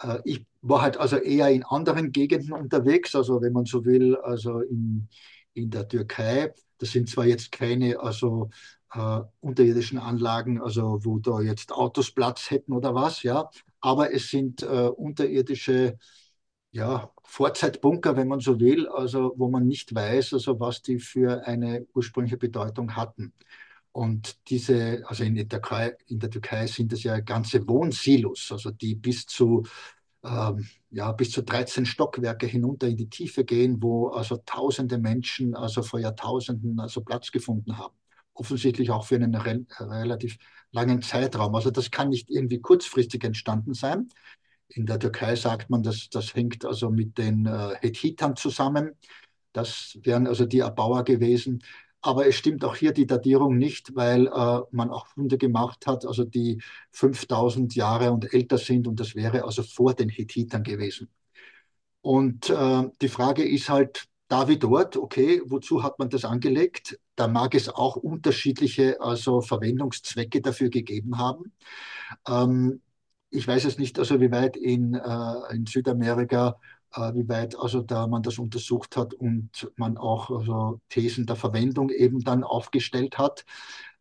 [0.00, 4.16] äh, ich war halt also eher in anderen Gegenden unterwegs, also wenn man so will,
[4.16, 5.08] also in,
[5.54, 6.54] in der Türkei.
[6.78, 8.50] Das sind zwar jetzt keine also
[8.94, 13.50] äh, unterirdischen Anlagen, also wo da jetzt Autos Platz hätten oder was, ja,
[13.82, 15.98] aber es sind äh, unterirdische
[16.72, 21.46] ja, Vorzeitbunker, wenn man so will, also wo man nicht weiß, also was die für
[21.46, 23.34] eine ursprüngliche Bedeutung hatten.
[23.92, 28.70] Und diese, also in der, Türkei, in der Türkei sind es ja ganze Wohnsilos, also
[28.70, 29.64] die bis zu,
[30.24, 35.54] ähm, ja, bis zu 13 Stockwerke hinunter in die Tiefe gehen, wo also tausende Menschen
[35.54, 37.94] also vor Jahrtausenden also Platz gefunden haben.
[38.34, 40.38] Offensichtlich auch für einen re relativ
[40.70, 41.54] langen Zeitraum.
[41.54, 44.08] Also das kann nicht irgendwie kurzfristig entstanden sein.
[44.68, 48.92] In der Türkei sagt man, dass das hängt also mit den äh, Hethitern zusammen.
[49.52, 51.62] Das wären also die Erbauer gewesen.
[52.00, 56.04] Aber es stimmt auch hier die Datierung nicht, weil äh, man auch Funde gemacht hat,
[56.04, 56.60] also die
[56.90, 61.08] 5000 Jahre und älter sind und das wäre also vor den Hethitern gewesen.
[62.00, 66.98] Und äh, die Frage ist halt, da wie dort, okay, wozu hat man das angelegt?
[67.16, 71.52] Da mag es auch unterschiedliche also Verwendungszwecke dafür gegeben haben.
[72.28, 72.80] Ähm,
[73.30, 76.58] ich weiß es nicht, also wie weit in, äh, in Südamerika
[76.94, 81.36] äh, wie weit also da man das untersucht hat und man auch also Thesen der
[81.36, 83.44] Verwendung eben dann aufgestellt hat.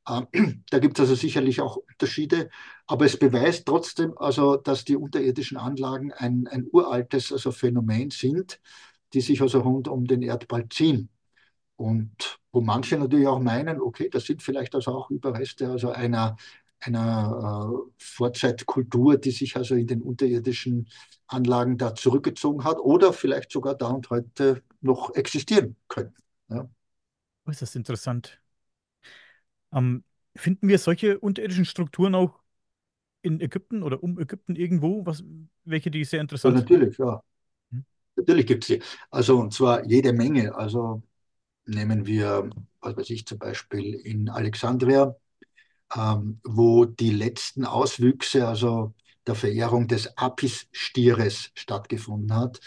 [0.10, 0.28] Ähm,
[0.70, 2.50] da gibt es also sicherlich auch Unterschiede,
[2.88, 8.60] aber es beweist trotzdem also, dass die unterirdischen Anlagen ein, ein uraltes also Phänomen sind,
[9.14, 11.10] die sich also rund um den Erdball ziehen.
[11.76, 16.36] Und wo manche natürlich auch meinen, okay, das sind vielleicht also auch Überreste also einer,
[16.80, 20.88] einer äh, Vorzeitkultur, die sich also in den unterirdischen
[21.28, 26.14] Anlagen da zurückgezogen hat oder vielleicht sogar da und heute noch existieren können.
[26.50, 26.70] Ja.
[27.46, 28.40] Oh, ist das interessant.
[29.74, 30.04] Ähm,
[30.36, 32.40] finden wir solche unterirdischen Strukturen auch
[33.22, 35.24] in Ägypten oder um Ägypten irgendwo, was,
[35.64, 36.70] welche die sehr interessant sind?
[36.70, 37.24] Ja, natürlich, ja.
[37.72, 37.86] Hm?
[38.16, 38.82] Natürlich gibt es sie.
[39.10, 40.54] Also und zwar jede Menge.
[40.56, 41.04] Also
[41.66, 42.50] nehmen wir,
[42.82, 45.16] was weiß ich, zum Beispiel in Alexandria
[45.96, 48.94] ähm, wo die letzten Auswüchse, also
[49.28, 52.60] der Verehrung des Apis-Stieres stattgefunden hat,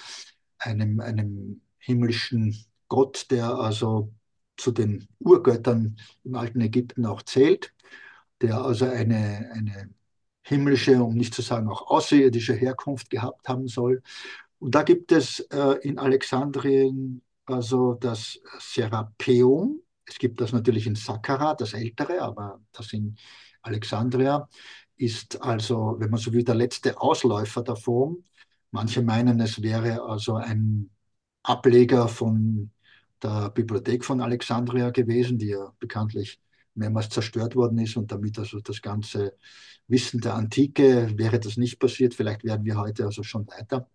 [0.58, 2.56] einem, einem himmlischen
[2.88, 4.12] Gott, der also
[4.56, 7.72] zu den Urgöttern im alten Ägypten auch zählt,
[8.40, 9.90] der also eine, eine
[10.42, 14.02] himmlische, um nicht zu sagen auch außerirdische Herkunft gehabt haben soll.
[14.58, 20.94] Und da gibt es äh, in Alexandrien also das Serapeum, es gibt das natürlich in
[20.94, 23.16] Sakkara, das ältere, aber das in
[23.62, 24.48] Alexandria
[24.96, 28.24] ist also, wenn man so will, der letzte Ausläufer Form.
[28.70, 30.90] Manche meinen, es wäre also ein
[31.42, 32.70] Ableger von
[33.22, 36.40] der Bibliothek von Alexandria gewesen, die ja bekanntlich
[36.74, 39.36] mehrmals zerstört worden ist und damit also das ganze
[39.86, 42.14] Wissen der Antike wäre das nicht passiert.
[42.14, 43.88] Vielleicht wären wir heute also schon weiter.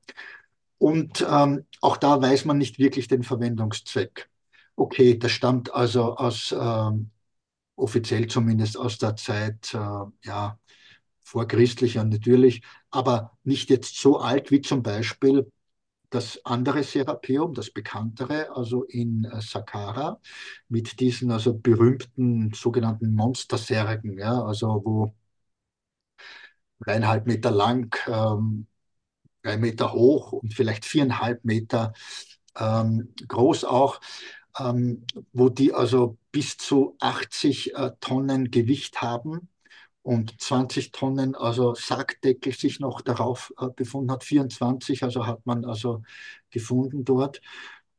[0.79, 4.29] Und ähm, auch da weiß man nicht wirklich den Verwendungszweck.
[4.77, 7.11] Okay, das stammt also aus, ähm,
[7.77, 9.79] offiziell zumindest aus der Zeit, äh,
[10.23, 10.59] ja,
[11.23, 15.51] vorchristlicher natürlich, aber nicht jetzt so alt wie zum Beispiel
[16.11, 20.19] das andere Serapeum, das bekanntere, also in äh, Saqqara,
[20.69, 25.13] mit diesen also berühmten sogenannten Monstersärgen, ja, also wo
[26.79, 28.67] dreieinhalb Meter lang, ähm,
[29.49, 31.93] drei Meter hoch und vielleicht viereinhalb Meter
[32.57, 33.99] ähm, groß auch
[34.59, 39.49] ähm, wo die also bis zu 80 äh, Tonnen Gewicht haben
[40.01, 44.23] und 20 Tonnen also Sargdeckel sich noch darauf äh, befunden hat.
[44.23, 46.03] 24 also hat man also
[46.51, 47.41] gefunden dort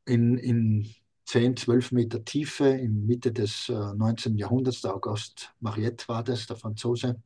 [0.05, 0.93] in, in
[1.25, 4.37] 10, 12 Meter Tiefe in Mitte des äh, 19.
[4.37, 4.81] Jahrhunderts.
[4.81, 7.21] Der August Mariette war das, der Franzose.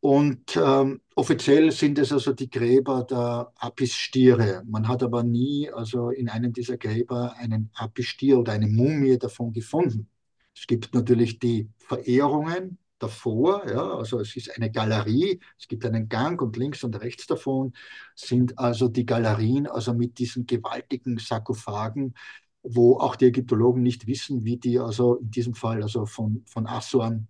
[0.00, 4.62] Und ähm, offiziell sind es also die Gräber der Apis-Stiere.
[4.66, 9.52] Man hat aber nie also in einem dieser Gräber einen Apis-Stier oder eine Mumie davon
[9.52, 10.08] gefunden.
[10.56, 16.08] Es gibt natürlich die Verehrungen davor, ja, also es ist eine Galerie, es gibt einen
[16.08, 17.72] Gang und links und rechts davon
[18.14, 22.14] sind also die Galerien, also mit diesen gewaltigen Sarkophagen,
[22.62, 26.66] wo auch die Ägyptologen nicht wissen, wie die also in diesem Fall also von, von
[26.66, 27.28] Assuan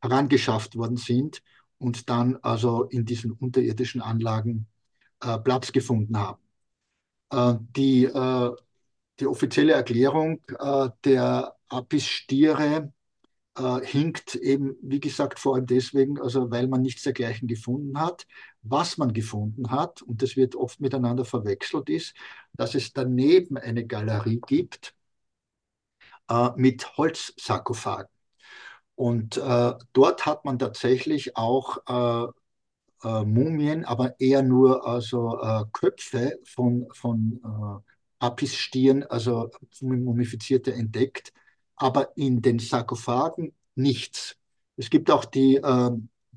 [0.00, 1.42] herangeschafft worden sind
[1.78, 4.66] und dann also in diesen unterirdischen Anlagen
[5.22, 6.40] äh, Platz gefunden haben.
[7.30, 8.50] Äh, die, äh,
[9.20, 12.92] die offizielle Erklärung äh, der Apis-Stiere
[13.58, 18.26] äh, hinkt eben, wie gesagt, vor allem deswegen, also weil man nichts dergleichen gefunden hat.
[18.62, 22.14] Was man gefunden hat, und das wird oft miteinander verwechselt, ist,
[22.54, 24.94] dass es daneben eine Galerie gibt
[26.28, 28.15] äh, mit Holzsarkophagen.
[28.96, 32.30] Und äh, dort hat man tatsächlich auch äh,
[33.04, 39.50] äh, Mumien, aber eher nur also äh, Köpfe von, von äh, Apis-Stieren, also
[39.82, 41.32] mumifizierte, entdeckt,
[41.76, 44.36] aber in den Sarkophagen nichts.
[44.76, 45.90] Es gibt auch die, äh,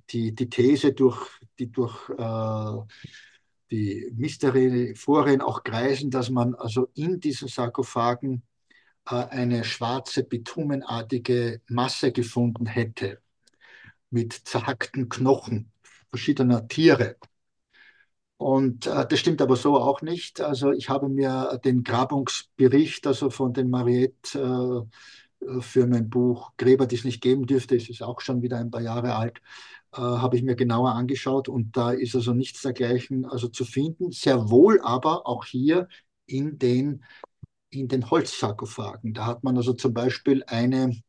[0.10, 2.10] die, die These, durch, die durch
[3.72, 8.42] die Mysterien auch kreisen, dass man also in diesen Sarkophagen
[9.16, 13.22] eine schwarze bitumenartige Masse gefunden hätte
[14.10, 15.72] mit zerhackten Knochen
[16.10, 17.18] verschiedener Tiere.
[18.38, 20.42] Und äh, das stimmt aber so auch nicht.
[20.42, 24.88] Also ich habe mir den Grabungsbericht also von den Mariette
[25.42, 28.58] äh, für mein Buch Gräber, die es nicht geben dürfte, es ist auch schon wieder
[28.58, 29.42] ein paar Jahre alt,
[29.94, 34.12] äh, habe ich mir genauer angeschaut und da ist also nichts dergleichen also zu finden.
[34.12, 35.88] Sehr wohl aber auch hier
[36.26, 37.04] in den,
[37.70, 39.14] in den Holzsarkophagen.
[39.14, 41.02] Da hat man also zum Beispiel eine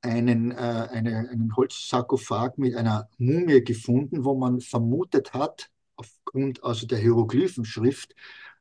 [0.00, 6.86] einen, äh, eine, einen Holzsarkophag mit einer Mumie gefunden, wo man vermutet hat, aufgrund also
[6.86, 8.14] der Hieroglyphenschrift,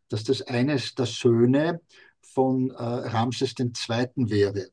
[0.09, 1.81] dass das eines der Söhne
[2.21, 4.29] von äh, Ramses II.
[4.29, 4.69] wäre.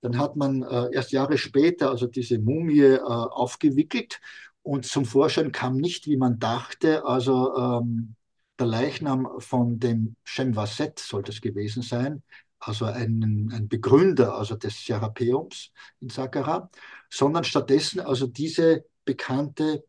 [0.00, 4.20] Dann hat man äh, erst Jahre später also diese Mumie äh, aufgewickelt
[4.62, 8.14] und zum Vorschein kam nicht, wie man dachte, also ähm,
[8.58, 12.22] der Leichnam von dem Shemwaset soll das gewesen sein,
[12.60, 16.70] also ein, ein Begründer also des Serapeums in Saqqara,
[17.10, 19.84] sondern stattdessen also diese bekannte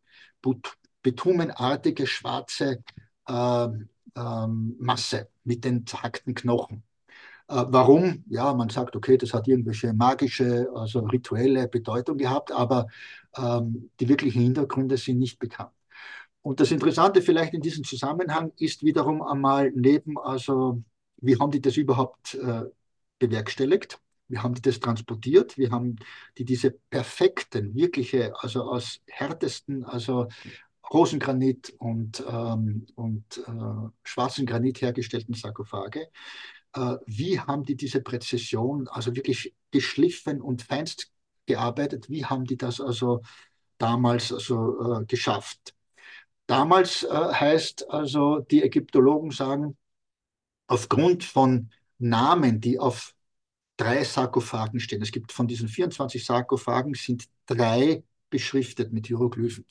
[1.02, 2.84] bitumenartige schwarze
[3.28, 3.68] äh,
[4.16, 6.84] äh, Masse mit den zackten Knochen.
[7.48, 8.24] Äh, warum?
[8.28, 12.88] Ja, man sagt, okay, das hat irgendwelche magische, also rituelle Bedeutung gehabt, aber
[13.36, 15.72] ähm, die wirklichen Hintergründe sind nicht bekannt.
[16.42, 20.82] Und das Interessante vielleicht in diesem Zusammenhang ist wiederum einmal neben, also
[21.18, 22.64] wie haben die das überhaupt äh,
[23.20, 24.00] bewerkstelligt?
[24.30, 25.58] Wie haben die das transportiert?
[25.58, 25.98] Wie haben
[26.38, 30.28] die diese perfekten, wirkliche, also aus härtesten, also
[30.92, 36.08] Rosengranit und, ähm, und äh, schwarzen Granit hergestellten Sarkophage.
[36.74, 41.12] Äh, wie haben die diese Präzision, also wirklich geschliffen und feinst
[41.46, 42.10] gearbeitet?
[42.10, 43.22] Wie haben die das also
[43.78, 45.76] damals also, äh, geschafft?
[46.50, 49.78] Damals äh, heißt also, die Ägyptologen sagen,
[50.66, 51.70] aufgrund von
[52.00, 53.14] Namen, die auf
[53.78, 55.04] drei Sarkophagen stehen.
[55.04, 59.64] Es gibt von diesen 24 Sarkophagen sind drei beschriftet mit Hieroglyphen.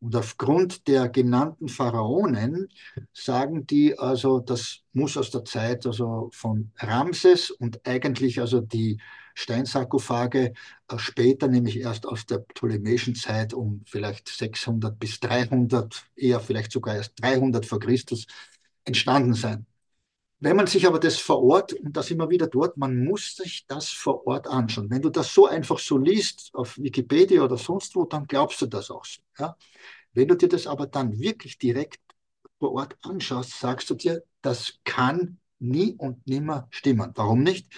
[0.00, 2.68] Und aufgrund der genannten Pharaonen
[3.14, 9.00] sagen die, also das muss aus der Zeit also von Ramses und eigentlich also die
[9.38, 10.52] Steinsarkophage
[10.88, 16.72] äh, später, nämlich erst aus der ptolemäischen Zeit um vielleicht 600 bis 300, eher vielleicht
[16.72, 18.26] sogar erst 300 vor Christus
[18.84, 19.66] entstanden sein.
[20.40, 23.64] Wenn man sich aber das vor Ort, und das immer wieder dort, man muss sich
[23.66, 24.90] das vor Ort anschauen.
[24.90, 28.66] Wenn du das so einfach so liest auf Wikipedia oder sonst wo, dann glaubst du
[28.66, 29.22] das auch so.
[29.38, 29.56] Ja?
[30.12, 32.00] Wenn du dir das aber dann wirklich direkt
[32.58, 37.12] vor Ort anschaust, sagst du dir, das kann nie und nimmer stimmen.
[37.14, 37.68] Warum nicht?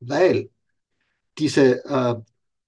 [0.00, 0.50] Weil
[1.38, 2.16] diese, äh,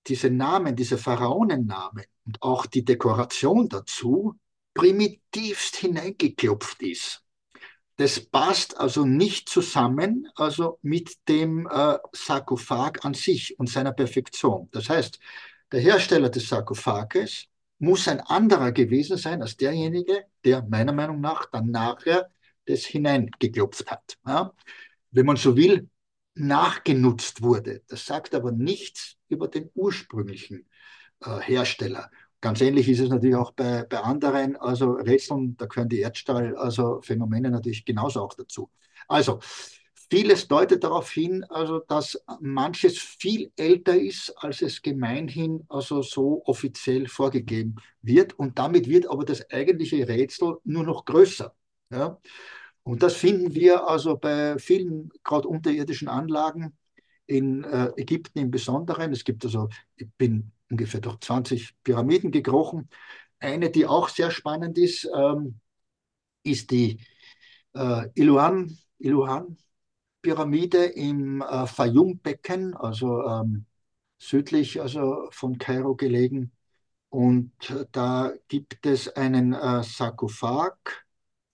[0.07, 4.35] diese Namen, diese Pharaonennamen und auch die Dekoration dazu
[4.75, 7.23] primitivst hineingeklopft ist.
[7.97, 14.69] Das passt also nicht zusammen also mit dem äh, Sarkophag an sich und seiner Perfektion.
[14.73, 15.19] Das heißt,
[15.71, 17.47] der Hersteller des Sarkophages
[17.79, 22.31] muss ein anderer gewesen sein als derjenige, der meiner Meinung nach dann nachher
[22.67, 24.17] das hineingeklopft hat.
[24.27, 24.53] Ja?
[25.11, 25.89] Wenn man so will,
[26.41, 27.83] nachgenutzt wurde.
[27.89, 30.69] Das sagt aber nichts über den ursprünglichen
[31.21, 32.11] äh, Hersteller.
[32.41, 36.57] Ganz ähnlich ist es natürlich auch bei, bei anderen, also Rätseln, da gehören die Erdstahl,
[36.57, 38.71] also Phänomene natürlich genauso auch dazu.
[39.09, 39.41] Also
[40.11, 46.43] vieles deutet darauf hin, also dass manches viel älter ist, als es gemeinhin also so
[46.47, 48.39] offiziell vorgegeben wird.
[48.39, 51.55] Und damit wird aber das eigentliche Rätsel nur noch größer.
[51.91, 52.19] Ja?
[52.91, 56.77] Und das finden wir also bei vielen gerade unterirdischen Anlagen
[57.25, 59.13] in äh, Ägypten im Besonderen.
[59.13, 62.89] Es gibt also, ich bin ungefähr durch 20 Pyramiden gekrochen.
[63.39, 65.61] Eine, die auch sehr spannend ist, ähm,
[66.43, 66.99] ist die
[67.75, 69.57] äh, Iluan, Iluan
[70.21, 73.67] Pyramide im äh, Fayum-Becken, also ähm,
[74.19, 76.51] südlich also von Kairo gelegen.
[77.09, 81.05] Und äh, da gibt es einen äh, Sarkophag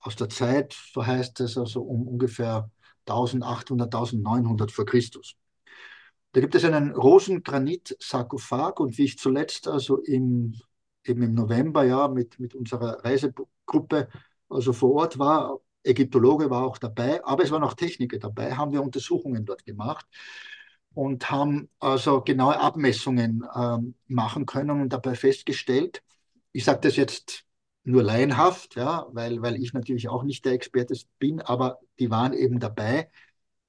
[0.07, 2.71] aus der Zeit, so heißt es also um ungefähr
[3.07, 5.37] 1800, 1900 vor Christus.
[6.33, 10.55] Da gibt es einen Rosengranit-Sarkophag und wie ich zuletzt also im,
[11.05, 14.09] eben im November ja mit, mit unserer Reisegruppe
[14.49, 18.73] also vor Ort war, Ägyptologe war auch dabei, aber es waren auch Techniker dabei, haben
[18.73, 20.07] wir Untersuchungen dort gemacht
[20.95, 26.03] und haben also genaue Abmessungen ähm, machen können und dabei festgestellt,
[26.53, 27.46] ich sage das jetzt
[27.87, 32.33] nur laienhaft, ja, weil, weil ich natürlich auch nicht der Experte bin, aber die waren
[32.33, 33.11] eben dabei,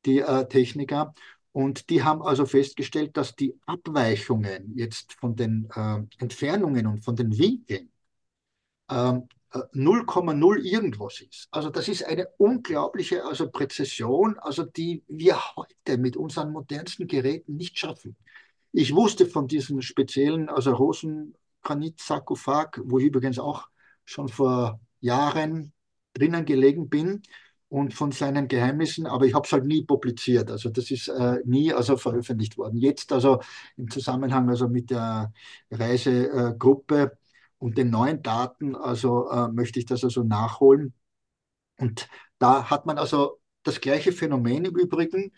[0.06, 1.14] die äh, Techniker.
[1.52, 7.16] Und die haben also festgestellt, dass die Abweichungen jetzt von den äh, Entfernungen und von
[7.16, 7.90] den Winkeln
[8.90, 11.48] ähm, äh, 0,0 irgendwas ist.
[11.52, 17.56] Also das ist eine unglaubliche also Präzision, also die wir heute mit unseren modernsten Geräten
[17.56, 18.16] nicht schaffen.
[18.72, 23.68] Ich wusste von diesem speziellen, also Rosengranit-Sarkophag, wo übrigens auch
[24.08, 25.74] schon vor Jahren
[26.14, 27.22] drinnen gelegen bin
[27.70, 30.50] und von seinen Geheimnissen, aber ich habe es halt nie publiziert.
[30.50, 32.78] Also das ist äh, nie also veröffentlicht worden.
[32.78, 33.42] Jetzt also
[33.76, 35.34] im Zusammenhang also mit der
[35.70, 37.10] Reisegruppe äh,
[37.60, 40.94] und den neuen Daten, also äh, möchte ich das also nachholen.
[41.78, 42.08] Und
[42.40, 45.34] da hat man also das gleiche Phänomen im Übrigen,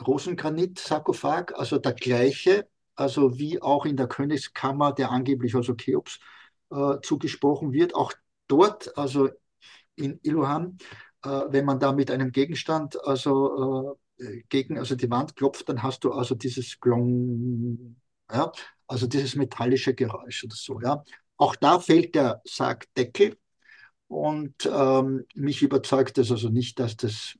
[0.00, 6.20] Rosengranit-Sarkophag, also der gleiche, also wie auch in der Königskammer, der angeblich also Cheops
[6.70, 7.94] äh, zugesprochen wird.
[7.94, 8.12] Auch
[8.48, 9.28] dort, also
[9.94, 10.78] in Iluhan,
[11.24, 15.82] äh, wenn man da mit einem Gegenstand also äh, gegen also die Wand klopft, dann
[15.82, 17.96] hast du also dieses Glong,
[18.32, 18.52] ja,
[18.86, 21.04] also dieses metallische Geräusch oder so, ja.
[21.38, 23.36] Auch da fehlt der Sargdeckel
[24.08, 27.36] und ähm, mich überzeugt es also nicht, dass das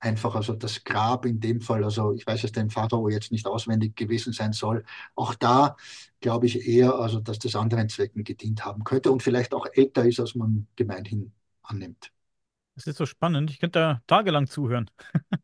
[0.00, 3.46] einfach, also das Grab in dem Fall, also ich weiß, dass der Pharao jetzt nicht
[3.46, 4.84] auswendig gewesen sein soll.
[5.14, 5.76] Auch da
[6.20, 10.04] glaube ich eher, also dass das anderen Zwecken gedient haben könnte und vielleicht auch älter
[10.06, 11.32] ist, als man gemeinhin
[11.62, 12.12] annimmt.
[12.74, 13.50] Das ist so spannend.
[13.50, 14.90] Ich könnte da tagelang zuhören.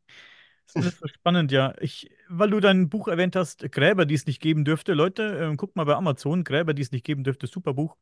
[0.75, 1.75] Das ist so spannend, ja.
[1.81, 4.93] Ich, weil du dein Buch erwähnt hast, Gräber, die es nicht geben dürfte.
[4.95, 7.97] Leute, äh, guckt mal bei Amazon, Gräber, die es nicht geben dürfte, super Buch.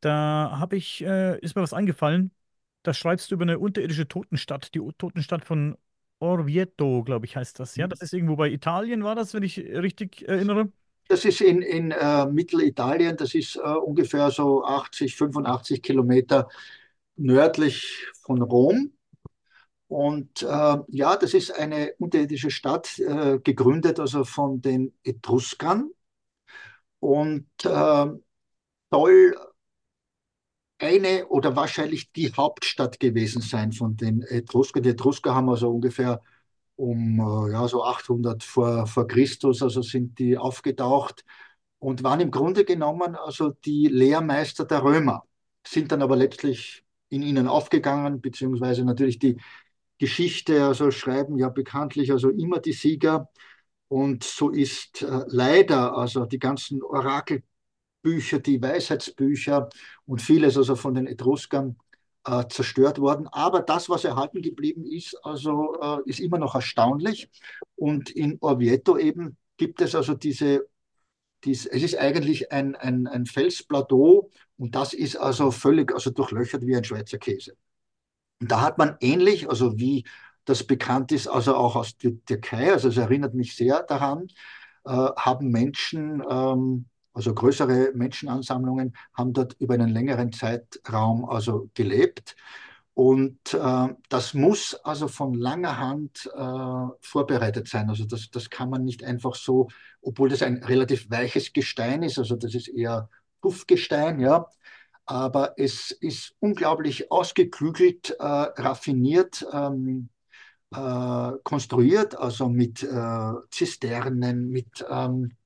[0.00, 2.32] Da habe ich, äh, ist mir was eingefallen.
[2.86, 5.76] Da schreibst du über eine unterirdische Totenstadt, die Totenstadt von
[6.20, 7.74] Orvieto, glaube ich, heißt das.
[7.74, 7.90] Ja, mhm.
[7.90, 10.70] das ist irgendwo bei Italien, war das, wenn ich richtig erinnere?
[11.08, 16.48] Das ist in, in äh, Mittelitalien, das ist äh, ungefähr so 80, 85 Kilometer
[17.16, 18.92] nördlich von Rom.
[19.88, 25.90] Und äh, ja, das ist eine unterirdische Stadt, äh, gegründet also von den Etruskern
[27.00, 28.06] und äh,
[28.92, 29.34] soll
[30.78, 34.82] eine oder wahrscheinlich die Hauptstadt gewesen sein von den Etruskern.
[34.82, 36.22] Die Etrusker haben also ungefähr
[36.76, 41.24] um äh, ja, so 800 vor, vor Christus, also sind die aufgetaucht
[41.78, 45.24] und waren im Grunde genommen also die Lehrmeister der Römer,
[45.66, 49.36] sind dann aber letztlich in ihnen aufgegangen, beziehungsweise natürlich die
[49.98, 53.30] Geschichte, also schreiben ja bekanntlich also immer die Sieger.
[53.88, 56.82] Und so ist äh, leider also die ganzen
[58.06, 59.68] Orakelbücher, die Weisheitsbücher
[60.06, 61.76] und vieles also von den Etruskern
[62.24, 63.28] äh, zerstört worden.
[63.28, 67.28] Aber das, was erhalten geblieben ist, also äh, ist immer noch erstaunlich.
[67.76, 70.66] Und in Orvieto eben gibt es also diese,
[71.44, 76.66] dies, es ist eigentlich ein, ein, ein Felsplateau und das ist also völlig also durchlöchert
[76.66, 77.56] wie ein Schweizer Käse.
[78.40, 80.04] Und da hat man ähnlich, also wie
[80.44, 84.28] das bekannt ist, also auch aus der Türkei, also es erinnert mich sehr daran,
[84.84, 86.86] äh, haben Menschen, ähm,
[87.16, 92.36] also größere Menschenansammlungen, haben dort über einen längeren Zeitraum also gelebt.
[92.92, 97.88] Und äh, das muss also von langer Hand äh, vorbereitet sein.
[97.88, 99.68] Also das, das kann man nicht einfach so,
[100.02, 103.08] obwohl das ein relativ weiches Gestein ist, also das ist eher
[103.40, 104.46] Puffgestein, ja,
[105.06, 110.10] aber es ist unglaublich ausgeklügelt, äh, raffiniert, ähm,
[110.74, 115.30] äh, konstruiert, also mit äh, Zisternen, mit, ähm,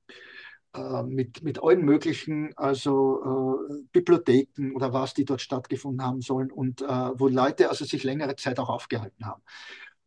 [1.05, 6.81] mit, mit allen möglichen also, äh, Bibliotheken oder was, die dort stattgefunden haben sollen und
[6.81, 9.41] äh, wo Leute also sich längere Zeit auch aufgehalten haben.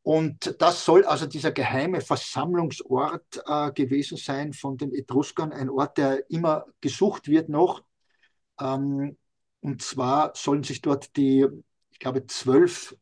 [0.05, 5.97] Und das soll also dieser geheime Versammlungsort äh, gewesen sein von den Etruskern, ein Ort,
[5.97, 7.83] der immer gesucht wird noch.
[8.61, 9.17] Ähm,
[9.61, 11.47] und zwar sollen sich dort die,
[11.91, 12.95] ich glaube, zwölf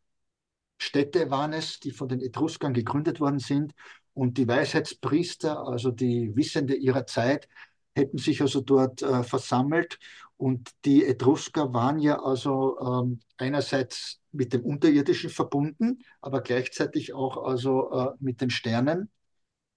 [0.78, 3.72] Städte waren es, die von den Etruskern gegründet worden sind.
[4.14, 7.48] Und die Weisheitspriester, also die Wissende ihrer Zeit,
[7.94, 9.98] hätten sich also dort äh, versammelt.
[10.36, 17.36] Und die Etrusker waren ja also ähm, einerseits mit dem Unterirdischen verbunden, aber gleichzeitig auch
[17.44, 19.10] also äh, mit den Sternen.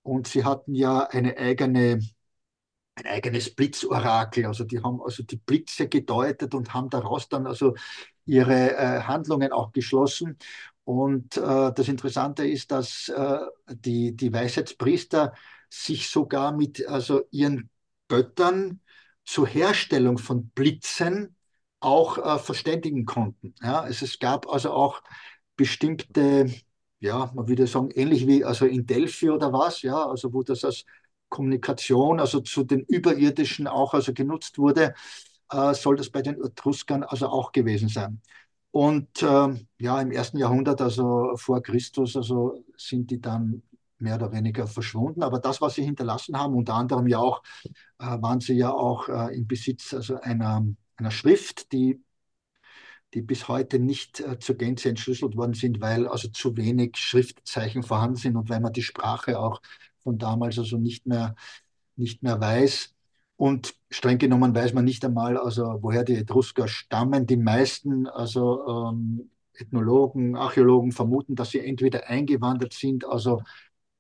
[0.04, 2.00] Und sie hatten ja eine eigene
[2.96, 4.46] ein eigenes Blitzorakel.
[4.46, 7.76] Also die haben also die Blitze gedeutet und haben daraus dann also
[8.26, 10.38] ihre äh, Handlungen auch geschlossen.
[10.86, 13.40] Und äh, das Interessante ist, dass äh,
[13.70, 15.34] die, die Weisheitspriester
[15.70, 17.70] sich sogar mit also ihren
[18.08, 18.82] Göttern
[19.26, 21.36] zur Herstellung von Blitzen
[21.80, 23.56] auch äh, verständigen konnten.
[23.62, 25.02] Ja, es, es gab also auch
[25.56, 26.52] bestimmte,
[27.00, 30.64] ja, man würde sagen, ähnlich wie also in Delphi oder was, ja, also wo das
[30.64, 30.86] als
[31.30, 34.94] Kommunikation, also zu den Überirdischen auch also genutzt wurde,
[35.52, 38.22] äh, soll das bei den Etruskern also auch gewesen sein.
[38.76, 39.48] Und äh,
[39.80, 43.64] ja, im ersten Jahrhundert, also vor Christus, also sind die dann
[44.00, 45.24] mehr oder weniger verschwunden.
[45.24, 47.42] Aber das, was sie hinterlassen haben, unter anderem ja auch,
[48.00, 50.66] äh, waren sie ja auch äh, im Besitz also einer,
[50.98, 52.04] einer Schrift, die
[53.14, 57.82] die bis heute nicht äh, zur Gänze entschlüsselt worden sind, weil also zu wenig Schriftzeichen
[57.84, 59.62] vorhanden sind und weil man die Sprache auch
[60.04, 61.36] von damals also nicht mehr,
[61.96, 62.95] nicht mehr weiß.
[63.38, 67.26] Und streng genommen weiß man nicht einmal, also woher die Etrusker stammen.
[67.28, 73.42] Die meisten also ähm, Ethnologen, Archäologen vermuten, dass sie entweder eingewandert sind, also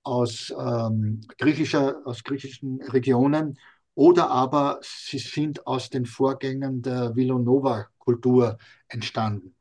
[0.04, 3.58] aus, ähm, griechischer, aus griechischen Regionen,
[3.96, 8.58] oder aber sie sind aus den Vorgängen der Villanova-Kultur
[8.88, 9.56] entstanden.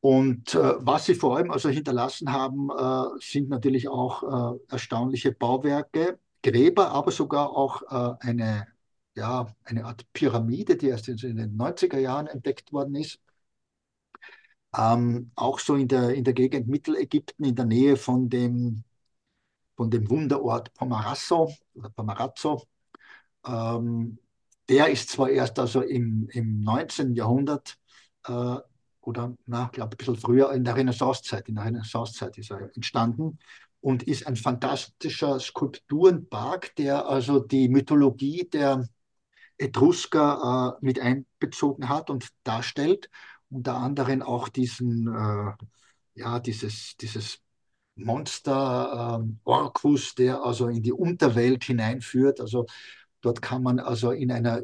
[0.00, 5.30] Und äh, was sie vor allem also hinterlassen haben, äh, sind natürlich auch äh, erstaunliche
[5.30, 8.66] Bauwerke, Gräber, aber sogar auch äh, eine,
[9.14, 13.20] ja, eine Art Pyramide, die erst in den 90er Jahren entdeckt worden ist.
[14.76, 18.84] Ähm, auch so in der, in der Gegend Mittelägypten, in der Nähe von dem,
[19.76, 22.62] von dem Wunderort Pomarazzo oder Pomarazzo.
[23.46, 24.18] Ähm,
[24.68, 27.14] der ist zwar erst also im, im 19.
[27.14, 27.78] Jahrhundert
[28.26, 28.56] äh,
[29.02, 33.38] oder, na, glaube ein bisschen früher in der Renaissancezeit, in der Renaissancezeit ist er entstanden
[33.82, 38.88] und ist ein fantastischer Skulpturenpark, der also die Mythologie der
[39.58, 43.10] Etrusker äh, mit einbezogen hat und darstellt.
[43.50, 45.52] Unter anderem auch diesen, äh,
[46.14, 47.40] ja, dieses, dieses
[47.96, 52.40] Monster äh, Orcus, der also in die Unterwelt hineinführt.
[52.40, 52.66] Also
[53.20, 54.62] dort kann man also in einer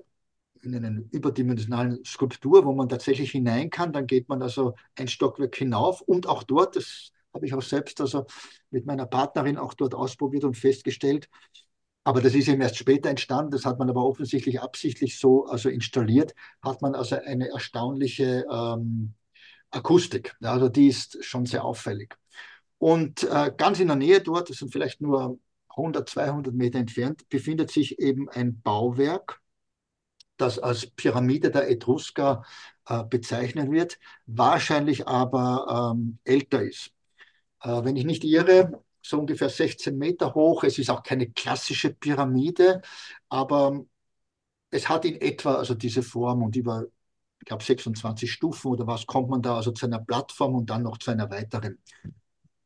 [0.62, 5.54] in einer überdimensionalen Skulptur, wo man tatsächlich hinein kann, dann geht man also ein Stockwerk
[5.54, 8.26] hinauf und auch dort, das habe ich auch selbst also
[8.70, 11.28] mit meiner Partnerin auch dort ausprobiert und festgestellt.
[12.04, 15.68] Aber das ist eben erst später entstanden, das hat man aber offensichtlich absichtlich so also
[15.68, 19.14] installiert, hat man also eine erstaunliche ähm,
[19.70, 20.34] Akustik.
[20.40, 22.16] Also die ist schon sehr auffällig.
[22.78, 25.38] Und äh, ganz in der Nähe dort, das sind vielleicht nur
[25.70, 29.40] 100, 200 Meter entfernt, befindet sich eben ein Bauwerk,
[30.38, 32.44] das als Pyramide der Etrusker
[32.86, 36.92] äh, bezeichnet wird, wahrscheinlich aber ähm, älter ist
[37.62, 40.64] wenn ich nicht irre, so ungefähr 16 Meter hoch.
[40.64, 42.82] Es ist auch keine klassische Pyramide,
[43.28, 43.84] aber
[44.70, 46.84] es hat in etwa also diese Form und über,
[47.40, 50.82] ich glaube, 26 Stufen oder was kommt man da also zu einer Plattform und dann
[50.82, 51.78] noch zu einer weiteren.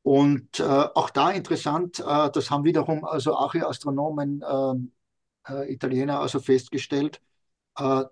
[0.03, 4.93] Und äh, auch da interessant, äh, das haben wiederum also Archäoastronomen ähm,
[5.49, 7.21] äh, Italiener also festgestellt,
[7.77, 8.05] äh,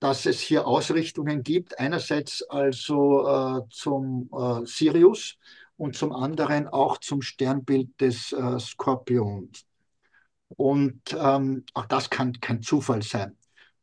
[0.00, 1.78] dass es hier Ausrichtungen gibt.
[1.78, 5.38] Einerseits also äh, zum äh, Sirius,
[5.76, 9.66] und zum anderen auch zum Sternbild des äh, Skorpions.
[10.48, 13.36] Und ähm, auch das kann kein Zufall sein.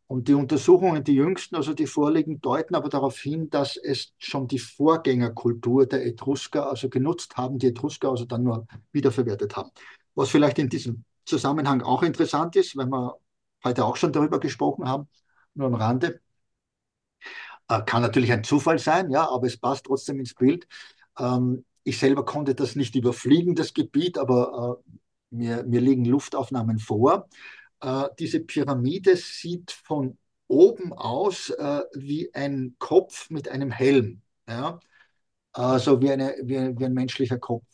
[0.08, 4.48] Und die Untersuchungen, die jüngsten, also die vorliegen, deuten aber darauf hin, dass es schon
[4.48, 9.72] die Vorgängerkultur der Etrusker also genutzt haben, die Etrusker also dann nur wiederverwertet haben.
[10.16, 13.18] Was vielleicht in diesem Zusammenhang auch interessant ist, wenn wir
[13.64, 15.08] heute auch schon darüber gesprochen haben,
[15.56, 16.20] nur am Rande,
[17.70, 20.68] äh, kann natürlich ein Zufall sein, ja, aber es passt trotzdem ins Bild.
[21.18, 24.94] Ähm, ich selber konnte das nicht überfliegen, das Gebiet, aber äh,
[25.36, 27.28] mir, mir liegen Luftaufnahmen vor.
[27.82, 34.22] Äh, diese Pyramide sieht von oben aus äh, wie ein Kopf mit einem Helm.
[34.48, 34.80] Ja?
[35.52, 37.66] Also wie, eine, wie, wie ein menschlicher Kopf.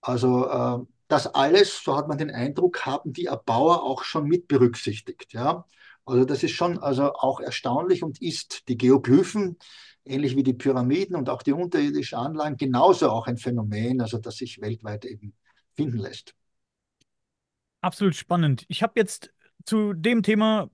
[0.00, 4.48] Also äh, das alles, so hat man den Eindruck, haben die Erbauer auch schon mit
[4.48, 5.32] berücksichtigt.
[5.32, 5.64] Ja?
[6.04, 9.58] Also das ist schon also auch erstaunlich und ist die Geoglyphen
[10.04, 14.36] ähnlich wie die Pyramiden und auch die unterirdischen Anlagen, genauso auch ein Phänomen, also das
[14.36, 15.34] sich weltweit eben
[15.74, 16.34] finden lässt.
[17.80, 18.64] Absolut spannend.
[18.68, 19.32] Ich habe jetzt
[19.64, 20.70] zu dem Thema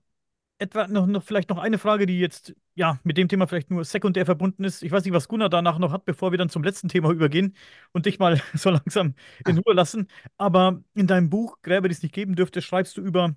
[0.59, 3.83] etwa noch, noch vielleicht noch eine Frage, die jetzt ja mit dem Thema vielleicht nur
[3.85, 4.83] sekundär verbunden ist.
[4.83, 7.55] Ich weiß nicht, was Gunnar danach noch hat, bevor wir dann zum letzten Thema übergehen
[7.91, 10.07] und dich mal so langsam in Ruhe lassen.
[10.37, 13.35] Aber in deinem Buch Gräber, die es nicht geben dürfte, schreibst du über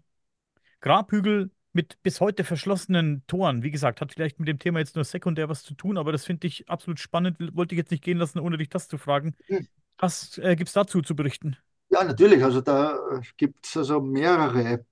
[0.80, 3.62] Grabhügel mit bis heute verschlossenen Toren.
[3.62, 6.24] Wie gesagt, hat vielleicht mit dem Thema jetzt nur sekundär was zu tun, aber das
[6.24, 7.36] finde ich absolut spannend.
[7.56, 9.34] Wollte ich jetzt nicht gehen lassen, ohne dich das zu fragen.
[9.46, 9.66] Hm.
[9.98, 11.56] Was äh, gibt es dazu zu berichten?
[11.90, 12.42] Ja, natürlich.
[12.42, 14.84] Also da äh, gibt es also mehrere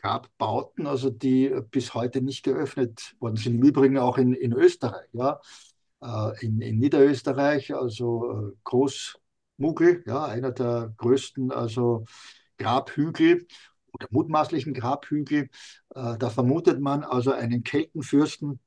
[0.00, 3.56] Grabbauten, also die bis heute nicht geöffnet worden sind.
[3.56, 5.40] Im Übrigen auch in, in Österreich, ja.
[6.00, 12.04] Äh, in, in Niederösterreich, also äh, Großmugel, ja, einer der größten also
[12.58, 13.46] Grabhügel
[13.98, 15.48] oder mutmaßlichen Grabhügel.
[15.94, 18.60] Äh, da vermutet man also einen Keltenfürsten,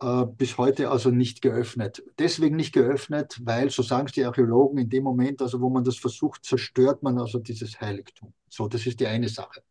[0.00, 2.02] äh, bis heute also nicht geöffnet.
[2.18, 5.84] Deswegen nicht geöffnet, weil, so sagen es die Archäologen, in dem Moment, also wo man
[5.84, 8.32] das versucht, zerstört man also dieses Heiligtum.
[8.48, 9.62] So, das ist die eine Sache.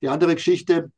[0.00, 0.90] Die andere Geschichte,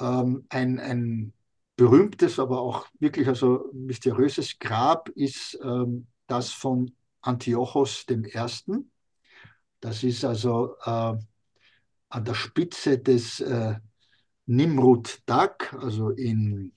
[0.00, 1.32] ähm, ein, ein
[1.76, 8.26] berühmtes, aber auch wirklich also mysteriöses Grab ist ähm, das von Antiochos I.
[9.80, 11.14] Das ist also äh,
[12.10, 13.76] an der Spitze des äh,
[14.46, 16.72] Nimrud Dag, also in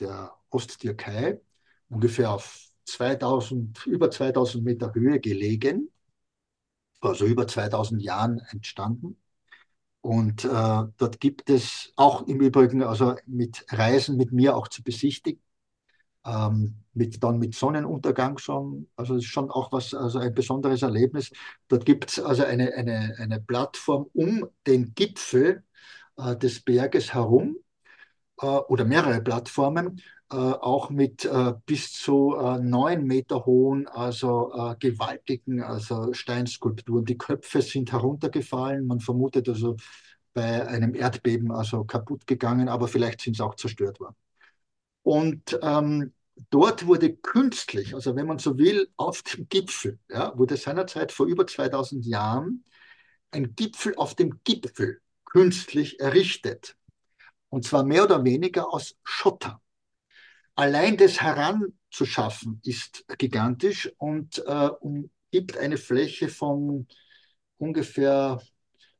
[0.00, 1.40] der Osttürkei.
[1.88, 5.90] ungefähr auf 2000, über 2000 Meter Höhe gelegen,
[7.00, 9.16] also über 2000 Jahren entstanden.
[10.00, 10.48] Und äh,
[10.98, 15.42] dort gibt es auch im Übrigen, also mit Reisen mit mir auch zu besichtigen,
[16.26, 20.82] ähm, mit, dann mit Sonnenuntergang schon, also das ist schon auch was, also ein besonderes
[20.82, 21.30] Erlebnis.
[21.68, 25.62] Dort gibt es also eine, eine, eine Plattform um den Gipfel
[26.16, 27.56] äh, des Berges herum
[28.40, 30.00] äh, oder mehrere Plattformen,
[30.30, 37.04] äh, auch mit äh, bis zu äh, neun Meter hohen, also äh, gewaltigen also Steinskulpturen.
[37.04, 38.86] Die Köpfe sind heruntergefallen.
[38.86, 39.76] Man vermutet also
[40.34, 44.16] bei einem Erdbeben also kaputt gegangen, aber vielleicht sind sie auch zerstört worden.
[45.02, 46.12] Und ähm,
[46.50, 51.26] dort wurde künstlich, also wenn man so will, auf dem Gipfel, ja, wurde seinerzeit vor
[51.26, 52.64] über 2000 Jahren
[53.30, 56.76] ein Gipfel auf dem Gipfel künstlich errichtet.
[57.48, 59.60] Und zwar mehr oder weniger aus Schotter.
[60.54, 66.86] Allein das heranzuschaffen ist gigantisch und äh, umgibt eine Fläche von
[67.58, 68.40] ungefähr,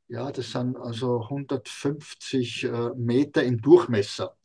[0.07, 4.37] ja, das sind also 150 äh, Meter im Durchmesser.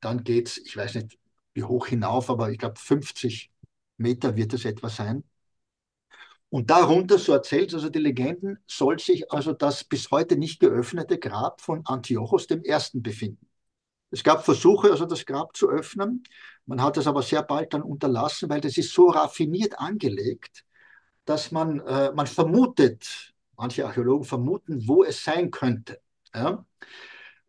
[0.00, 1.19] Dann geht es, ich weiß nicht,
[1.54, 3.50] wie hoch hinauf, aber ich glaube 50
[3.96, 5.24] Meter wird es etwa sein.
[6.48, 11.18] Und darunter, so erzählt also die Legenden, soll sich also das bis heute nicht geöffnete
[11.18, 12.60] Grab von Antiochos I.
[12.94, 13.46] befinden.
[14.10, 16.24] Es gab Versuche, also das Grab zu öffnen.
[16.66, 20.64] Man hat es aber sehr bald dann unterlassen, weil das ist so raffiniert angelegt,
[21.24, 26.00] dass man, äh, man vermutet, manche Archäologen vermuten, wo es sein könnte.
[26.34, 26.64] Ja?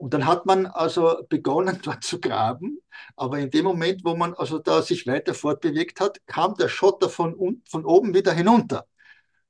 [0.01, 2.79] Und dann hat man also begonnen, dort zu graben.
[3.15, 7.07] Aber in dem Moment, wo man also da sich weiter fortbewegt hat, kam der Schotter
[7.07, 8.87] von, von oben wieder hinunter.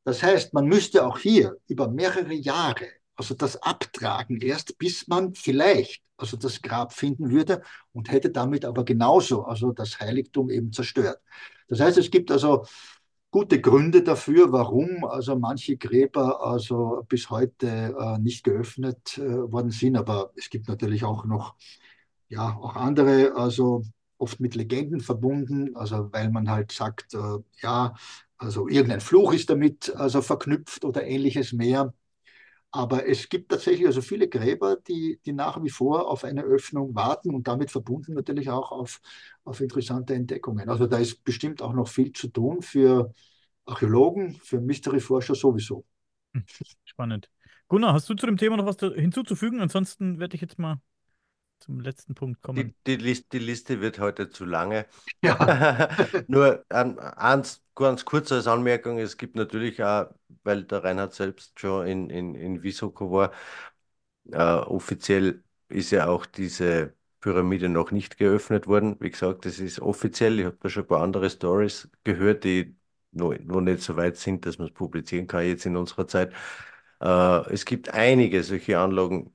[0.04, 5.36] Das heißt, man müsste auch hier über mehrere Jahre, also das abtragen erst, bis man
[5.36, 7.62] vielleicht also das Grab finden würde
[7.94, 11.22] und hätte damit aber genauso also das Heiligtum eben zerstört.
[11.70, 12.66] Das heißt, es gibt also
[13.32, 19.22] gute Gründe dafür, warum also manche Gräber also bis heute äh, nicht geöffnet äh,
[19.52, 19.98] worden sind.
[19.98, 21.56] Aber es gibt natürlich auch noch
[22.30, 23.84] ja auch andere, also
[24.18, 27.96] oft mit Legenden verbunden, also weil man halt sagt, äh, ja,
[28.38, 31.94] also irgendein Fluch ist damit also verknüpft oder ähnliches mehr.
[32.72, 36.96] Aber es gibt tatsächlich also viele Gräber, die, die nach wie vor auf eine Öffnung
[36.96, 39.02] warten und damit verbunden natürlich auch auf,
[39.44, 40.70] auf interessante Entdeckungen.
[40.70, 43.14] Also da ist bestimmt auch noch viel zu tun für
[43.66, 45.86] Archäologen, für Mystery-Forscher sowieso.
[46.34, 46.46] Hm,
[46.86, 47.30] spannend.
[47.68, 49.60] Gunnar, hast du zu dem Thema noch was hinzuzufügen?
[49.62, 50.82] Ansonsten werde ich jetzt mal
[51.62, 52.74] zum letzten Punkt kommen.
[52.86, 54.86] Die, die, Liste, die Liste wird heute zu lange.
[55.24, 55.90] Ja.
[56.28, 60.08] Nur ein, eins ganz kurz als Anmerkung: Es gibt natürlich auch,
[60.44, 63.32] weil der Reinhard selbst schon in, in, in Visoko war,
[64.32, 68.98] äh, offiziell ist ja auch diese Pyramide noch nicht geöffnet worden.
[69.00, 70.40] Wie gesagt, das ist offiziell.
[70.40, 72.76] Ich habe da schon ein paar andere Stories gehört, die
[73.12, 76.34] noch, noch nicht so weit sind, dass man es publizieren kann jetzt in unserer Zeit.
[77.02, 79.34] Äh, es gibt einige solche Anlagen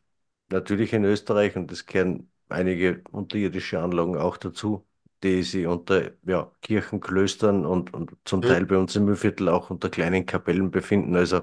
[0.50, 4.86] natürlich in Österreich und es gehören einige unterirdische Anlagen auch dazu,
[5.22, 8.50] die sie unter ja, Kirchen, Klöstern und, und zum ja.
[8.50, 11.16] Teil bei uns im Mühlviertel auch unter kleinen Kapellen befinden.
[11.16, 11.42] Also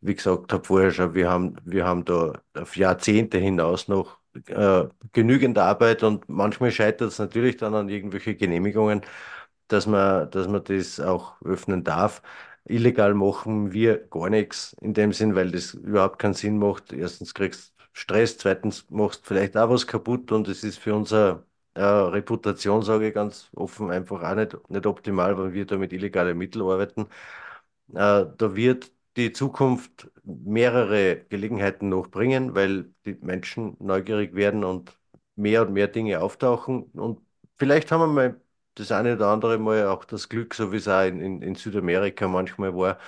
[0.00, 4.84] wie gesagt habe vorher schon, wir haben, wir haben da auf Jahrzehnte hinaus noch äh,
[5.12, 9.02] genügend Arbeit und manchmal scheitert es natürlich dann an irgendwelche Genehmigungen,
[9.68, 12.22] dass man, dass man das auch öffnen darf.
[12.64, 16.92] Illegal machen wir gar nichts in dem Sinn, weil das überhaupt keinen Sinn macht.
[16.92, 21.82] Erstens kriegst Stress, zweitens machst vielleicht auch was kaputt und es ist für unsere äh,
[21.82, 26.38] Reputation, sage ich ganz offen, einfach auch nicht, nicht optimal, wenn wir da mit illegalen
[26.38, 27.02] Mitteln arbeiten.
[27.94, 34.96] Äh, da wird die Zukunft mehrere Gelegenheiten noch bringen, weil die Menschen neugierig werden und
[35.36, 36.84] mehr und mehr Dinge auftauchen.
[36.92, 37.20] Und
[37.56, 38.40] vielleicht haben wir mal
[38.74, 41.54] das eine oder andere Mal auch das Glück, so wie es auch in, in, in
[41.56, 42.98] Südamerika manchmal war,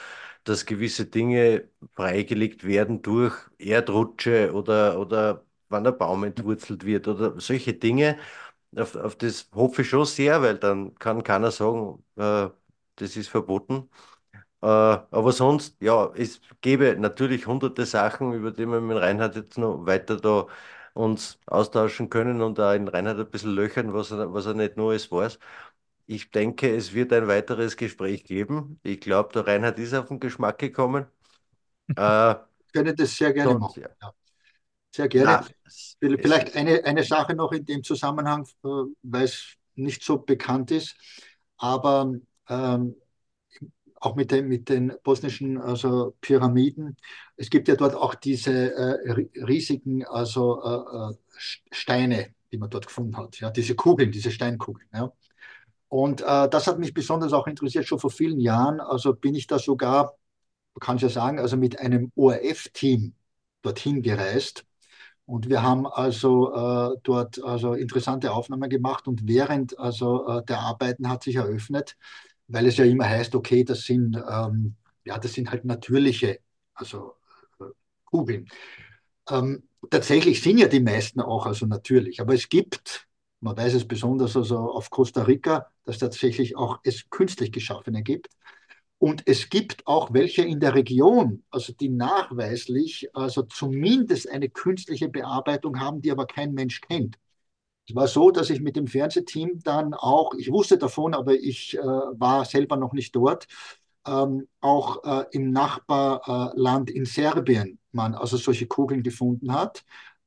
[0.51, 7.40] dass gewisse Dinge freigelegt werden durch Erdrutsche oder, oder wann der Baum entwurzelt wird oder
[7.40, 8.18] solche Dinge.
[8.77, 12.48] Auf, auf das hoffe ich schon sehr, weil dann kann keiner sagen, äh,
[12.97, 13.90] das ist verboten.
[14.62, 19.59] Äh, aber sonst, ja, es gäbe natürlich hunderte Sachen, über die wir mit Reinhard jetzt
[19.59, 20.47] noch weiter da
[20.94, 24.77] uns austauschen können und da in Reinhard ein bisschen löchern, was er, was er nicht
[24.77, 25.39] nur weiß.
[26.10, 28.80] Ich denke, es wird ein weiteres Gespräch geben.
[28.82, 31.06] Ich glaube, der Reinhard ist auf den Geschmack gekommen.
[31.96, 32.32] Äh,
[32.66, 33.82] ich könnte das sehr gerne sonst, machen.
[34.00, 34.12] Ja.
[34.94, 35.44] Sehr gerne.
[36.00, 38.68] Na, Vielleicht eine, eine Sache noch in dem Zusammenhang, äh,
[39.02, 40.94] weil es nicht so bekannt ist,
[41.56, 42.14] aber
[42.48, 42.94] ähm,
[43.96, 46.96] auch mit den, mit den bosnischen also Pyramiden.
[47.36, 51.14] Es gibt ja dort auch diese äh, riesigen also, äh, äh
[51.72, 53.40] Steine, die man dort gefunden hat.
[53.40, 54.88] Ja, diese Kugeln, diese Steinkugeln.
[54.92, 55.12] Ja.
[55.90, 58.80] Und äh, das hat mich besonders auch interessiert, schon vor vielen Jahren.
[58.80, 60.16] Also bin ich da sogar,
[60.80, 63.14] kann es ja sagen, also mit einem ORF-Team
[63.62, 64.64] dorthin gereist.
[65.26, 70.60] Und wir haben also äh, dort also interessante Aufnahmen gemacht und während also äh, der
[70.60, 71.96] Arbeiten hat sich eröffnet,
[72.48, 76.40] weil es ja immer heißt, okay, das sind ähm, ja das sind halt natürliche,
[76.74, 77.14] also
[77.60, 77.64] äh,
[78.06, 78.48] Kugeln.
[79.30, 83.06] Ähm, tatsächlich sind ja die meisten auch also natürlich, aber es gibt,
[83.40, 88.28] man weiß es besonders also auf Costa Rica, dass tatsächlich auch es künstlich geschaffene gibt.
[88.98, 95.08] Und es gibt auch welche in der Region, also die nachweislich, also zumindest eine künstliche
[95.08, 97.16] Bearbeitung haben, die aber kein Mensch kennt.
[97.88, 101.76] Es war so, dass ich mit dem Fernsehteam dann auch, ich wusste davon, aber ich
[101.78, 103.46] äh, war selber noch nicht dort,
[104.06, 109.84] ähm, auch äh, im Nachbarland in Serbien man also solche Kugeln gefunden hat,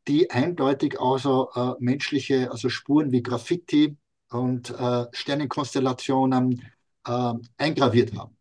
[0.07, 3.97] die eindeutig also äh, menschliche also Spuren wie Graffiti
[4.29, 6.61] und äh, Sternenkonstellationen
[7.05, 8.35] äh, eingraviert haben.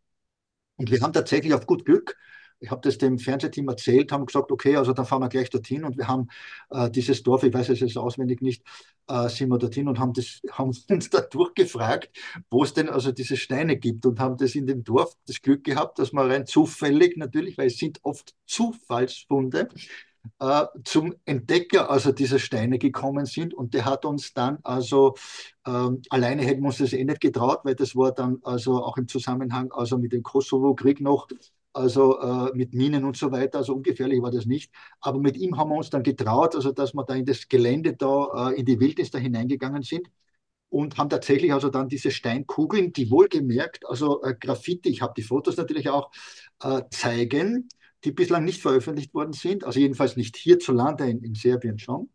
[0.77, 2.15] Und wir haben tatsächlich auf gut Glück,
[2.63, 5.83] ich habe das dem Fernsehteam erzählt, haben gesagt, okay, also dann fahren wir gleich dorthin
[5.83, 6.29] und wir haben
[6.69, 8.63] äh, dieses Dorf, ich weiß es jetzt auswendig nicht,
[9.07, 12.09] äh, sind wir dorthin und haben, das, haben uns da durchgefragt,
[12.49, 15.65] wo es denn also diese Steine gibt und haben das in dem Dorf das Glück
[15.65, 19.67] gehabt, dass wir rein zufällig natürlich, weil es sind oft Zufallsfunde,
[20.39, 25.15] äh, zum Entdecker also dieser Steine gekommen sind und der hat uns dann also
[25.65, 28.97] ähm, alleine hätten wir uns das eh nicht getraut, weil das war dann also auch
[28.97, 31.27] im Zusammenhang also mit dem Kosovo-Krieg noch
[31.73, 34.71] also äh, mit Minen und so weiter, also ungefährlich war das nicht.
[35.01, 37.93] Aber mit ihm haben wir uns dann getraut, also dass wir da in das Gelände
[37.95, 40.07] da, äh, in die Wildnis da hineingegangen sind
[40.69, 45.23] und haben tatsächlich also dann diese Steinkugeln, die wohlgemerkt, also äh, Graffiti, ich habe die
[45.23, 46.11] Fotos natürlich auch,
[46.63, 47.69] äh, zeigen,
[48.03, 52.09] die bislang nicht veröffentlicht worden sind, also jedenfalls nicht hierzulande, in, in Serbien schon,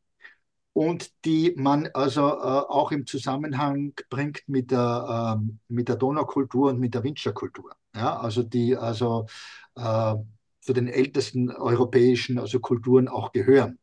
[0.73, 2.33] und die man also äh,
[2.69, 7.73] auch im Zusammenhang bringt mit der, äh, mit der Donaukultur und mit der Windscherkultur.
[7.95, 9.27] Ja, also die also
[9.75, 10.15] äh,
[10.61, 13.79] zu den ältesten europäischen also Kulturen auch gehören.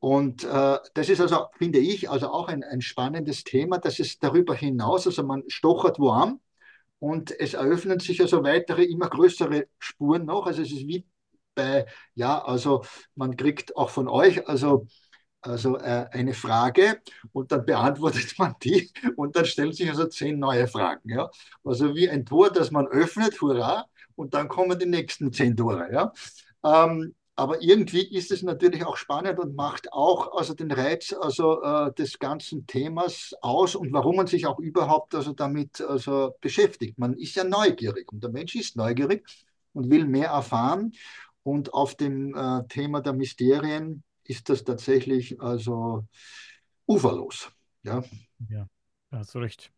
[0.00, 4.18] Und äh, das ist also, finde ich, also auch ein, ein spannendes Thema, dass es
[4.18, 6.40] darüber hinaus, also man stochert an
[6.98, 10.46] und es eröffnen sich also weitere, immer größere Spuren noch.
[10.46, 11.04] Also es ist wie
[11.58, 12.84] bei, ja, also
[13.16, 14.86] man kriegt auch von euch, also
[15.40, 17.00] also äh, eine Frage
[17.32, 21.08] und dann beantwortet man die und dann stellen sich also zehn neue Fragen.
[21.10, 21.30] Ja?
[21.64, 23.86] Also wie ein Tor, das man öffnet, hurra,
[24.16, 25.88] und dann kommen die nächsten zehn Tore.
[25.92, 26.12] Ja?
[26.64, 31.62] Ähm, aber irgendwie ist es natürlich auch spannend und macht auch also den Reiz also,
[31.62, 36.98] äh, des ganzen Themas aus und warum man sich auch überhaupt also damit also beschäftigt.
[36.98, 39.24] Man ist ja neugierig und der Mensch ist neugierig
[39.72, 40.92] und will mehr erfahren.
[41.48, 46.04] Und auf dem äh, Thema der Mysterien ist das tatsächlich also
[46.86, 47.50] uferlos.
[47.84, 48.04] Ja,
[48.50, 48.68] ja
[49.10, 49.72] hast du recht.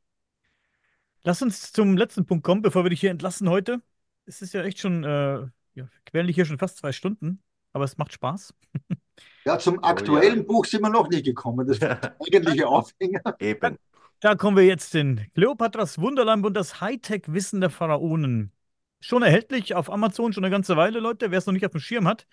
[1.23, 3.81] Lass uns zum letzten Punkt kommen, bevor wir dich hier entlassen heute.
[4.27, 7.41] Es ist ja echt schon, äh, ja, quälen dich hier schon fast zwei Stunden,
[7.73, 8.53] aber es macht Spaß.
[9.45, 10.47] Ja, zum aktuellen oh, ja.
[10.47, 11.67] Buch sind wir noch nicht gekommen.
[11.67, 13.37] Das ist der eigentliche Aufhänger.
[13.39, 13.77] Eben.
[14.21, 18.53] Da kommen wir jetzt in Kleopatras Wunderland und das Hightech-Wissen der Pharaonen.
[19.01, 21.31] Schon erhältlich auf Amazon schon eine ganze Weile, Leute.
[21.31, 22.27] Wer es noch nicht auf dem Schirm hat,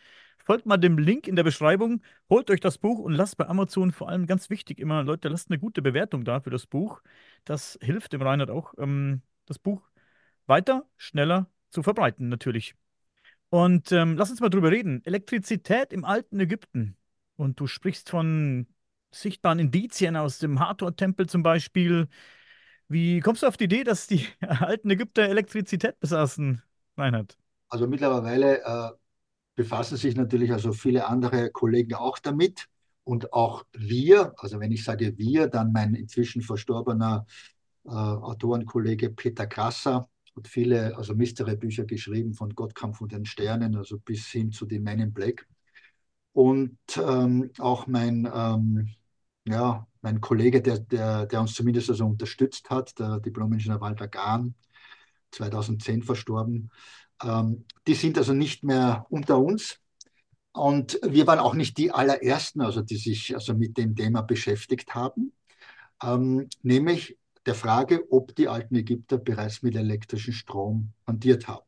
[0.45, 3.91] folgt mal dem Link in der Beschreibung, holt euch das Buch und lasst bei Amazon
[3.91, 7.01] vor allem ganz wichtig immer, Leute, lasst eine gute Bewertung da für das Buch.
[7.45, 9.81] Das hilft dem Reinhard auch, ähm, das Buch
[10.45, 12.75] weiter, schneller zu verbreiten, natürlich.
[13.49, 15.01] Und ähm, lass uns mal drüber reden.
[15.05, 16.97] Elektrizität im alten Ägypten.
[17.37, 18.67] Und du sprichst von
[19.11, 22.09] sichtbaren Indizien aus dem Hathor-Tempel zum Beispiel.
[22.89, 26.61] Wie kommst du auf die Idee, dass die alten Ägypter Elektrizität besaßen,
[26.97, 27.37] Reinhard?
[27.69, 28.89] Also mittlerweile äh,
[29.55, 32.67] befassen sich natürlich also viele andere Kollegen auch damit.
[33.03, 37.25] Und auch wir, also wenn ich sage wir, dann mein inzwischen verstorbener
[37.85, 43.97] äh, Autorenkollege Peter Krasser hat viele, also Mystery-Bücher geschrieben, von Gottkampf und den Sternen, also
[43.99, 45.47] bis hin zu den Men in Black.
[46.33, 48.89] Und ähm, auch mein ähm,
[49.47, 54.55] ja, mein Kollege, der, der, der uns zumindest also unterstützt hat, der Diplom-Ingenieur Walter Gahn,
[55.31, 56.71] 2010 verstorben,
[57.23, 59.79] ähm, die sind also nicht mehr unter uns.
[60.53, 64.95] Und wir waren auch nicht die allerersten, also die sich also mit dem Thema beschäftigt
[64.95, 65.33] haben,
[66.03, 71.65] ähm, nämlich der Frage, ob die alten Ägypter bereits mit elektrischem Strom hantiert haben.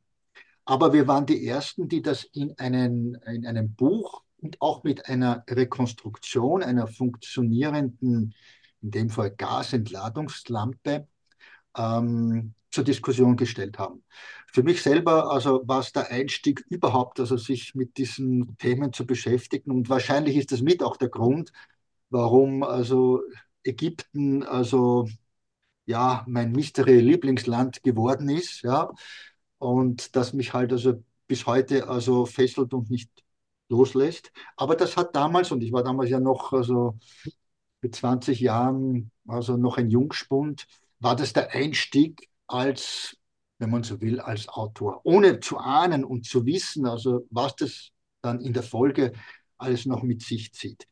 [0.66, 5.08] Aber wir waren die Ersten, die das in, einen, in einem Buch und auch mit
[5.08, 8.34] einer Rekonstruktion einer funktionierenden,
[8.82, 11.08] in dem Fall Gasentladungslampe,
[11.78, 14.04] ähm, zur Diskussion gestellt haben.
[14.52, 19.06] Für mich selber also war es der Einstieg überhaupt, also sich mit diesen Themen zu
[19.06, 21.52] beschäftigen und wahrscheinlich ist das mit auch der Grund,
[22.10, 23.22] warum also
[23.64, 25.08] Ägypten also
[25.86, 28.92] ja mein Mystery-Lieblingsland geworden ist, ja,
[29.58, 33.10] und das mich halt also bis heute also fesselt und nicht
[33.70, 34.32] loslässt.
[34.58, 36.98] Aber das hat damals, und ich war damals ja noch also
[37.82, 40.68] mit 20 Jahren, also noch ein Jungspund,
[41.00, 43.16] war das der Einstieg als,
[43.58, 45.02] wenn man so will, als Autor.
[45.06, 47.90] Ohne zu ahnen und zu wissen, also was das
[48.22, 49.14] dann in der Folge
[49.58, 50.88] alles noch mit sich zieht.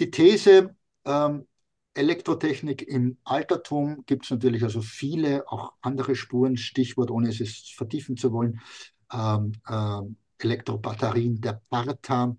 [0.00, 1.46] Die These, ähm,
[1.94, 8.16] Elektrotechnik im Altertum gibt es natürlich also viele, auch andere Spuren, Stichwort, ohne es vertiefen
[8.16, 8.60] zu wollen,
[9.12, 10.00] ähm, äh,
[10.44, 12.36] Elektrobatterien der Parta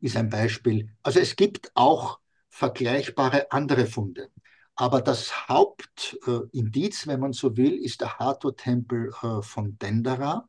[0.00, 0.90] ist ein Beispiel.
[1.02, 2.20] Also es gibt auch
[2.50, 4.30] vergleichbare andere Funde.
[4.74, 10.48] Aber das Hauptindiz, wenn man so will, ist der Hathor-Tempel äh, von Dendera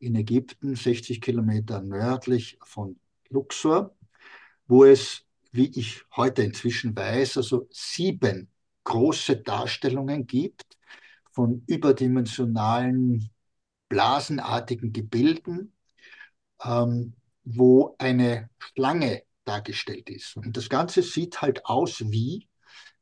[0.00, 2.98] in Ägypten, 60 Kilometer nördlich von
[3.28, 3.94] Luxor,
[4.66, 8.50] wo es, wie ich heute inzwischen weiß, also sieben
[8.84, 10.78] große Darstellungen gibt
[11.30, 13.30] von überdimensionalen
[13.90, 15.74] blasenartigen Gebilden,
[16.64, 17.14] ähm,
[17.44, 20.36] wo eine Schlange dargestellt ist.
[20.36, 22.48] Und das Ganze sieht halt aus wie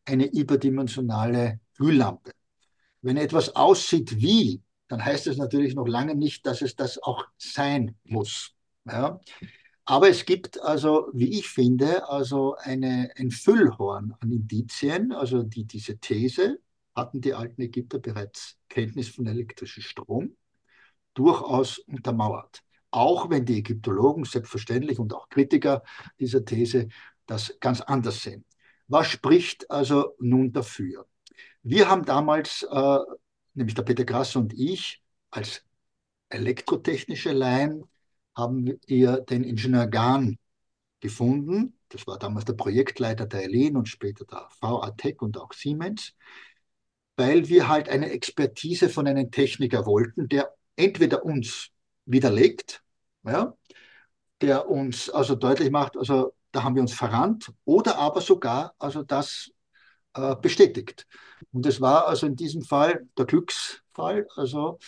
[0.05, 2.33] eine überdimensionale Glühlampe.
[3.03, 7.25] Wenn etwas aussieht wie, dann heißt es natürlich noch lange nicht, dass es das auch
[7.37, 8.55] sein muss.
[8.87, 9.21] Ja?
[9.85, 15.65] Aber es gibt also, wie ich finde, also eine, ein Füllhorn an Indizien, also die,
[15.65, 16.59] diese These,
[16.95, 20.37] hatten die alten Ägypter bereits Kenntnis von elektrischem Strom,
[21.19, 22.63] durchaus untermauert.
[22.91, 25.83] Auch wenn die Ägyptologen selbstverständlich und auch Kritiker
[26.21, 26.89] dieser These
[27.27, 28.45] das ganz anders sehen.
[28.87, 31.07] Was spricht also nun dafür?
[31.63, 32.99] Wir haben damals, äh,
[33.55, 35.65] nämlich der Peter Grass und ich, als
[36.31, 37.85] elektrotechnische Laien,
[38.35, 40.39] haben wir den Ingenieur Gahn
[41.01, 41.79] gefunden.
[41.89, 46.15] Das war damals der Projektleiter der Elin und später der VA Tech und auch Siemens,
[47.17, 51.71] weil wir halt eine Expertise von einem Techniker wollten, der entweder uns
[52.07, 52.83] widerlegt,
[53.25, 53.55] ja,
[54.41, 59.03] der uns also deutlich macht, also da haben wir uns verrannt oder aber sogar also
[59.03, 59.51] das
[60.15, 61.07] äh, bestätigt.
[61.53, 64.79] Und es war also in diesem Fall der Glücksfall, also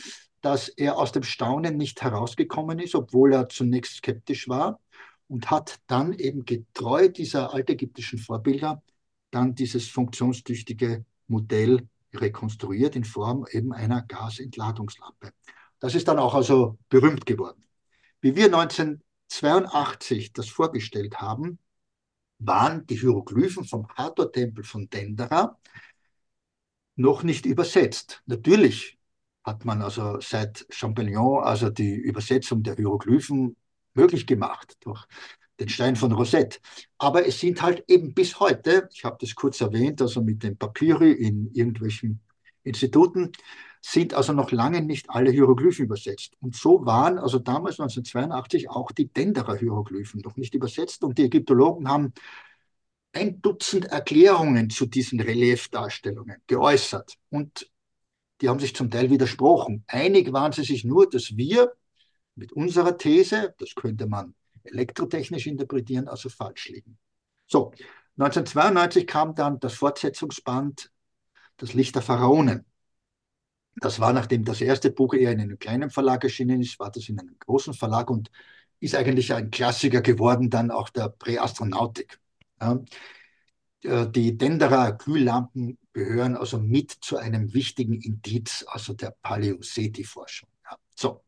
[0.41, 4.81] dass er aus dem Staunen nicht herausgekommen ist, obwohl er zunächst skeptisch war
[5.29, 8.83] und hat dann eben getreu dieser altägyptischen Vorbilder
[9.31, 15.33] dann dieses funktionstüchtige Modell rekonstruiert in Form eben einer Gasentladungslampe.
[15.81, 17.65] Das ist dann auch also berühmt geworden.
[18.21, 21.59] Wie wir 19 82 das vorgestellt haben,
[22.39, 25.59] waren die Hieroglyphen vom Hathor-Tempel von Dendera
[26.97, 28.23] noch nicht übersetzt.
[28.27, 28.99] Natürlich
[29.45, 33.57] hat man also seit Champollion also die Übersetzung der Hieroglyphen
[33.95, 35.07] möglich gemacht durch
[35.59, 36.59] den Stein von Rosette.
[36.99, 40.57] Aber es sind halt eben bis heute, ich habe das kurz erwähnt, also mit den
[40.57, 42.21] Papyri in irgendwelchen
[42.63, 43.33] Instituten,
[43.81, 46.35] sind also noch lange nicht alle Hieroglyphen übersetzt.
[46.41, 51.03] Und so waren also damals 1982 auch die Denderer Hieroglyphen noch nicht übersetzt.
[51.03, 52.13] Und die Ägyptologen haben
[53.13, 57.17] ein Dutzend Erklärungen zu diesen Reliefdarstellungen geäußert.
[57.31, 57.71] Und
[58.41, 59.85] die haben sich zum Teil widersprochen.
[59.87, 61.73] Einig waren sie sich nur, dass wir
[62.35, 64.35] mit unserer These, das könnte man
[64.65, 66.99] elektrotechnisch interpretieren, also falsch liegen.
[67.47, 67.73] So,
[68.19, 70.91] 1992 kam dann das Fortsetzungsband
[71.57, 72.65] Das Licht der Pharaonen.
[73.81, 77.09] Das war, nachdem das erste Buch eher in einem kleinen Verlag erschienen ist, war das
[77.09, 78.31] in einem großen Verlag und
[78.79, 82.19] ist eigentlich ein Klassiker geworden, dann auch der Präastronautik.
[82.61, 82.81] Ja.
[83.83, 90.49] Äh, die Denderer Glühlampen gehören also mit zu einem wichtigen Indiz, also der Paläoseti-Forschung.
[90.65, 90.77] Ja.
[90.95, 91.23] So.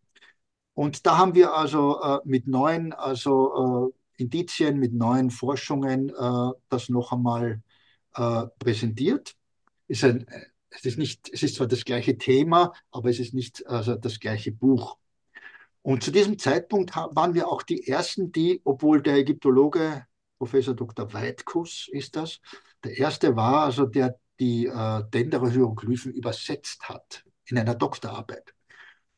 [0.75, 6.51] Und da haben wir also äh, mit neuen also, äh, Indizien, mit neuen Forschungen äh,
[6.69, 7.63] das noch einmal
[8.15, 9.35] äh, präsentiert.
[9.89, 10.27] Ist ein,
[10.75, 14.21] es ist nicht, es ist zwar das gleiche Thema, aber es ist nicht also das
[14.21, 14.97] gleiche Buch.
[15.83, 20.07] Und zu diesem Zeitpunkt waren wir auch die ersten, die, obwohl der Ägyptologe
[20.39, 21.13] Professor Dr.
[21.13, 22.41] Weitkus ist das,
[22.85, 28.55] der erste war, also der die äh, Denderer Hieroglyphen übersetzt hat in einer Doktorarbeit.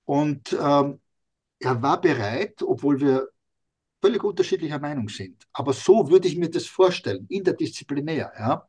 [0.05, 1.01] Und ähm,
[1.59, 3.29] er war bereit, obwohl wir
[4.03, 8.67] völlig unterschiedlicher Meinung sind, aber so würde ich mir das vorstellen, interdisziplinär, ja,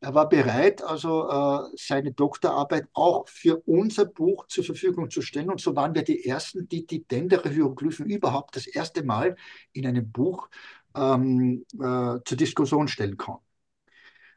[0.00, 5.50] er war bereit, also äh, seine Doktorarbeit auch für unser Buch zur Verfügung zu stellen.
[5.50, 9.36] Und so waren wir die Ersten, die die Dendere Hieroglyphen überhaupt das erste Mal
[9.72, 10.48] in einem Buch
[10.94, 13.44] ähm, äh, zur Diskussion stellen konnten.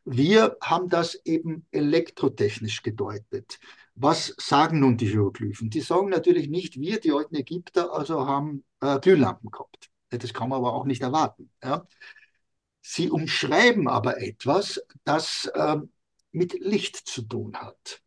[0.04, 3.60] Wir haben das eben elektrotechnisch gedeutet.
[3.94, 5.70] Was sagen nun die Hieroglyphen?
[5.70, 9.92] Die sagen natürlich nicht, wir, die alten Ägypter, also haben äh, Glühlampen gehabt.
[10.10, 11.52] Das kann man aber auch nicht erwarten.
[11.64, 11.86] Ja?
[12.82, 15.78] Sie umschreiben aber etwas, das äh,
[16.32, 18.02] mit Licht zu tun hat.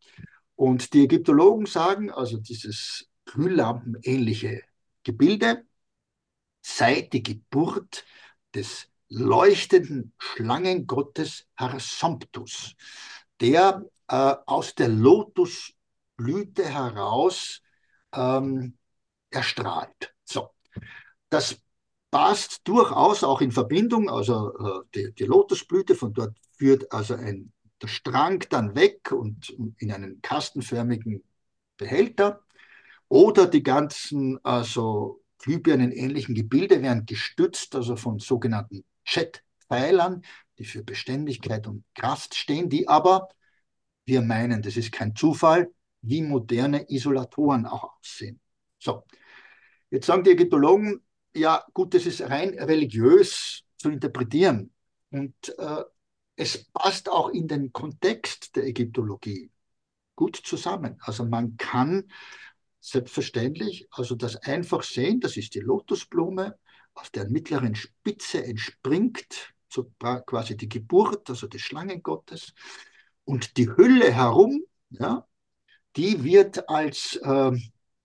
[0.55, 4.63] Und die Ägyptologen sagen, also dieses glühlampenähnliche
[5.03, 5.65] Gebilde
[6.61, 8.05] sei die Geburt
[8.53, 12.75] des leuchtenden Schlangengottes Harsomptus,
[13.39, 17.61] der äh, aus der Lotusblüte heraus
[18.13, 18.77] ähm,
[19.29, 20.15] erstrahlt.
[20.23, 20.49] So,
[21.29, 21.61] das
[22.15, 27.51] passt durchaus auch in Verbindung, also äh, die, die, Lotusblüte, von dort führt also ein,
[27.81, 31.25] der Strang dann weg und in einen kastenförmigen
[31.75, 32.39] Behälter.
[33.09, 40.21] Oder die ganzen also Glühbirnen-ähnlichen Gebilde werden gestützt, also von sogenannten Jetpfeilern,
[40.57, 43.27] die für Beständigkeit und Kraft stehen, die aber,
[44.05, 45.69] wir meinen, das ist kein Zufall,
[46.01, 48.39] wie moderne Isolatoren auch aussehen.
[48.79, 49.03] So,
[49.89, 51.04] jetzt sagen die Ägyptologen,
[51.35, 54.73] ja gut, das ist rein religiös zu interpretieren.
[55.11, 55.83] Und äh,
[56.35, 59.51] es passt auch in den Kontext der Ägyptologie
[60.15, 60.97] gut zusammen.
[61.01, 62.11] Also man kann
[62.79, 66.57] selbstverständlich also das einfach sehen, das ist die Lotusblume,
[66.93, 69.91] auf der mittleren Spitze entspringt so
[70.25, 72.53] quasi die Geburt, also des Schlangengottes.
[73.25, 75.27] Und die Hülle herum, ja,
[75.95, 77.51] die wird als äh,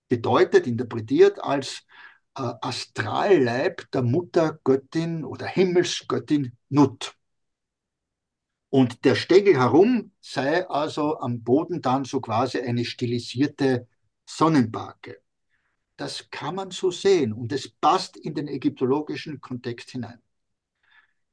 [0.08, 1.86] bedeutet, interpretiert als
[2.60, 7.14] Astralleib der Muttergöttin oder Himmelsgöttin Nut.
[8.70, 13.88] Und der Stängel herum sei also am Boden dann so quasi eine stilisierte
[14.26, 15.20] Sonnenbarke.
[15.96, 20.22] Das kann man so sehen und es passt in den ägyptologischen Kontext hinein.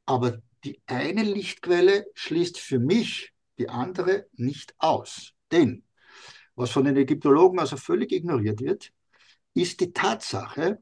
[0.06, 5.34] Aber die eine Lichtquelle schließt für mich die andere nicht aus.
[5.52, 5.84] Denn
[6.56, 8.92] was von den Ägyptologen also völlig ignoriert wird,
[9.54, 10.80] ist die Tatsache,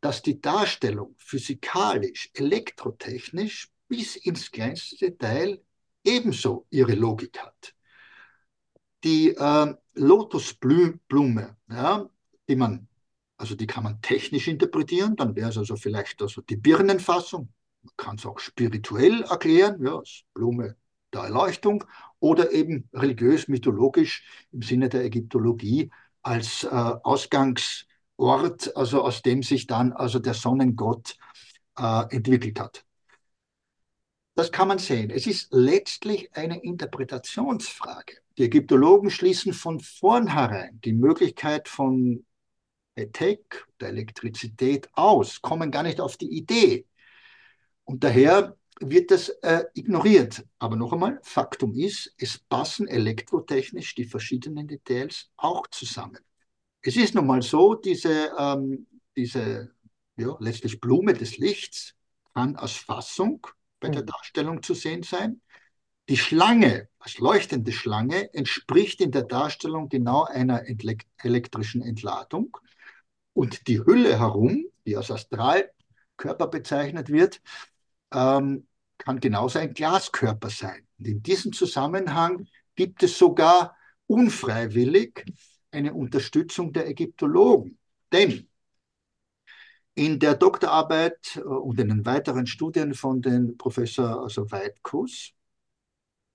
[0.00, 5.62] dass die Darstellung physikalisch, elektrotechnisch bis ins kleinste Detail
[6.04, 7.74] ebenso ihre Logik hat.
[9.04, 12.08] Die äh, Lotusblume, ja,
[12.48, 12.88] die man,
[13.36, 17.52] also die kann man technisch interpretieren, dann wäre es also vielleicht also die Birnenfassung,
[17.82, 20.76] man kann es auch spirituell erklären, ja, als Blume
[21.12, 21.84] der Erleuchtung,
[22.18, 25.90] oder eben religiös-mythologisch im Sinne der Ägyptologie
[26.22, 27.86] als äh, Ausgangs-
[28.16, 31.16] Ort, also aus dem sich dann also der Sonnengott
[31.78, 32.84] äh, entwickelt hat.
[34.34, 35.10] Das kann man sehen.
[35.10, 38.18] Es ist letztlich eine Interpretationsfrage.
[38.36, 42.26] Die Ägyptologen schließen von vornherein die Möglichkeit von
[42.94, 46.86] Etec, der Elektrizität aus, kommen gar nicht auf die Idee.
[47.84, 50.44] Und daher wird das äh, ignoriert.
[50.58, 56.18] Aber noch einmal, Faktum ist, es passen elektrotechnisch die verschiedenen Details auch zusammen.
[56.86, 58.86] Es ist nun mal so, diese, ähm,
[59.16, 59.72] diese
[60.16, 61.96] ja, letztlich Blume des Lichts
[62.32, 63.44] kann als Fassung
[63.80, 64.06] bei der mhm.
[64.06, 65.40] Darstellung zu sehen sein.
[66.08, 70.62] Die Schlange, als leuchtende Schlange, entspricht in der Darstellung genau einer
[71.18, 72.56] elektrischen Entladung.
[73.32, 77.42] Und die Hülle herum, die als Astralkörper bezeichnet wird,
[78.14, 78.68] ähm,
[78.98, 80.86] kann genauso ein Glaskörper sein.
[81.00, 82.46] Und in diesem Zusammenhang
[82.76, 83.76] gibt es sogar
[84.06, 85.24] unfreiwillig
[85.70, 87.78] eine Unterstützung der Ägyptologen.
[88.12, 88.48] Denn
[89.94, 95.32] in der Doktorarbeit äh, und in den weiteren Studien von den Professor also Weidkus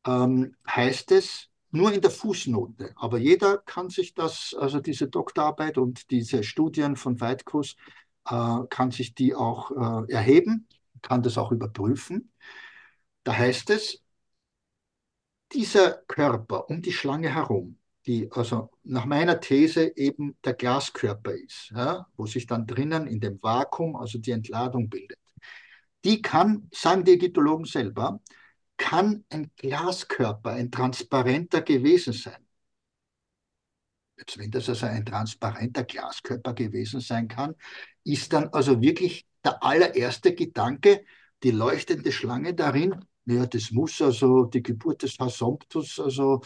[0.06, 5.78] ähm, heißt es nur in der Fußnote, aber jeder kann sich das, also diese Doktorarbeit
[5.78, 7.78] und diese Studien von Weidkus,
[8.26, 10.68] äh, kann sich die auch äh, erheben,
[11.02, 12.32] kann das auch überprüfen.
[13.24, 14.04] Da heißt es,
[15.54, 21.72] dieser Körper um die Schlange herum die also nach meiner These eben der Glaskörper ist,
[21.76, 25.20] ja, wo sich dann drinnen in dem Vakuum also die Entladung bildet.
[26.04, 28.20] Die kann, sagen die Ägyptologen selber,
[28.78, 32.48] kann ein Glaskörper, ein transparenter gewesen sein.
[34.18, 37.56] Jetzt, wenn das also ein transparenter Glaskörper gewesen sein kann,
[38.04, 41.06] ist dann also wirklich der allererste Gedanke,
[41.44, 46.42] die leuchtende Schlange darin, ja, das muss also die Geburt des Hasomptus, also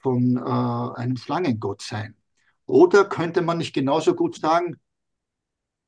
[0.00, 2.16] von äh, einem Schlangengott sein.
[2.66, 4.76] Oder könnte man nicht genauso gut sagen,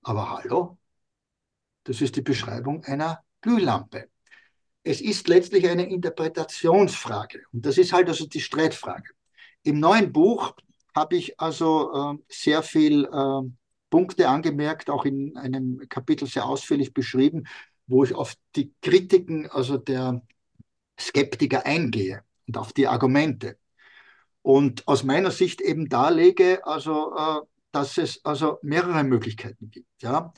[0.02, 0.78] aber hallo,
[1.84, 4.08] das ist die Beschreibung einer Glühlampe.
[4.82, 9.10] Es ist letztlich eine Interpretationsfrage und das ist halt also die Streitfrage.
[9.62, 10.54] Im neuen Buch
[10.96, 13.50] habe ich also äh, sehr viel äh,
[13.90, 17.44] Punkte angemerkt, auch in einem Kapitel sehr ausführlich beschrieben,
[17.86, 20.22] wo ich auf die Kritiken also der
[20.98, 23.58] Skeptiker eingehe und auf die Argumente
[24.42, 27.40] und aus meiner Sicht eben darlege, also, äh,
[27.72, 30.02] dass es also mehrere Möglichkeiten gibt.
[30.02, 30.32] Ja?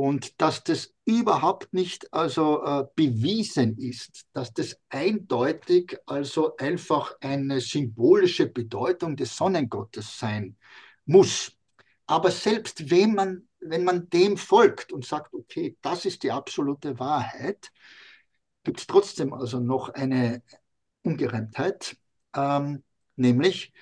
[0.00, 7.60] und dass das überhaupt nicht also äh, bewiesen ist, dass das eindeutig also einfach eine
[7.60, 10.56] symbolische Bedeutung des Sonnengottes sein
[11.04, 11.52] muss.
[12.06, 16.98] Aber selbst wenn man, wenn man dem folgt und sagt, okay, das ist die absolute
[16.98, 17.70] Wahrheit,
[18.64, 20.42] gibt es trotzdem also noch eine
[21.02, 21.98] Ungereimtheit,
[22.34, 22.82] ähm,
[23.20, 23.72] nämlich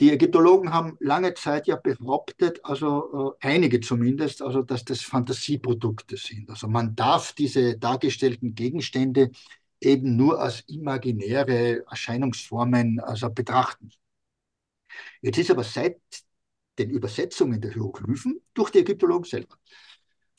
[0.00, 6.16] die Ägyptologen haben lange Zeit ja behauptet, also äh, einige zumindest, also dass das Fantasieprodukte
[6.16, 6.50] sind.
[6.50, 9.30] Also man darf diese dargestellten Gegenstände
[9.80, 13.90] eben nur als imaginäre Erscheinungsformen also betrachten.
[15.20, 16.00] Jetzt ist aber seit
[16.78, 19.56] den Übersetzungen der Hieroglyphen durch die Ägyptologen selber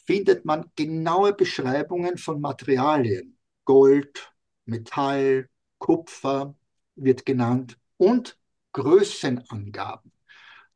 [0.06, 3.38] findet man genaue Beschreibungen von Materialien.
[3.66, 4.34] Gold,
[4.66, 6.56] Metall, Kupfer
[6.96, 8.38] wird genannt und
[8.74, 10.12] Größenangaben.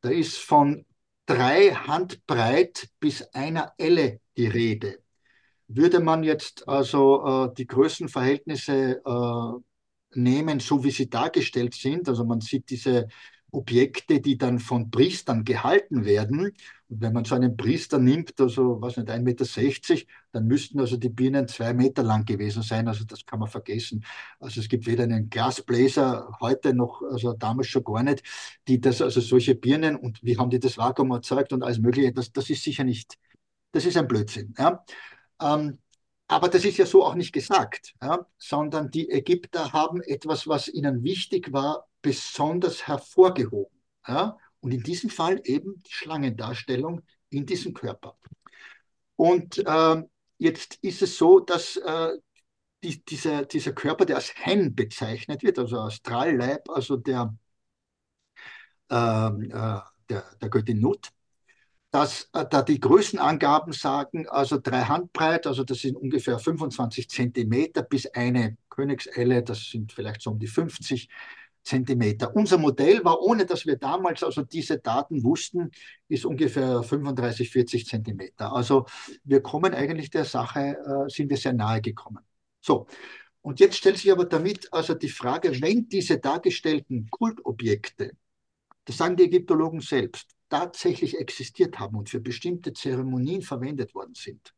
[0.01, 0.85] Da ist von
[1.25, 4.99] drei Handbreit bis einer Elle die Rede.
[5.67, 12.23] Würde man jetzt also äh, die Größenverhältnisse äh, nehmen, so wie sie dargestellt sind, also
[12.23, 13.09] man sieht diese
[13.57, 16.53] Objekte, die dann von Priestern gehalten werden.
[16.89, 20.95] Und wenn man so einen Priester nimmt, also was nicht, 1,60 Meter, dann müssten also
[20.95, 22.87] die Birnen zwei Meter lang gewesen sein.
[22.87, 24.05] Also das kann man vergessen.
[24.39, 28.23] Also es gibt weder einen Glasbläser heute noch, also damals schon gar nicht,
[28.67, 32.13] die das, also solche Birnen und wie haben die das Vakuum erzeugt und alles Mögliche,
[32.13, 33.17] das, das ist sicher nicht,
[33.71, 34.53] das ist ein Blödsinn.
[34.57, 34.85] Ja?
[35.41, 35.79] Ähm,
[36.27, 38.25] aber das ist ja so auch nicht gesagt, ja?
[38.37, 43.83] sondern die Ägypter haben etwas, was ihnen wichtig war, besonders hervorgehoben.
[44.07, 44.37] Ja?
[44.61, 48.17] Und in diesem Fall eben die Schlangendarstellung in diesem Körper.
[49.17, 50.03] Und äh,
[50.37, 52.11] jetzt ist es so, dass äh,
[52.81, 57.35] die, dieser, dieser Körper, der als Hen bezeichnet wird, also Astralleib, also der,
[58.89, 61.09] äh, äh, der, der Göttin Nut,
[61.91, 67.81] dass äh, da die Größenangaben sagen, also drei Handbreit, also das sind ungefähr 25 Zentimeter
[67.81, 71.09] bis eine Königselle, das sind vielleicht so um die 50
[71.67, 72.35] Zentimeter.
[72.35, 75.71] Unser Modell war, ohne dass wir damals also diese Daten wussten,
[76.07, 78.53] ist ungefähr 35, 40 Zentimeter.
[78.53, 78.85] Also
[79.23, 82.23] wir kommen eigentlich der Sache, äh, sind wir sehr nahe gekommen.
[82.61, 82.87] So,
[83.41, 88.11] und jetzt stellt sich aber damit also die Frage, wenn diese dargestellten Kultobjekte,
[88.85, 94.53] das sagen die Ägyptologen selbst, tatsächlich existiert haben und für bestimmte Zeremonien verwendet worden sind,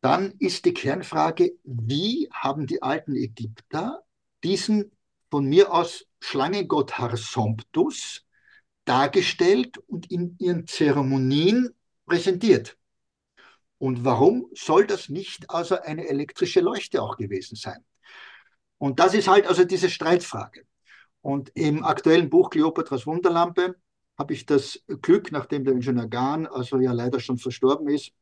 [0.00, 4.03] dann ist die Kernfrage, wie haben die alten Ägypter
[4.44, 4.92] diesen
[5.30, 8.24] von mir aus Schlangengott Harsomptus
[8.84, 11.74] dargestellt und in ihren Zeremonien
[12.06, 12.76] präsentiert.
[13.78, 17.84] Und warum soll das nicht also eine elektrische Leuchte auch gewesen sein?
[18.78, 20.64] Und das ist halt also diese Streitfrage.
[21.20, 23.76] Und im aktuellen Buch Kleopatras Wunderlampe
[24.18, 28.12] habe ich das Glück, nachdem der Ingenieur Gahn also ja leider schon verstorben ist,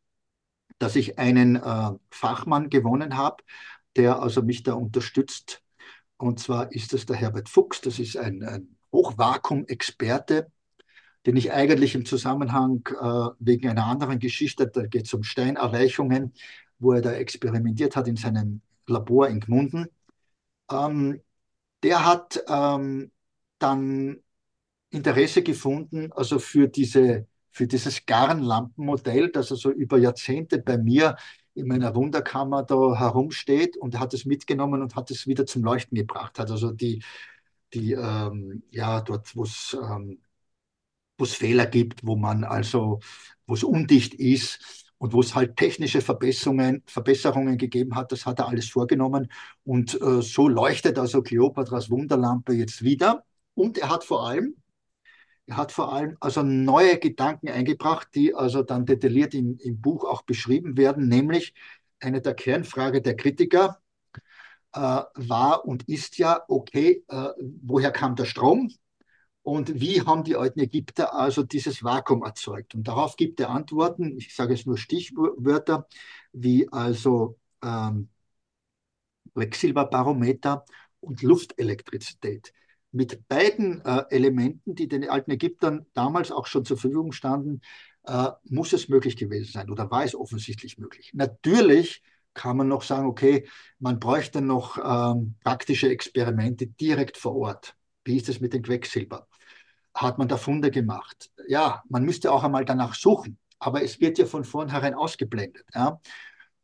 [0.78, 3.42] dass ich einen äh, Fachmann gewonnen habe,
[3.96, 5.62] der also mich da unterstützt
[6.22, 10.50] und zwar ist es der Herbert Fuchs, das ist ein, ein Hochvakuum-Experte,
[11.26, 16.32] den ich eigentlich im Zusammenhang äh, wegen einer anderen Geschichte, da geht es um Steinerweichungen,
[16.78, 19.86] wo er da experimentiert hat in seinem Labor in Gmunden.
[20.70, 21.20] Ähm,
[21.82, 23.10] der hat ähm,
[23.58, 24.18] dann
[24.90, 31.16] Interesse gefunden, also für, diese, für dieses Garnlampenmodell, das also über Jahrzehnte bei mir
[31.54, 35.96] in meiner Wunderkammer da herumsteht und hat es mitgenommen und hat es wieder zum Leuchten
[35.96, 36.38] gebracht.
[36.38, 37.02] Hat also die,
[37.74, 40.20] die ähm, ja, dort, wo es ähm,
[41.24, 43.00] Fehler gibt, wo man also,
[43.46, 48.40] wo es undicht ist und wo es halt technische Verbesserungen, Verbesserungen gegeben hat, das hat
[48.40, 49.30] er alles vorgenommen.
[49.64, 53.24] Und äh, so leuchtet also Kleopatras Wunderlampe jetzt wieder.
[53.54, 54.56] Und er hat vor allem
[55.56, 60.22] hat vor allem also neue Gedanken eingebracht, die also dann detailliert im, im Buch auch
[60.22, 61.54] beschrieben werden, nämlich
[62.00, 63.80] eine der Kernfrage der Kritiker
[64.72, 67.28] äh, war und ist ja, okay, äh,
[67.62, 68.70] woher kam der Strom?
[69.42, 72.74] Und wie haben die alten Ägypter also dieses Vakuum erzeugt?
[72.74, 75.88] Und darauf gibt er Antworten, ich sage es nur Stichwörter,
[76.32, 78.08] wie also ähm,
[81.00, 82.52] und Luftelektrizität
[82.92, 87.62] mit beiden äh, Elementen, die den alten Ägyptern damals auch schon zur Verfügung standen,
[88.04, 91.10] äh, muss es möglich gewesen sein oder war es offensichtlich möglich.
[91.14, 92.02] Natürlich
[92.34, 93.46] kann man noch sagen, okay,
[93.78, 97.74] man bräuchte noch ähm, praktische Experimente direkt vor Ort.
[98.04, 99.28] Wie ist es mit dem Quecksilber?
[99.94, 101.30] Hat man da Funde gemacht?
[101.46, 105.66] Ja, man müsste auch einmal danach suchen, aber es wird ja von vornherein ausgeblendet.
[105.74, 106.00] Ja?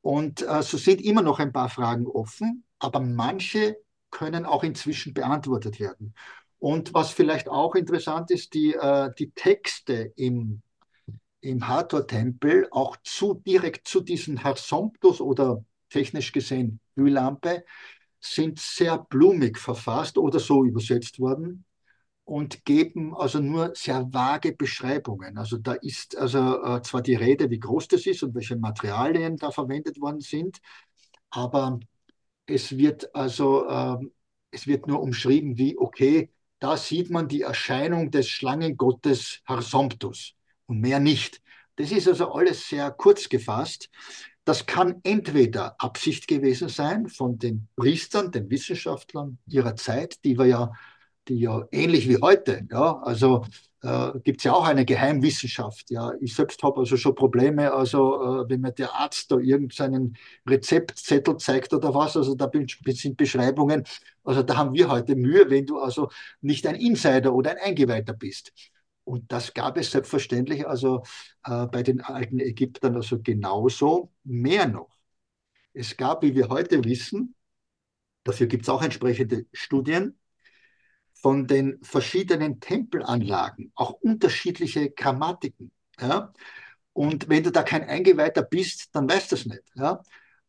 [0.01, 3.77] Und äh, so sind immer noch ein paar Fragen offen, aber manche
[4.11, 6.15] können auch inzwischen beantwortet werden.
[6.59, 10.63] Und was vielleicht auch interessant ist, die, äh, die Texte im,
[11.41, 17.65] im Hathor-Tempel auch zu, direkt zu diesen Harsomptos oder technisch gesehen Glühlampe
[18.21, 21.65] sind sehr blumig verfasst oder so übersetzt worden
[22.25, 25.39] und geben also nur sehr vage Beschreibungen.
[25.39, 29.37] Also da ist also äh, zwar die Rede, wie groß das ist und welche Materialien
[29.37, 30.59] da verwendet worden sind,
[31.31, 31.79] aber
[32.49, 34.07] es wird also äh,
[34.51, 40.35] es wird nur umschrieben wie okay, da sieht man die Erscheinung des Schlangengottes Harsomptus
[40.67, 41.41] und mehr nicht.
[41.77, 43.89] Das ist also alles sehr kurz gefasst.
[44.45, 50.47] Das kann entweder Absicht gewesen sein von den Priestern, den Wissenschaftlern ihrer Zeit, die wir
[50.47, 50.73] ja
[51.29, 53.45] die ja ähnlich wie heute, ja, also
[53.83, 55.91] äh, gibt es ja auch eine Geheimwissenschaft.
[55.91, 56.13] Ja.
[56.21, 61.37] Ich selbst habe also schon Probleme, also äh, wenn mir der Arzt da irgendeinen Rezeptzettel
[61.37, 62.51] zeigt oder was, also da
[62.87, 63.85] sind Beschreibungen,
[64.25, 66.11] also da haben wir heute Mühe, wenn du also
[66.41, 68.53] nicht ein Insider oder ein Eingeweihter bist.
[69.05, 71.03] Und das gab es selbstverständlich also
[71.45, 74.91] äh, bei den alten Ägyptern also genauso, mehr noch.
[75.73, 77.35] Es gab, wie wir heute wissen,
[78.25, 80.18] dafür gibt es auch entsprechende Studien,
[81.21, 85.73] von den verschiedenen Tempelanlagen, auch unterschiedliche Grammatiken.
[86.01, 86.33] Ja?
[86.93, 89.63] Und wenn du da kein Eingeweihter bist, dann weißt du das nicht.
[89.75, 90.03] Ja?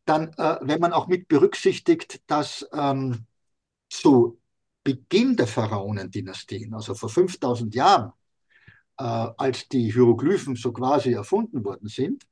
[0.06, 3.26] Dann, äh, wenn man auch mit berücksichtigt, dass ähm,
[3.90, 4.40] zu
[4.84, 8.14] Beginn der Pharaonendynastien, also vor 5000 Jahren,
[8.98, 12.26] äh, als die Hieroglyphen so quasi erfunden worden sind,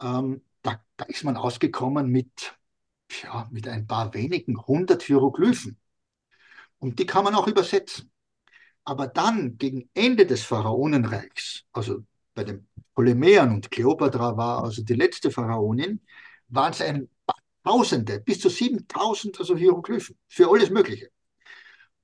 [0.00, 2.56] ähm, da, da, ist man ausgekommen mit,
[3.22, 5.78] ja, mit ein paar wenigen hundert Hieroglyphen.
[6.78, 8.10] Und die kann man auch übersetzen.
[8.84, 14.94] Aber dann, gegen Ende des Pharaonenreichs, also bei den Ptolemäern und Kleopatra war also die
[14.94, 16.00] letzte Pharaonin,
[16.48, 21.10] waren es ein paar Tausende, bis zu 7000 also Hieroglyphen für alles Mögliche.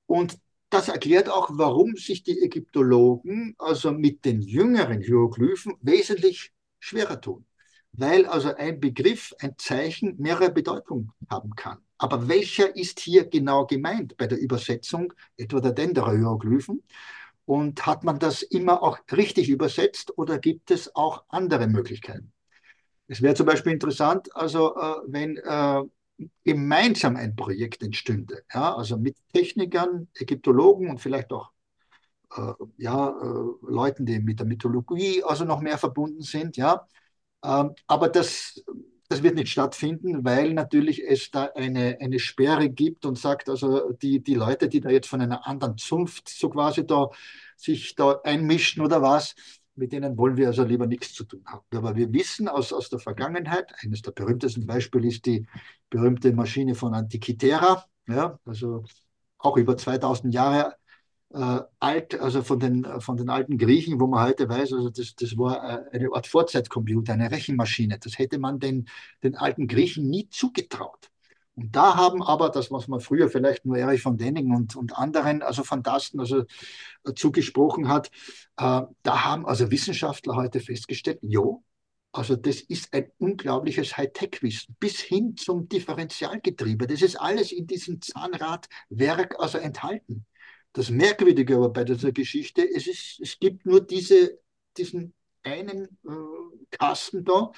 [0.07, 0.39] Und
[0.69, 7.47] das erklärt auch, warum sich die Ägyptologen also mit den jüngeren Hieroglyphen wesentlich schwerer tun.
[7.93, 11.79] Weil also ein Begriff, ein Zeichen mehrere Bedeutungen haben kann.
[12.05, 16.83] Aber welcher ist hier genau gemeint bei der Übersetzung, etwa der Denderer Hieroglyphen?
[17.47, 22.31] Und hat man das immer auch richtig übersetzt oder gibt es auch andere Möglichkeiten?
[23.09, 25.83] Es wäre zum Beispiel interessant, also äh, wenn äh,
[26.45, 31.53] gemeinsam ein Projekt entstünde, ja, also mit Technikern, Ägyptologen und vielleicht auch
[32.37, 36.87] äh, ja, äh, Leuten, die mit der Mythologie also noch mehr verbunden sind, ja.
[37.43, 38.63] Ähm, aber das
[39.15, 43.93] das wird nicht stattfinden, weil natürlich es da eine, eine Sperre gibt und sagt, also
[43.93, 47.11] die, die Leute, die da jetzt von einer anderen Zunft so quasi da
[47.57, 49.37] sich da einmischen oder was,
[49.77, 51.65] mit denen wollen wir also lieber nichts zu tun haben.
[51.73, 55.47] Aber wir wissen aus, aus der Vergangenheit, eines der berühmtesten Beispiele ist die
[55.91, 58.83] berühmte Maschine von Antikythera, ja, also
[59.39, 60.75] auch über 2000 Jahre
[61.35, 65.15] äh, alt, also von den, von den alten Griechen, wo man heute weiß, also das,
[65.17, 67.99] das war äh, eine Art Vorzeitcomputer, eine Rechenmaschine.
[67.99, 68.89] Das hätte man den,
[69.23, 71.11] den alten Griechen nie zugetraut.
[71.57, 74.97] Und da haben aber, das, was man früher vielleicht nur Erich von Denning und, und
[74.97, 76.45] anderen, also Fantasten, also
[77.05, 78.09] äh, zugesprochen hat,
[78.57, 81.65] äh, da haben also Wissenschaftler heute festgestellt, jo,
[82.13, 86.87] also das ist ein unglaubliches Hightech-Wissen, bis hin zum Differentialgetriebe.
[86.87, 90.25] Das ist alles in diesem Zahnradwerk also enthalten.
[90.75, 94.39] Das Merkwürdige aber bei dieser Geschichte, es, ist, es gibt nur diese,
[94.77, 95.15] diesen
[95.45, 97.53] einen äh, Kasten da,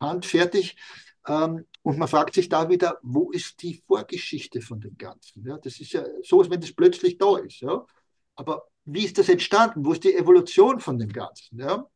[0.00, 0.76] handfertig.
[1.28, 5.46] Ähm, und man fragt sich da wieder, wo ist die Vorgeschichte von dem Ganzen?
[5.46, 7.60] Ja, das ist ja so, als wenn das plötzlich da ist.
[7.60, 7.86] Ja?
[8.34, 9.84] Aber wie ist das entstanden?
[9.84, 11.60] Wo ist die Evolution von dem Ganzen?
[11.60, 11.88] Ja?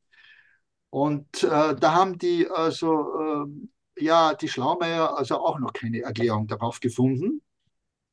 [0.91, 3.47] Und äh, da haben die also,
[3.99, 7.43] äh, ja, die Schlaumeier also auch noch keine Erklärung darauf gefunden.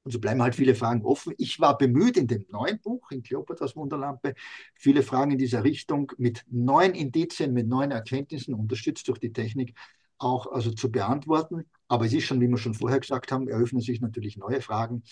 [0.07, 1.33] Und so bleiben halt viele Fragen offen.
[1.37, 4.35] Ich war bemüht in dem neuen Buch, in Kleopatras Wunderlampe,
[4.73, 9.77] viele Fragen in dieser Richtung mit neuen Indizien, mit neuen Erkenntnissen, unterstützt durch die Technik,
[10.17, 11.65] auch also zu beantworten.
[11.89, 15.03] Aber es ist schon, wie wir schon vorher gesagt haben, eröffnen sich natürlich neue Fragen.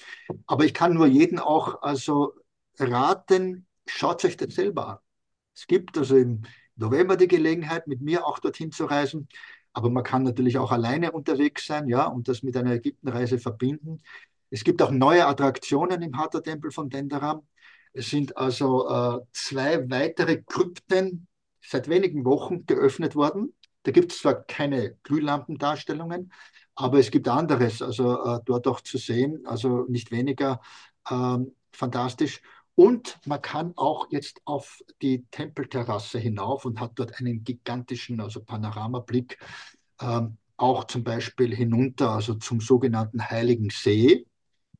[0.47, 2.31] Aber ich kann nur jeden auch also
[2.80, 4.97] raten, schaut euch das selber an.
[5.53, 6.43] Es gibt also im
[6.77, 9.27] November die Gelegenheit, mit mir auch dorthin zu reisen.
[9.73, 14.01] Aber man kann natürlich auch alleine unterwegs sein, ja, und das mit einer Ägyptenreise verbinden.
[14.56, 17.45] Es gibt auch neue Attraktionen im Hatha-Tempel von Dendaram.
[17.91, 21.27] Es sind also äh, zwei weitere Krypten
[21.60, 23.53] seit wenigen Wochen geöffnet worden.
[23.84, 26.32] Da gibt es zwar keine Glühlampendarstellungen,
[26.73, 30.61] aber es gibt anderes, also äh, dort auch zu sehen, also nicht weniger
[31.10, 31.38] äh,
[31.73, 32.41] fantastisch.
[32.76, 38.41] Und man kann auch jetzt auf die Tempelterrasse hinauf und hat dort einen gigantischen, also
[38.41, 39.38] Panoramablick,
[39.99, 44.26] ähm, auch zum Beispiel hinunter, also zum sogenannten Heiligen See.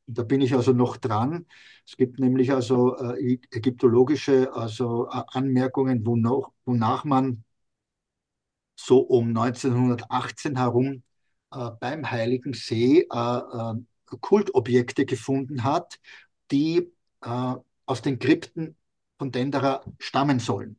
[0.07, 1.48] Da bin ich also noch dran.
[1.86, 7.44] Es gibt nämlich also äh, ägyptologische also, äh, Anmerkungen, wonach, wonach man
[8.76, 11.03] so um 1918 herum
[11.52, 13.73] äh, beim Heiligen See äh, äh,
[14.22, 15.99] Kultobjekte gefunden hat,
[16.52, 16.91] die
[17.22, 17.56] äh,
[17.86, 18.76] aus den Krypten
[19.18, 20.77] von Dendera stammen sollen.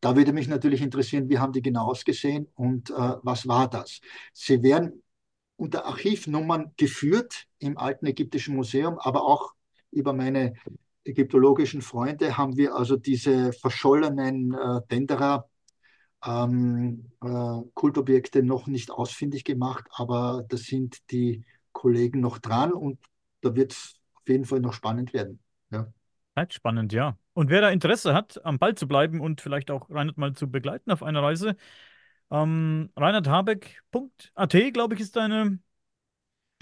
[0.00, 4.00] Da würde mich natürlich interessieren, wie haben die genau ausgesehen und was war das?
[4.32, 5.02] Sie werden
[5.62, 9.52] unter Archivnummern geführt im Alten Ägyptischen Museum, aber auch
[9.92, 10.54] über meine
[11.04, 15.48] ägyptologischen Freunde haben wir also diese verschollenen äh, Dendera
[16.26, 22.98] ähm, äh, Kultobjekte noch nicht ausfindig gemacht, aber da sind die Kollegen noch dran und
[23.40, 25.38] da wird es auf jeden Fall noch spannend werden.
[25.70, 25.86] Ja.
[26.34, 27.16] Halt spannend, ja.
[27.34, 30.50] Und wer da Interesse hat, am Ball zu bleiben und vielleicht auch Reinhard mal zu
[30.50, 31.54] begleiten auf einer Reise,
[32.32, 35.58] ähm, reinhardhabeck.at, glaube ich, ist deine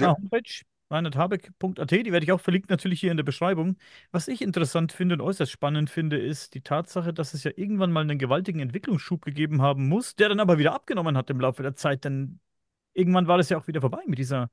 [0.01, 0.17] ja.
[0.17, 3.77] Homepage reinhardhabeck.at, die werde ich auch verlinkt natürlich hier in der Beschreibung.
[4.11, 7.93] Was ich interessant finde und äußerst spannend finde, ist die Tatsache, dass es ja irgendwann
[7.93, 11.63] mal einen gewaltigen Entwicklungsschub gegeben haben muss, der dann aber wieder abgenommen hat im Laufe
[11.63, 12.41] der Zeit, denn
[12.93, 14.51] irgendwann war das ja auch wieder vorbei mit dieser,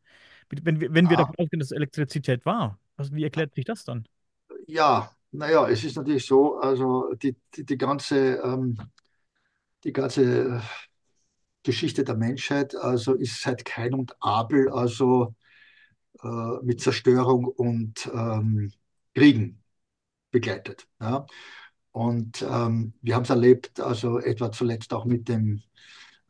[0.51, 1.21] mit, wenn wir, wenn wir ah.
[1.21, 2.79] davon ausgehen, dass Elektrizität war.
[2.95, 4.07] Also wie erklärt sich das dann?
[4.67, 8.77] Ja, naja, es ist natürlich so, also die, die, die ganze, ähm,
[9.83, 10.61] die ganze
[11.67, 15.35] Geschichte der Menschheit, also ist seit Kain und Abel, also
[16.23, 18.71] äh, mit Zerstörung und ähm,
[19.13, 19.61] Kriegen
[20.31, 20.87] begleitet.
[21.01, 21.25] Ja.
[21.91, 25.61] Und ähm, wir haben es erlebt, also etwa zuletzt auch mit dem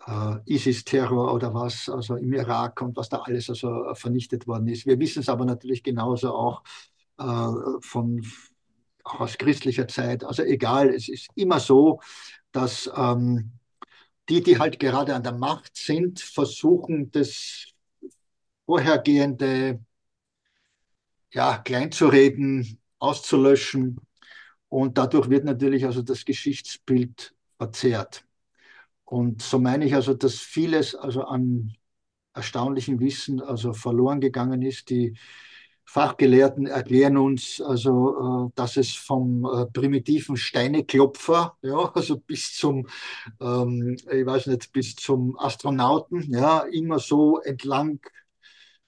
[0.08, 4.88] äh, ISIS-Terror oder was, also im Irak und was da alles also vernichtet worden ist.
[4.88, 6.64] Wir wissen es aber natürlich genauso auch
[7.20, 7.52] äh,
[7.82, 8.26] von
[9.04, 10.24] auch aus christlicher Zeit.
[10.24, 12.02] Also egal, es ist immer so,
[12.52, 13.52] dass ähm,
[14.30, 17.68] die, die halt gerade an der Macht sind, versuchen, das
[18.66, 19.80] vorhergehende
[21.32, 24.00] ja, kleinzureden, auszulöschen.
[24.70, 28.26] Und dadurch wird natürlich also das Geschichtsbild verzerrt.
[29.06, 31.74] Und so meine ich also, dass vieles also an
[32.34, 34.90] erstaunlichem Wissen also verloren gegangen ist.
[34.90, 35.18] Die
[35.90, 42.88] Fachgelehrten erklären uns also, äh, dass es vom äh, primitiven Steineklopfer, ja, also bis zum,
[43.40, 48.02] ähm, ich weiß nicht, bis zum Astronauten, ja, immer so entlang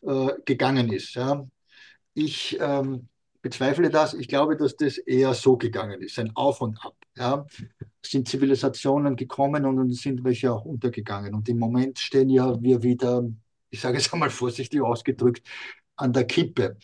[0.01, 1.13] äh, gegangen ist.
[1.15, 1.47] Ja.
[2.13, 3.07] Ich ähm,
[3.41, 4.13] bezweifle das.
[4.13, 6.95] Ich glaube, dass das eher so gegangen ist, ein Auf und Ab.
[7.15, 7.45] Ja.
[8.05, 11.33] Sind Zivilisationen gekommen und sind welche auch untergegangen.
[11.33, 13.23] Und im Moment stehen ja wir wieder,
[13.69, 15.47] ich sage es einmal vorsichtig ausgedrückt,
[15.99, 16.77] an der Kippe.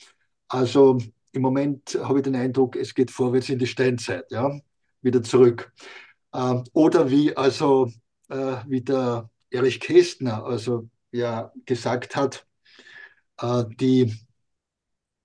[0.47, 0.99] Also
[1.31, 4.59] im Moment habe ich den Eindruck, es geht vorwärts in die Steinzeit, ja,
[5.01, 5.73] wieder zurück.
[6.33, 7.91] Ähm, oder wie also
[8.29, 12.45] äh, wie der Erich Kästner also ja gesagt hat,
[13.37, 14.13] äh, die,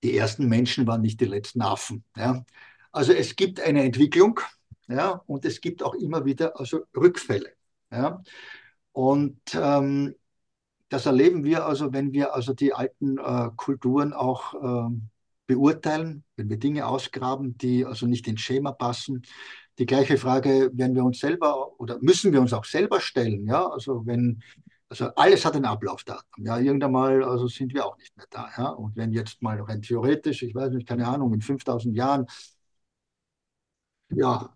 [0.03, 2.03] die ersten Menschen waren nicht die letzten Affen.
[2.15, 2.45] Ja.
[2.91, 4.39] Also es gibt eine Entwicklung
[4.87, 7.53] ja, und es gibt auch immer wieder also Rückfälle.
[7.91, 8.21] Ja.
[8.93, 10.15] Und ähm,
[10.91, 14.93] das erleben wir also, wenn wir also die alten äh, Kulturen auch äh,
[15.47, 19.21] beurteilen, wenn wir Dinge ausgraben, die also nicht ins Schema passen.
[19.79, 23.47] Die gleiche Frage werden wir uns selber oder müssen wir uns auch selber stellen.
[23.47, 24.43] Ja, also wenn
[24.89, 26.45] also alles hat ein Ablaufdatum.
[26.45, 28.49] Ja, irgendwann mal also sind wir auch nicht mehr da.
[28.57, 28.69] Ja?
[28.71, 32.25] Und wenn jetzt mal rein theoretisch, ich weiß nicht, keine Ahnung, in 5000 Jahren,
[34.09, 34.53] ja,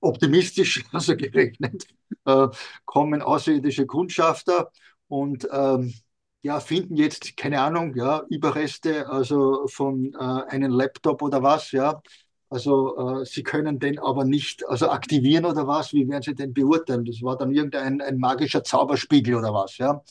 [0.00, 1.86] optimistisch, also gerechnet,
[2.26, 2.48] äh,
[2.84, 4.70] kommen außerirdische Kundschafter
[5.14, 5.94] und ähm,
[6.42, 12.02] ja, finden jetzt, keine Ahnung, ja, Überreste also von äh, einem Laptop oder was, ja.
[12.50, 16.52] Also äh, sie können den aber nicht also aktivieren oder was, wie werden sie den
[16.52, 17.04] beurteilen?
[17.04, 20.02] Das war dann irgendein ein magischer Zauberspiegel oder was, ja.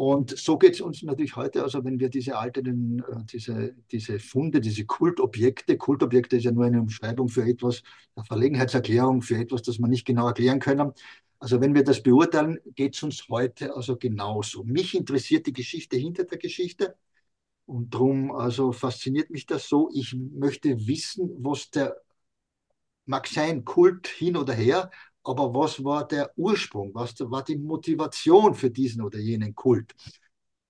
[0.00, 4.18] Und so geht es uns natürlich heute, also wenn wir diese alten, äh, diese, diese
[4.18, 7.82] Funde, diese Kultobjekte, Kultobjekte ist ja nur eine Umschreibung für etwas,
[8.14, 10.92] eine Verlegenheitserklärung für etwas, das man nicht genau erklären können.
[11.38, 14.64] Also wenn wir das beurteilen, geht es uns heute also genauso.
[14.64, 16.96] Mich interessiert die Geschichte hinter der Geschichte
[17.66, 19.90] und darum also fasziniert mich das so.
[19.92, 21.94] Ich möchte wissen, was der
[23.04, 24.90] mag sein Kult hin oder her,
[25.22, 29.94] aber was war der Ursprung, was war die Motivation für diesen oder jenen Kult?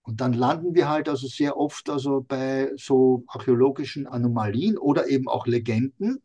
[0.02, 5.28] Und dann landen wir halt also sehr oft also bei so archäologischen Anomalien oder eben
[5.28, 6.22] auch Legenden.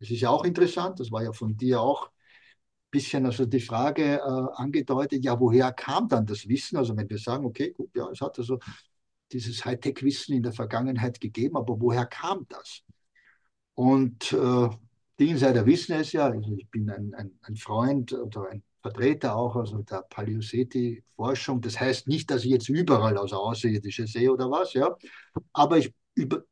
[0.00, 3.60] Das ist ja auch interessant, das war ja von dir auch ein bisschen also die
[3.60, 6.76] Frage äh, angedeutet, ja, woher kam dann das Wissen?
[6.76, 8.58] Also wenn wir sagen, okay, gut, ja, es hat also
[9.32, 12.82] dieses Hightech-Wissen in der Vergangenheit gegeben, aber woher kam das?
[13.74, 14.68] Und äh,
[15.18, 19.36] die Insider wissen es ja, also ich bin ein, ein, ein Freund oder ein Vertreter
[19.36, 21.60] auch also der Paläoseti-Forschung.
[21.60, 24.96] Das heißt nicht, dass ich jetzt überall also Außerirdische sehe oder was, ja.
[25.52, 26.42] Aber ich über,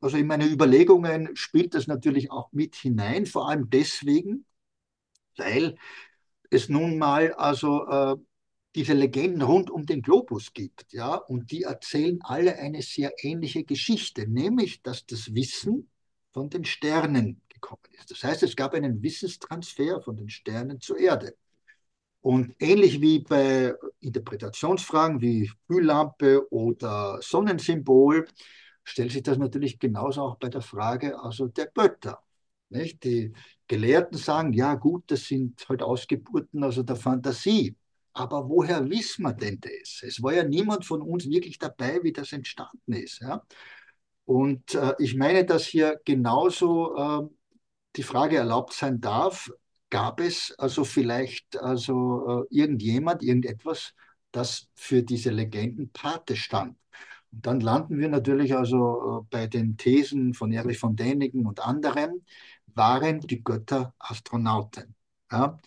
[0.00, 4.46] also in meine Überlegungen spielt das natürlich auch mit hinein, vor allem deswegen,
[5.36, 5.76] weil
[6.50, 8.16] es nun mal also äh,
[8.74, 13.64] diese Legenden rund um den Globus gibt, ja, und die erzählen alle eine sehr ähnliche
[13.64, 15.90] Geschichte, nämlich, dass das Wissen
[16.32, 18.10] von den Sternen gekommen ist.
[18.10, 21.34] Das heißt, es gab einen Wissenstransfer von den Sternen zur Erde.
[22.22, 28.26] Und ähnlich wie bei Interpretationsfragen wie Glühlampe oder Sonnensymbol
[28.84, 32.22] stellt sich das natürlich genauso auch bei der Frage also der Götter.
[32.68, 33.02] Nicht?
[33.04, 33.32] Die
[33.66, 37.76] Gelehrten sagen, ja gut, das sind halt Ausgeburten also der Fantasie.
[38.12, 40.02] Aber woher wissen wir denn das?
[40.02, 43.20] Es war ja niemand von uns wirklich dabei, wie das entstanden ist.
[43.20, 43.42] Ja?
[44.24, 47.28] Und äh, ich meine, dass hier genauso äh,
[47.96, 49.50] die Frage erlaubt sein darf,
[49.90, 53.94] gab es also vielleicht also äh, irgendjemand, irgendetwas,
[54.32, 56.76] das für diese Legenden Pate stand.
[57.32, 61.60] Und dann landen wir natürlich also äh, bei den Thesen von Erich von Däniken und
[61.60, 62.24] anderen,
[62.74, 64.94] waren die Götter Astronauten.
[65.30, 65.58] Ja?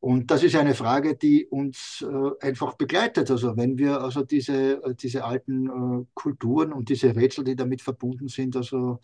[0.00, 3.30] Und das ist eine Frage, die uns äh, einfach begleitet.
[3.30, 7.82] Also wenn wir also diese, äh, diese alten äh, Kulturen und diese Rätsel, die damit
[7.82, 9.00] verbunden sind, also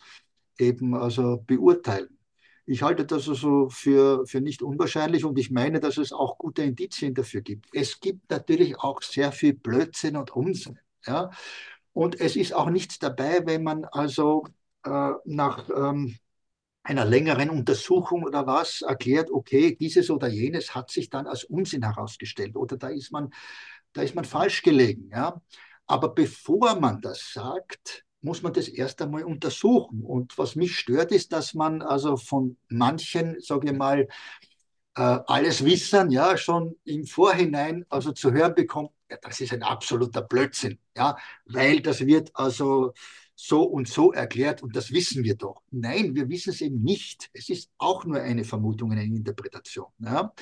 [0.58, 2.18] eben also beurteilen.
[2.64, 6.62] Ich halte das also für, für nicht unwahrscheinlich und ich meine, dass es auch gute
[6.62, 7.66] Indizien dafür gibt.
[7.72, 10.78] Es gibt natürlich auch sehr viel Blödsinn und Unsinn.
[11.05, 11.30] Ja?
[11.93, 14.47] Und es ist auch nichts dabei, wenn man also
[14.84, 16.16] äh, nach ähm,
[16.84, 21.82] einer längeren Untersuchung oder was erklärt, okay, dieses oder jenes hat sich dann als Unsinn
[21.82, 23.32] herausgestellt oder da ist man,
[23.93, 25.10] da ist man falsch gelegen.
[25.12, 25.40] Ja?
[25.86, 30.03] Aber bevor man das sagt, muss man das erst einmal untersuchen.
[30.05, 34.09] Und was mich stört, ist, dass man also von manchen, sage ich mal,
[34.94, 39.62] äh, alles Wissen ja schon im Vorhinein also zu hören bekommt, ja, das ist ein
[39.62, 41.16] absoluter Blödsinn, ja,
[41.47, 42.93] weil das wird also
[43.35, 45.62] so und so erklärt und das wissen wir doch.
[45.70, 47.31] Nein, wir wissen es eben nicht.
[47.32, 49.89] Es ist auch nur eine Vermutung, eine Interpretation.
[49.99, 50.32] Ja?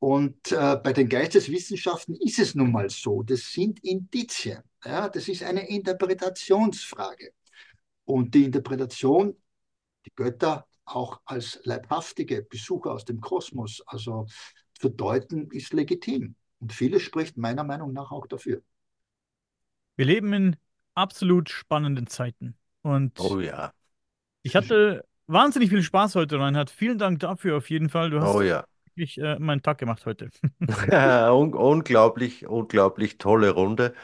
[0.00, 4.62] Und äh, bei den Geisteswissenschaften ist es nun mal so, das sind Indizien.
[4.82, 5.10] Ja?
[5.10, 7.32] Das ist eine Interpretationsfrage.
[8.06, 9.36] Und die Interpretation,
[10.06, 14.26] die Götter auch als leibhaftige Besucher aus dem Kosmos, also
[14.72, 16.34] zu deuten, ist legitim.
[16.60, 18.62] Und vieles spricht meiner Meinung nach auch dafür.
[19.96, 20.56] Wir leben in
[20.94, 22.56] absolut spannenden Zeiten.
[22.80, 23.72] Und oh ja.
[24.42, 26.70] Ich hatte wahnsinnig viel Spaß heute, Reinhard.
[26.70, 28.08] Vielen Dank dafür auf jeden Fall.
[28.08, 28.64] Du hast oh ja.
[28.94, 30.30] Wirklich äh, meinen Tag gemacht heute.
[31.32, 33.94] Un unglaublich, unglaublich tolle Runde.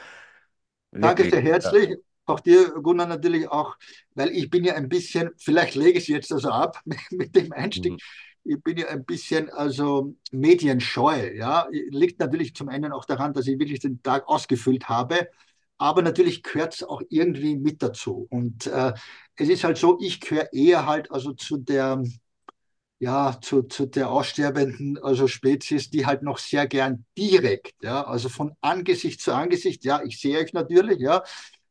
[0.91, 1.89] Danke sehr herzlich.
[1.89, 1.95] Ja.
[2.25, 3.77] Auch dir, Gunnar, natürlich auch,
[4.15, 6.81] weil ich bin ja ein bisschen, vielleicht lege ich es jetzt also ab
[7.11, 7.93] mit dem Einstieg.
[7.93, 7.97] Mhm.
[8.43, 11.33] Ich bin ja ein bisschen also medienscheu.
[11.33, 15.27] Ja, liegt natürlich zum einen auch daran, dass ich wirklich den Tag ausgefüllt habe
[15.77, 18.27] aber natürlich gehört es auch irgendwie mit dazu.
[18.29, 18.93] Und äh,
[19.35, 22.03] es ist halt so, ich gehöre eher halt also zu der,
[22.99, 28.29] ja, zu, zu der aussterbenden also Spezies, die halt noch sehr gern direkt, ja, also
[28.29, 31.23] von Angesicht zu Angesicht, ja, ich sehe euch natürlich, ja,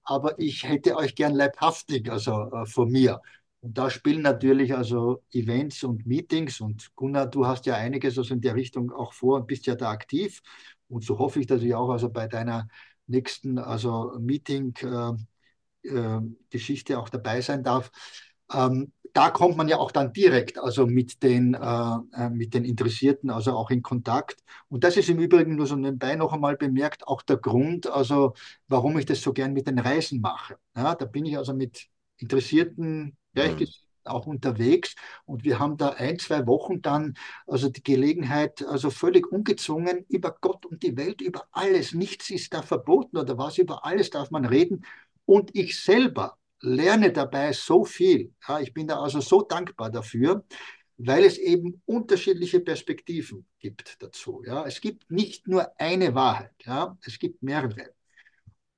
[0.05, 3.21] aber ich hätte euch gern leibhaftig, also äh, vor mir.
[3.61, 8.35] Und da spielen natürlich also Events und Meetings und Gunnar, du hast ja einiges also
[8.35, 10.41] in der Richtung auch vor und bist ja da aktiv.
[10.89, 12.69] Und so hoffe ich, dass ich auch also bei deiner
[13.09, 17.91] nächsten also Meeting-Geschichte äh, äh, auch dabei sein darf.
[18.53, 22.67] Ähm, da kommt man ja auch dann direkt also mit den, äh, äh, mit den
[22.67, 24.45] Interessierten also auch in Kontakt.
[24.69, 28.35] Und das ist im Übrigen nur so nebenbei noch einmal bemerkt, auch der Grund, also
[28.69, 30.59] warum ich das so gern mit den Reisen mache.
[30.77, 31.87] Ja, da bin ich also mit
[32.19, 34.95] Interessierten, Gleichgesinnten, auch unterwegs
[35.25, 37.15] und wir haben da ein, zwei Wochen dann
[37.47, 42.53] also die Gelegenheit, also völlig ungezwungen über Gott und die Welt, über alles, nichts ist
[42.53, 44.85] da verboten oder was, über alles darf man reden
[45.25, 48.33] und ich selber lerne dabei so viel.
[48.47, 50.45] Ja, ich bin da also so dankbar dafür,
[50.99, 54.43] weil es eben unterschiedliche Perspektiven gibt dazu.
[54.47, 57.93] Ja, es gibt nicht nur eine Wahrheit, ja, es gibt mehrere.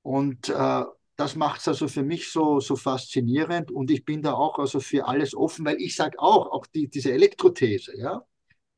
[0.01, 0.83] Und äh,
[1.15, 4.79] das macht es also für mich so, so faszinierend und ich bin da auch also
[4.79, 8.25] für alles offen, weil ich sage auch, auch die, diese Elektrothese, ja,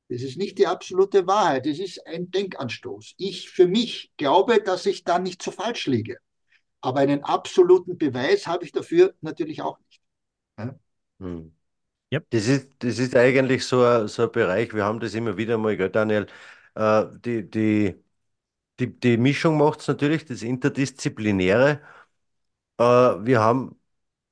[0.10, 3.14] das ist nicht die absolute Wahrheit, das ist ein Denkanstoß.
[3.18, 6.18] Ich für mich glaube, dass ich da nicht so falsch liege.
[6.82, 10.02] Aber einen absoluten Beweis habe ich dafür natürlich auch nicht.
[10.60, 10.76] Ja?
[11.20, 11.53] Hm.
[12.14, 12.28] Yep.
[12.32, 15.58] Das, ist, das ist eigentlich so ein, so ein Bereich, wir haben das immer wieder
[15.58, 16.28] mal, gell, Daniel,
[16.76, 17.95] äh, die, die,
[18.80, 21.82] die, die Mischung macht es natürlich, das Interdisziplinäre
[22.78, 23.80] äh, wir haben,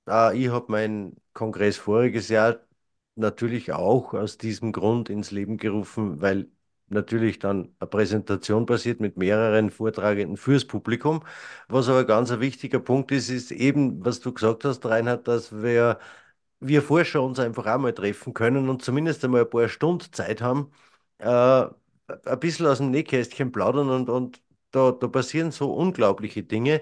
[0.10, 2.60] äh, ich habe meinen Kongress voriges Jahr
[3.16, 6.50] natürlich auch aus diesem Grund ins Leben gerufen, weil
[6.92, 11.24] natürlich dann eine Präsentation passiert mit mehreren Vortragenden fürs Publikum.
[11.68, 15.52] Was aber ganz ein wichtiger Punkt ist, ist eben, was du gesagt hast, Reinhard, dass
[15.62, 16.00] wir,
[16.60, 20.42] wir Forscher uns einfach auch mal treffen können und zumindest einmal ein paar Stunden Zeit
[20.42, 20.72] haben,
[21.20, 24.42] äh, ein bisschen aus dem Nähkästchen plaudern und, und
[24.72, 26.82] da, da passieren so unglaubliche Dinge.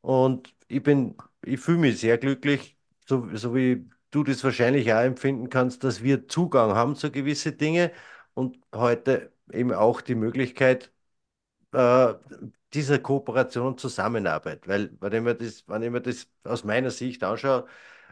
[0.00, 5.00] Und ich bin, ich fühle mich sehr glücklich, so, so wie du das wahrscheinlich auch
[5.00, 7.90] empfinden kannst, dass wir Zugang haben zu gewissen Dingen
[8.34, 10.92] und heute eben auch die Möglichkeit
[11.72, 12.14] äh,
[12.74, 14.68] dieser Kooperation und Zusammenarbeit.
[14.68, 17.66] Weil, wenn ich mir das, wenn ich mir das aus meiner Sicht anschaue,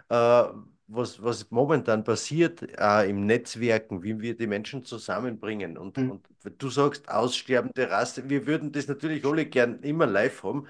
[0.08, 0.44] äh,
[0.90, 5.78] was, was momentan passiert äh, im Netzwerken, wie wir die Menschen zusammenbringen.
[5.78, 6.10] Und, mhm.
[6.10, 10.66] und du sagst aussterbende Rasse, wir würden das natürlich alle gern immer live haben.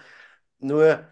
[0.59, 1.07] Nur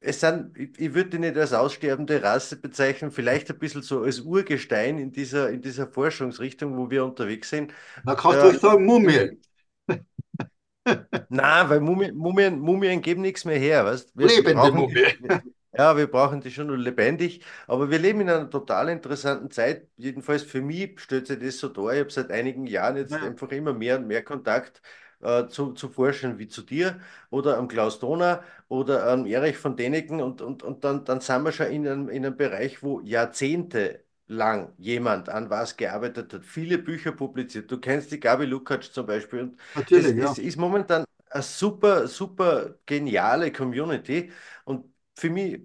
[0.00, 4.02] es sind, ich, ich würde die nicht als aussterbende Rasse bezeichnen, vielleicht ein bisschen so
[4.02, 7.72] als Urgestein in dieser, in dieser Forschungsrichtung, wo wir unterwegs sind.
[8.04, 9.40] Man kann äh, sagen Mumien.
[11.28, 13.84] Nein, weil Mumien, Mumien, Mumien geben nichts mehr her.
[13.84, 14.12] Weißt?
[14.14, 15.06] Wir Lebende brauchen, Mumie.
[15.72, 19.86] Ja, wir brauchen die schon nur lebendig, aber wir leben in einer total interessanten Zeit.
[19.96, 21.92] Jedenfalls für mich stellt sich das so dar.
[21.92, 23.22] Ich habe seit einigen Jahren jetzt ja.
[23.22, 24.82] einfach immer mehr und mehr Kontakt
[25.22, 29.76] äh, zu, zu Forschern wie zu dir oder am Klaus Donner oder am Erich von
[29.76, 33.00] Däniken und, und, und dann, dann sind wir schon in einem, in einem Bereich, wo
[33.00, 37.70] Jahrzehnte lang jemand an was gearbeitet hat, viele Bücher publiziert.
[37.70, 39.40] Du kennst die Gabi Lukacs zum Beispiel.
[39.42, 40.36] Und Natürlich, es, ja.
[40.36, 44.30] es ist momentan eine super, super geniale Community.
[44.64, 44.86] Und
[45.16, 45.60] für mich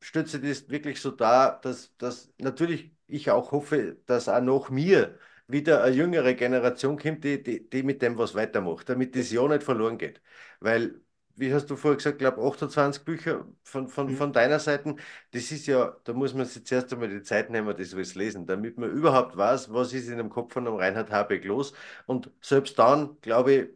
[0.00, 5.18] sich das wirklich so dar, dass, dass natürlich ich auch hoffe, dass auch nach mir
[5.46, 9.46] wieder eine jüngere Generation kommt, die, die, die mit dem was weitermacht, damit das ja
[9.46, 10.20] nicht verloren geht.
[10.60, 11.00] Weil,
[11.36, 14.16] wie hast du vorher gesagt, glaube 28 Bücher von, von, mhm.
[14.16, 14.96] von deiner Seite,
[15.32, 18.46] das ist ja, da muss man sich zuerst einmal die Zeit nehmen, das alles lesen,
[18.46, 21.72] damit man überhaupt weiß, was ist in dem Kopf von einem Reinhard Habeck los.
[22.06, 23.68] Und selbst dann, glaube ich,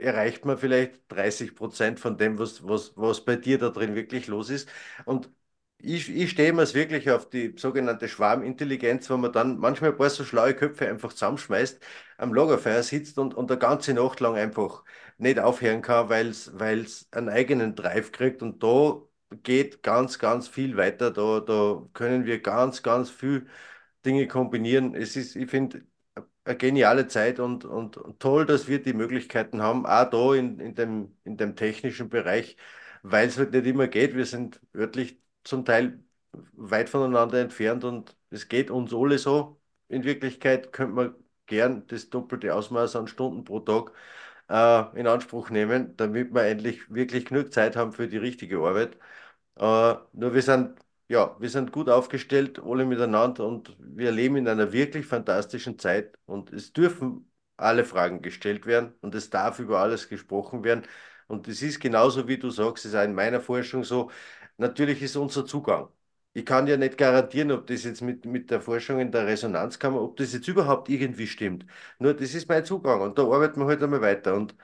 [0.00, 4.26] erreicht man vielleicht 30 Prozent von dem, was, was, was bei dir da drin wirklich
[4.26, 4.68] los ist.
[5.04, 5.30] Und
[5.78, 9.96] ich, ich stehe mir es wirklich auf die sogenannte Schwarmintelligenz, wo man dann manchmal ein
[9.96, 11.80] paar so schlaue Köpfe einfach zusammenschmeißt,
[12.18, 14.84] am Lagerfeuer sitzt und, und eine ganze Nacht lang einfach
[15.18, 18.42] nicht aufhören kann, weil es einen eigenen Drive kriegt.
[18.42, 19.00] Und da
[19.42, 21.10] geht ganz, ganz viel weiter.
[21.10, 23.46] Da, da können wir ganz, ganz viel
[24.04, 24.94] Dinge kombinieren.
[24.94, 25.82] Es ist, ich finde,
[26.44, 30.74] eine geniale Zeit und, und, toll, dass wir die Möglichkeiten haben, auch da in, in,
[30.74, 32.56] dem, in dem technischen Bereich,
[33.02, 34.14] weil es halt nicht immer geht.
[34.14, 36.02] Wir sind örtlich zum Teil
[36.52, 39.60] weit voneinander entfernt und es geht uns alle so.
[39.88, 41.14] In Wirklichkeit könnte man
[41.46, 43.92] gern das doppelte Ausmaß an Stunden pro Tag
[44.50, 48.96] äh, in Anspruch nehmen, damit wir endlich wirklich genug Zeit haben für die richtige Arbeit.
[49.56, 50.78] Äh, nur wir sind
[51.08, 56.16] ja, wir sind gut aufgestellt, alle miteinander und wir leben in einer wirklich fantastischen Zeit
[56.26, 60.82] und es dürfen alle Fragen gestellt werden und es darf über alles gesprochen werden.
[61.28, 64.10] Und es ist genauso, wie du sagst, es ist auch in meiner Forschung so,
[64.58, 65.88] natürlich ist unser Zugang.
[66.32, 70.02] Ich kann ja nicht garantieren, ob das jetzt mit, mit der Forschung in der Resonanzkammer,
[70.02, 71.64] ob das jetzt überhaupt irgendwie stimmt.
[71.98, 74.34] Nur das ist mein Zugang und da arbeiten wir halt einmal weiter.
[74.34, 74.54] Und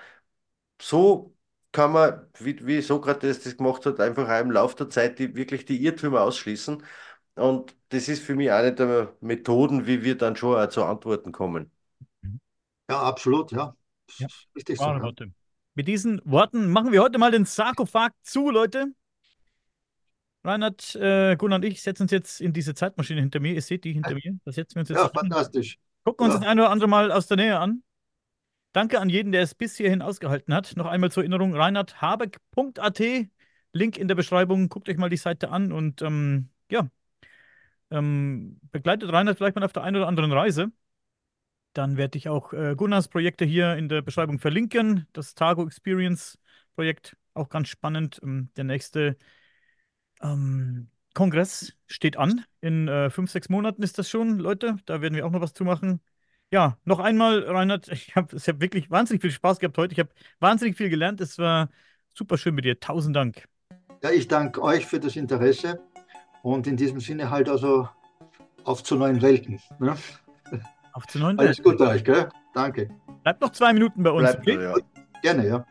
[0.81, 1.37] so
[1.73, 5.35] kann man, wie, wie Sokrates das gemacht hat, einfach auch im Laufe der Zeit die,
[5.35, 6.83] wirklich die Irrtümer ausschließen.
[7.37, 11.33] Und das ist für mich eine der Methoden, wie wir dann schon auch zu Antworten
[11.33, 11.71] kommen.
[12.91, 13.75] Ja, absolut, ja.
[14.19, 14.29] ja.
[14.55, 15.11] Richtig so, ja.
[15.75, 18.89] Mit diesen Worten machen wir heute mal den Sarkophag zu, Leute.
[20.45, 23.55] Reinhard, äh, Gunnar und ich setzen uns jetzt in diese Zeitmaschine hinter mir.
[23.55, 24.39] Ihr seht die hinter mir.
[24.45, 25.79] Da setzen wir uns jetzt ja, fantastisch.
[26.05, 26.41] Gucken uns ja.
[26.41, 27.83] das ein oder andere Mal aus der Nähe an.
[28.73, 30.77] Danke an jeden, der es bis hierhin ausgehalten hat.
[30.77, 33.01] Noch einmal zur Erinnerung: reinhardhabeck.at.
[33.75, 34.69] Link in der Beschreibung.
[34.69, 36.89] Guckt euch mal die Seite an und ähm, ja,
[37.91, 40.73] ähm, begleitet Reinhard vielleicht mal auf der einen oder anderen Reise.
[41.75, 45.07] Dann werde ich auch äh, Gunnars Projekte hier in der Beschreibung verlinken.
[45.13, 46.39] Das Targo Experience
[46.75, 48.21] Projekt, auch ganz spannend.
[48.23, 49.17] Ähm, der nächste
[50.23, 52.45] ähm, Kongress steht an.
[52.61, 54.77] In äh, fünf, sechs Monaten ist das schon, Leute.
[54.87, 56.01] Da werden wir auch noch was zu machen.
[56.51, 59.93] Ja, noch einmal, Reinhard, ich habe hab wirklich wahnsinnig viel Spaß gehabt heute.
[59.93, 61.21] Ich habe wahnsinnig viel gelernt.
[61.21, 61.71] Es war
[62.15, 62.79] super schön mit dir.
[62.81, 63.49] Tausend Dank.
[64.03, 65.81] Ja, ich danke euch für das Interesse
[66.43, 67.89] und in diesem Sinne halt also
[68.65, 69.61] auf zu neuen Welten.
[69.79, 69.97] Ne?
[70.93, 71.47] Auf zu neuen Welten.
[71.47, 72.29] Alles Gute euch, gell?
[72.55, 72.91] Danke.
[73.23, 74.33] Bleibt noch zwei Minuten bei uns.
[74.33, 74.63] Bleibt, okay?
[74.63, 74.75] ja.
[75.23, 75.67] Gerne, ja.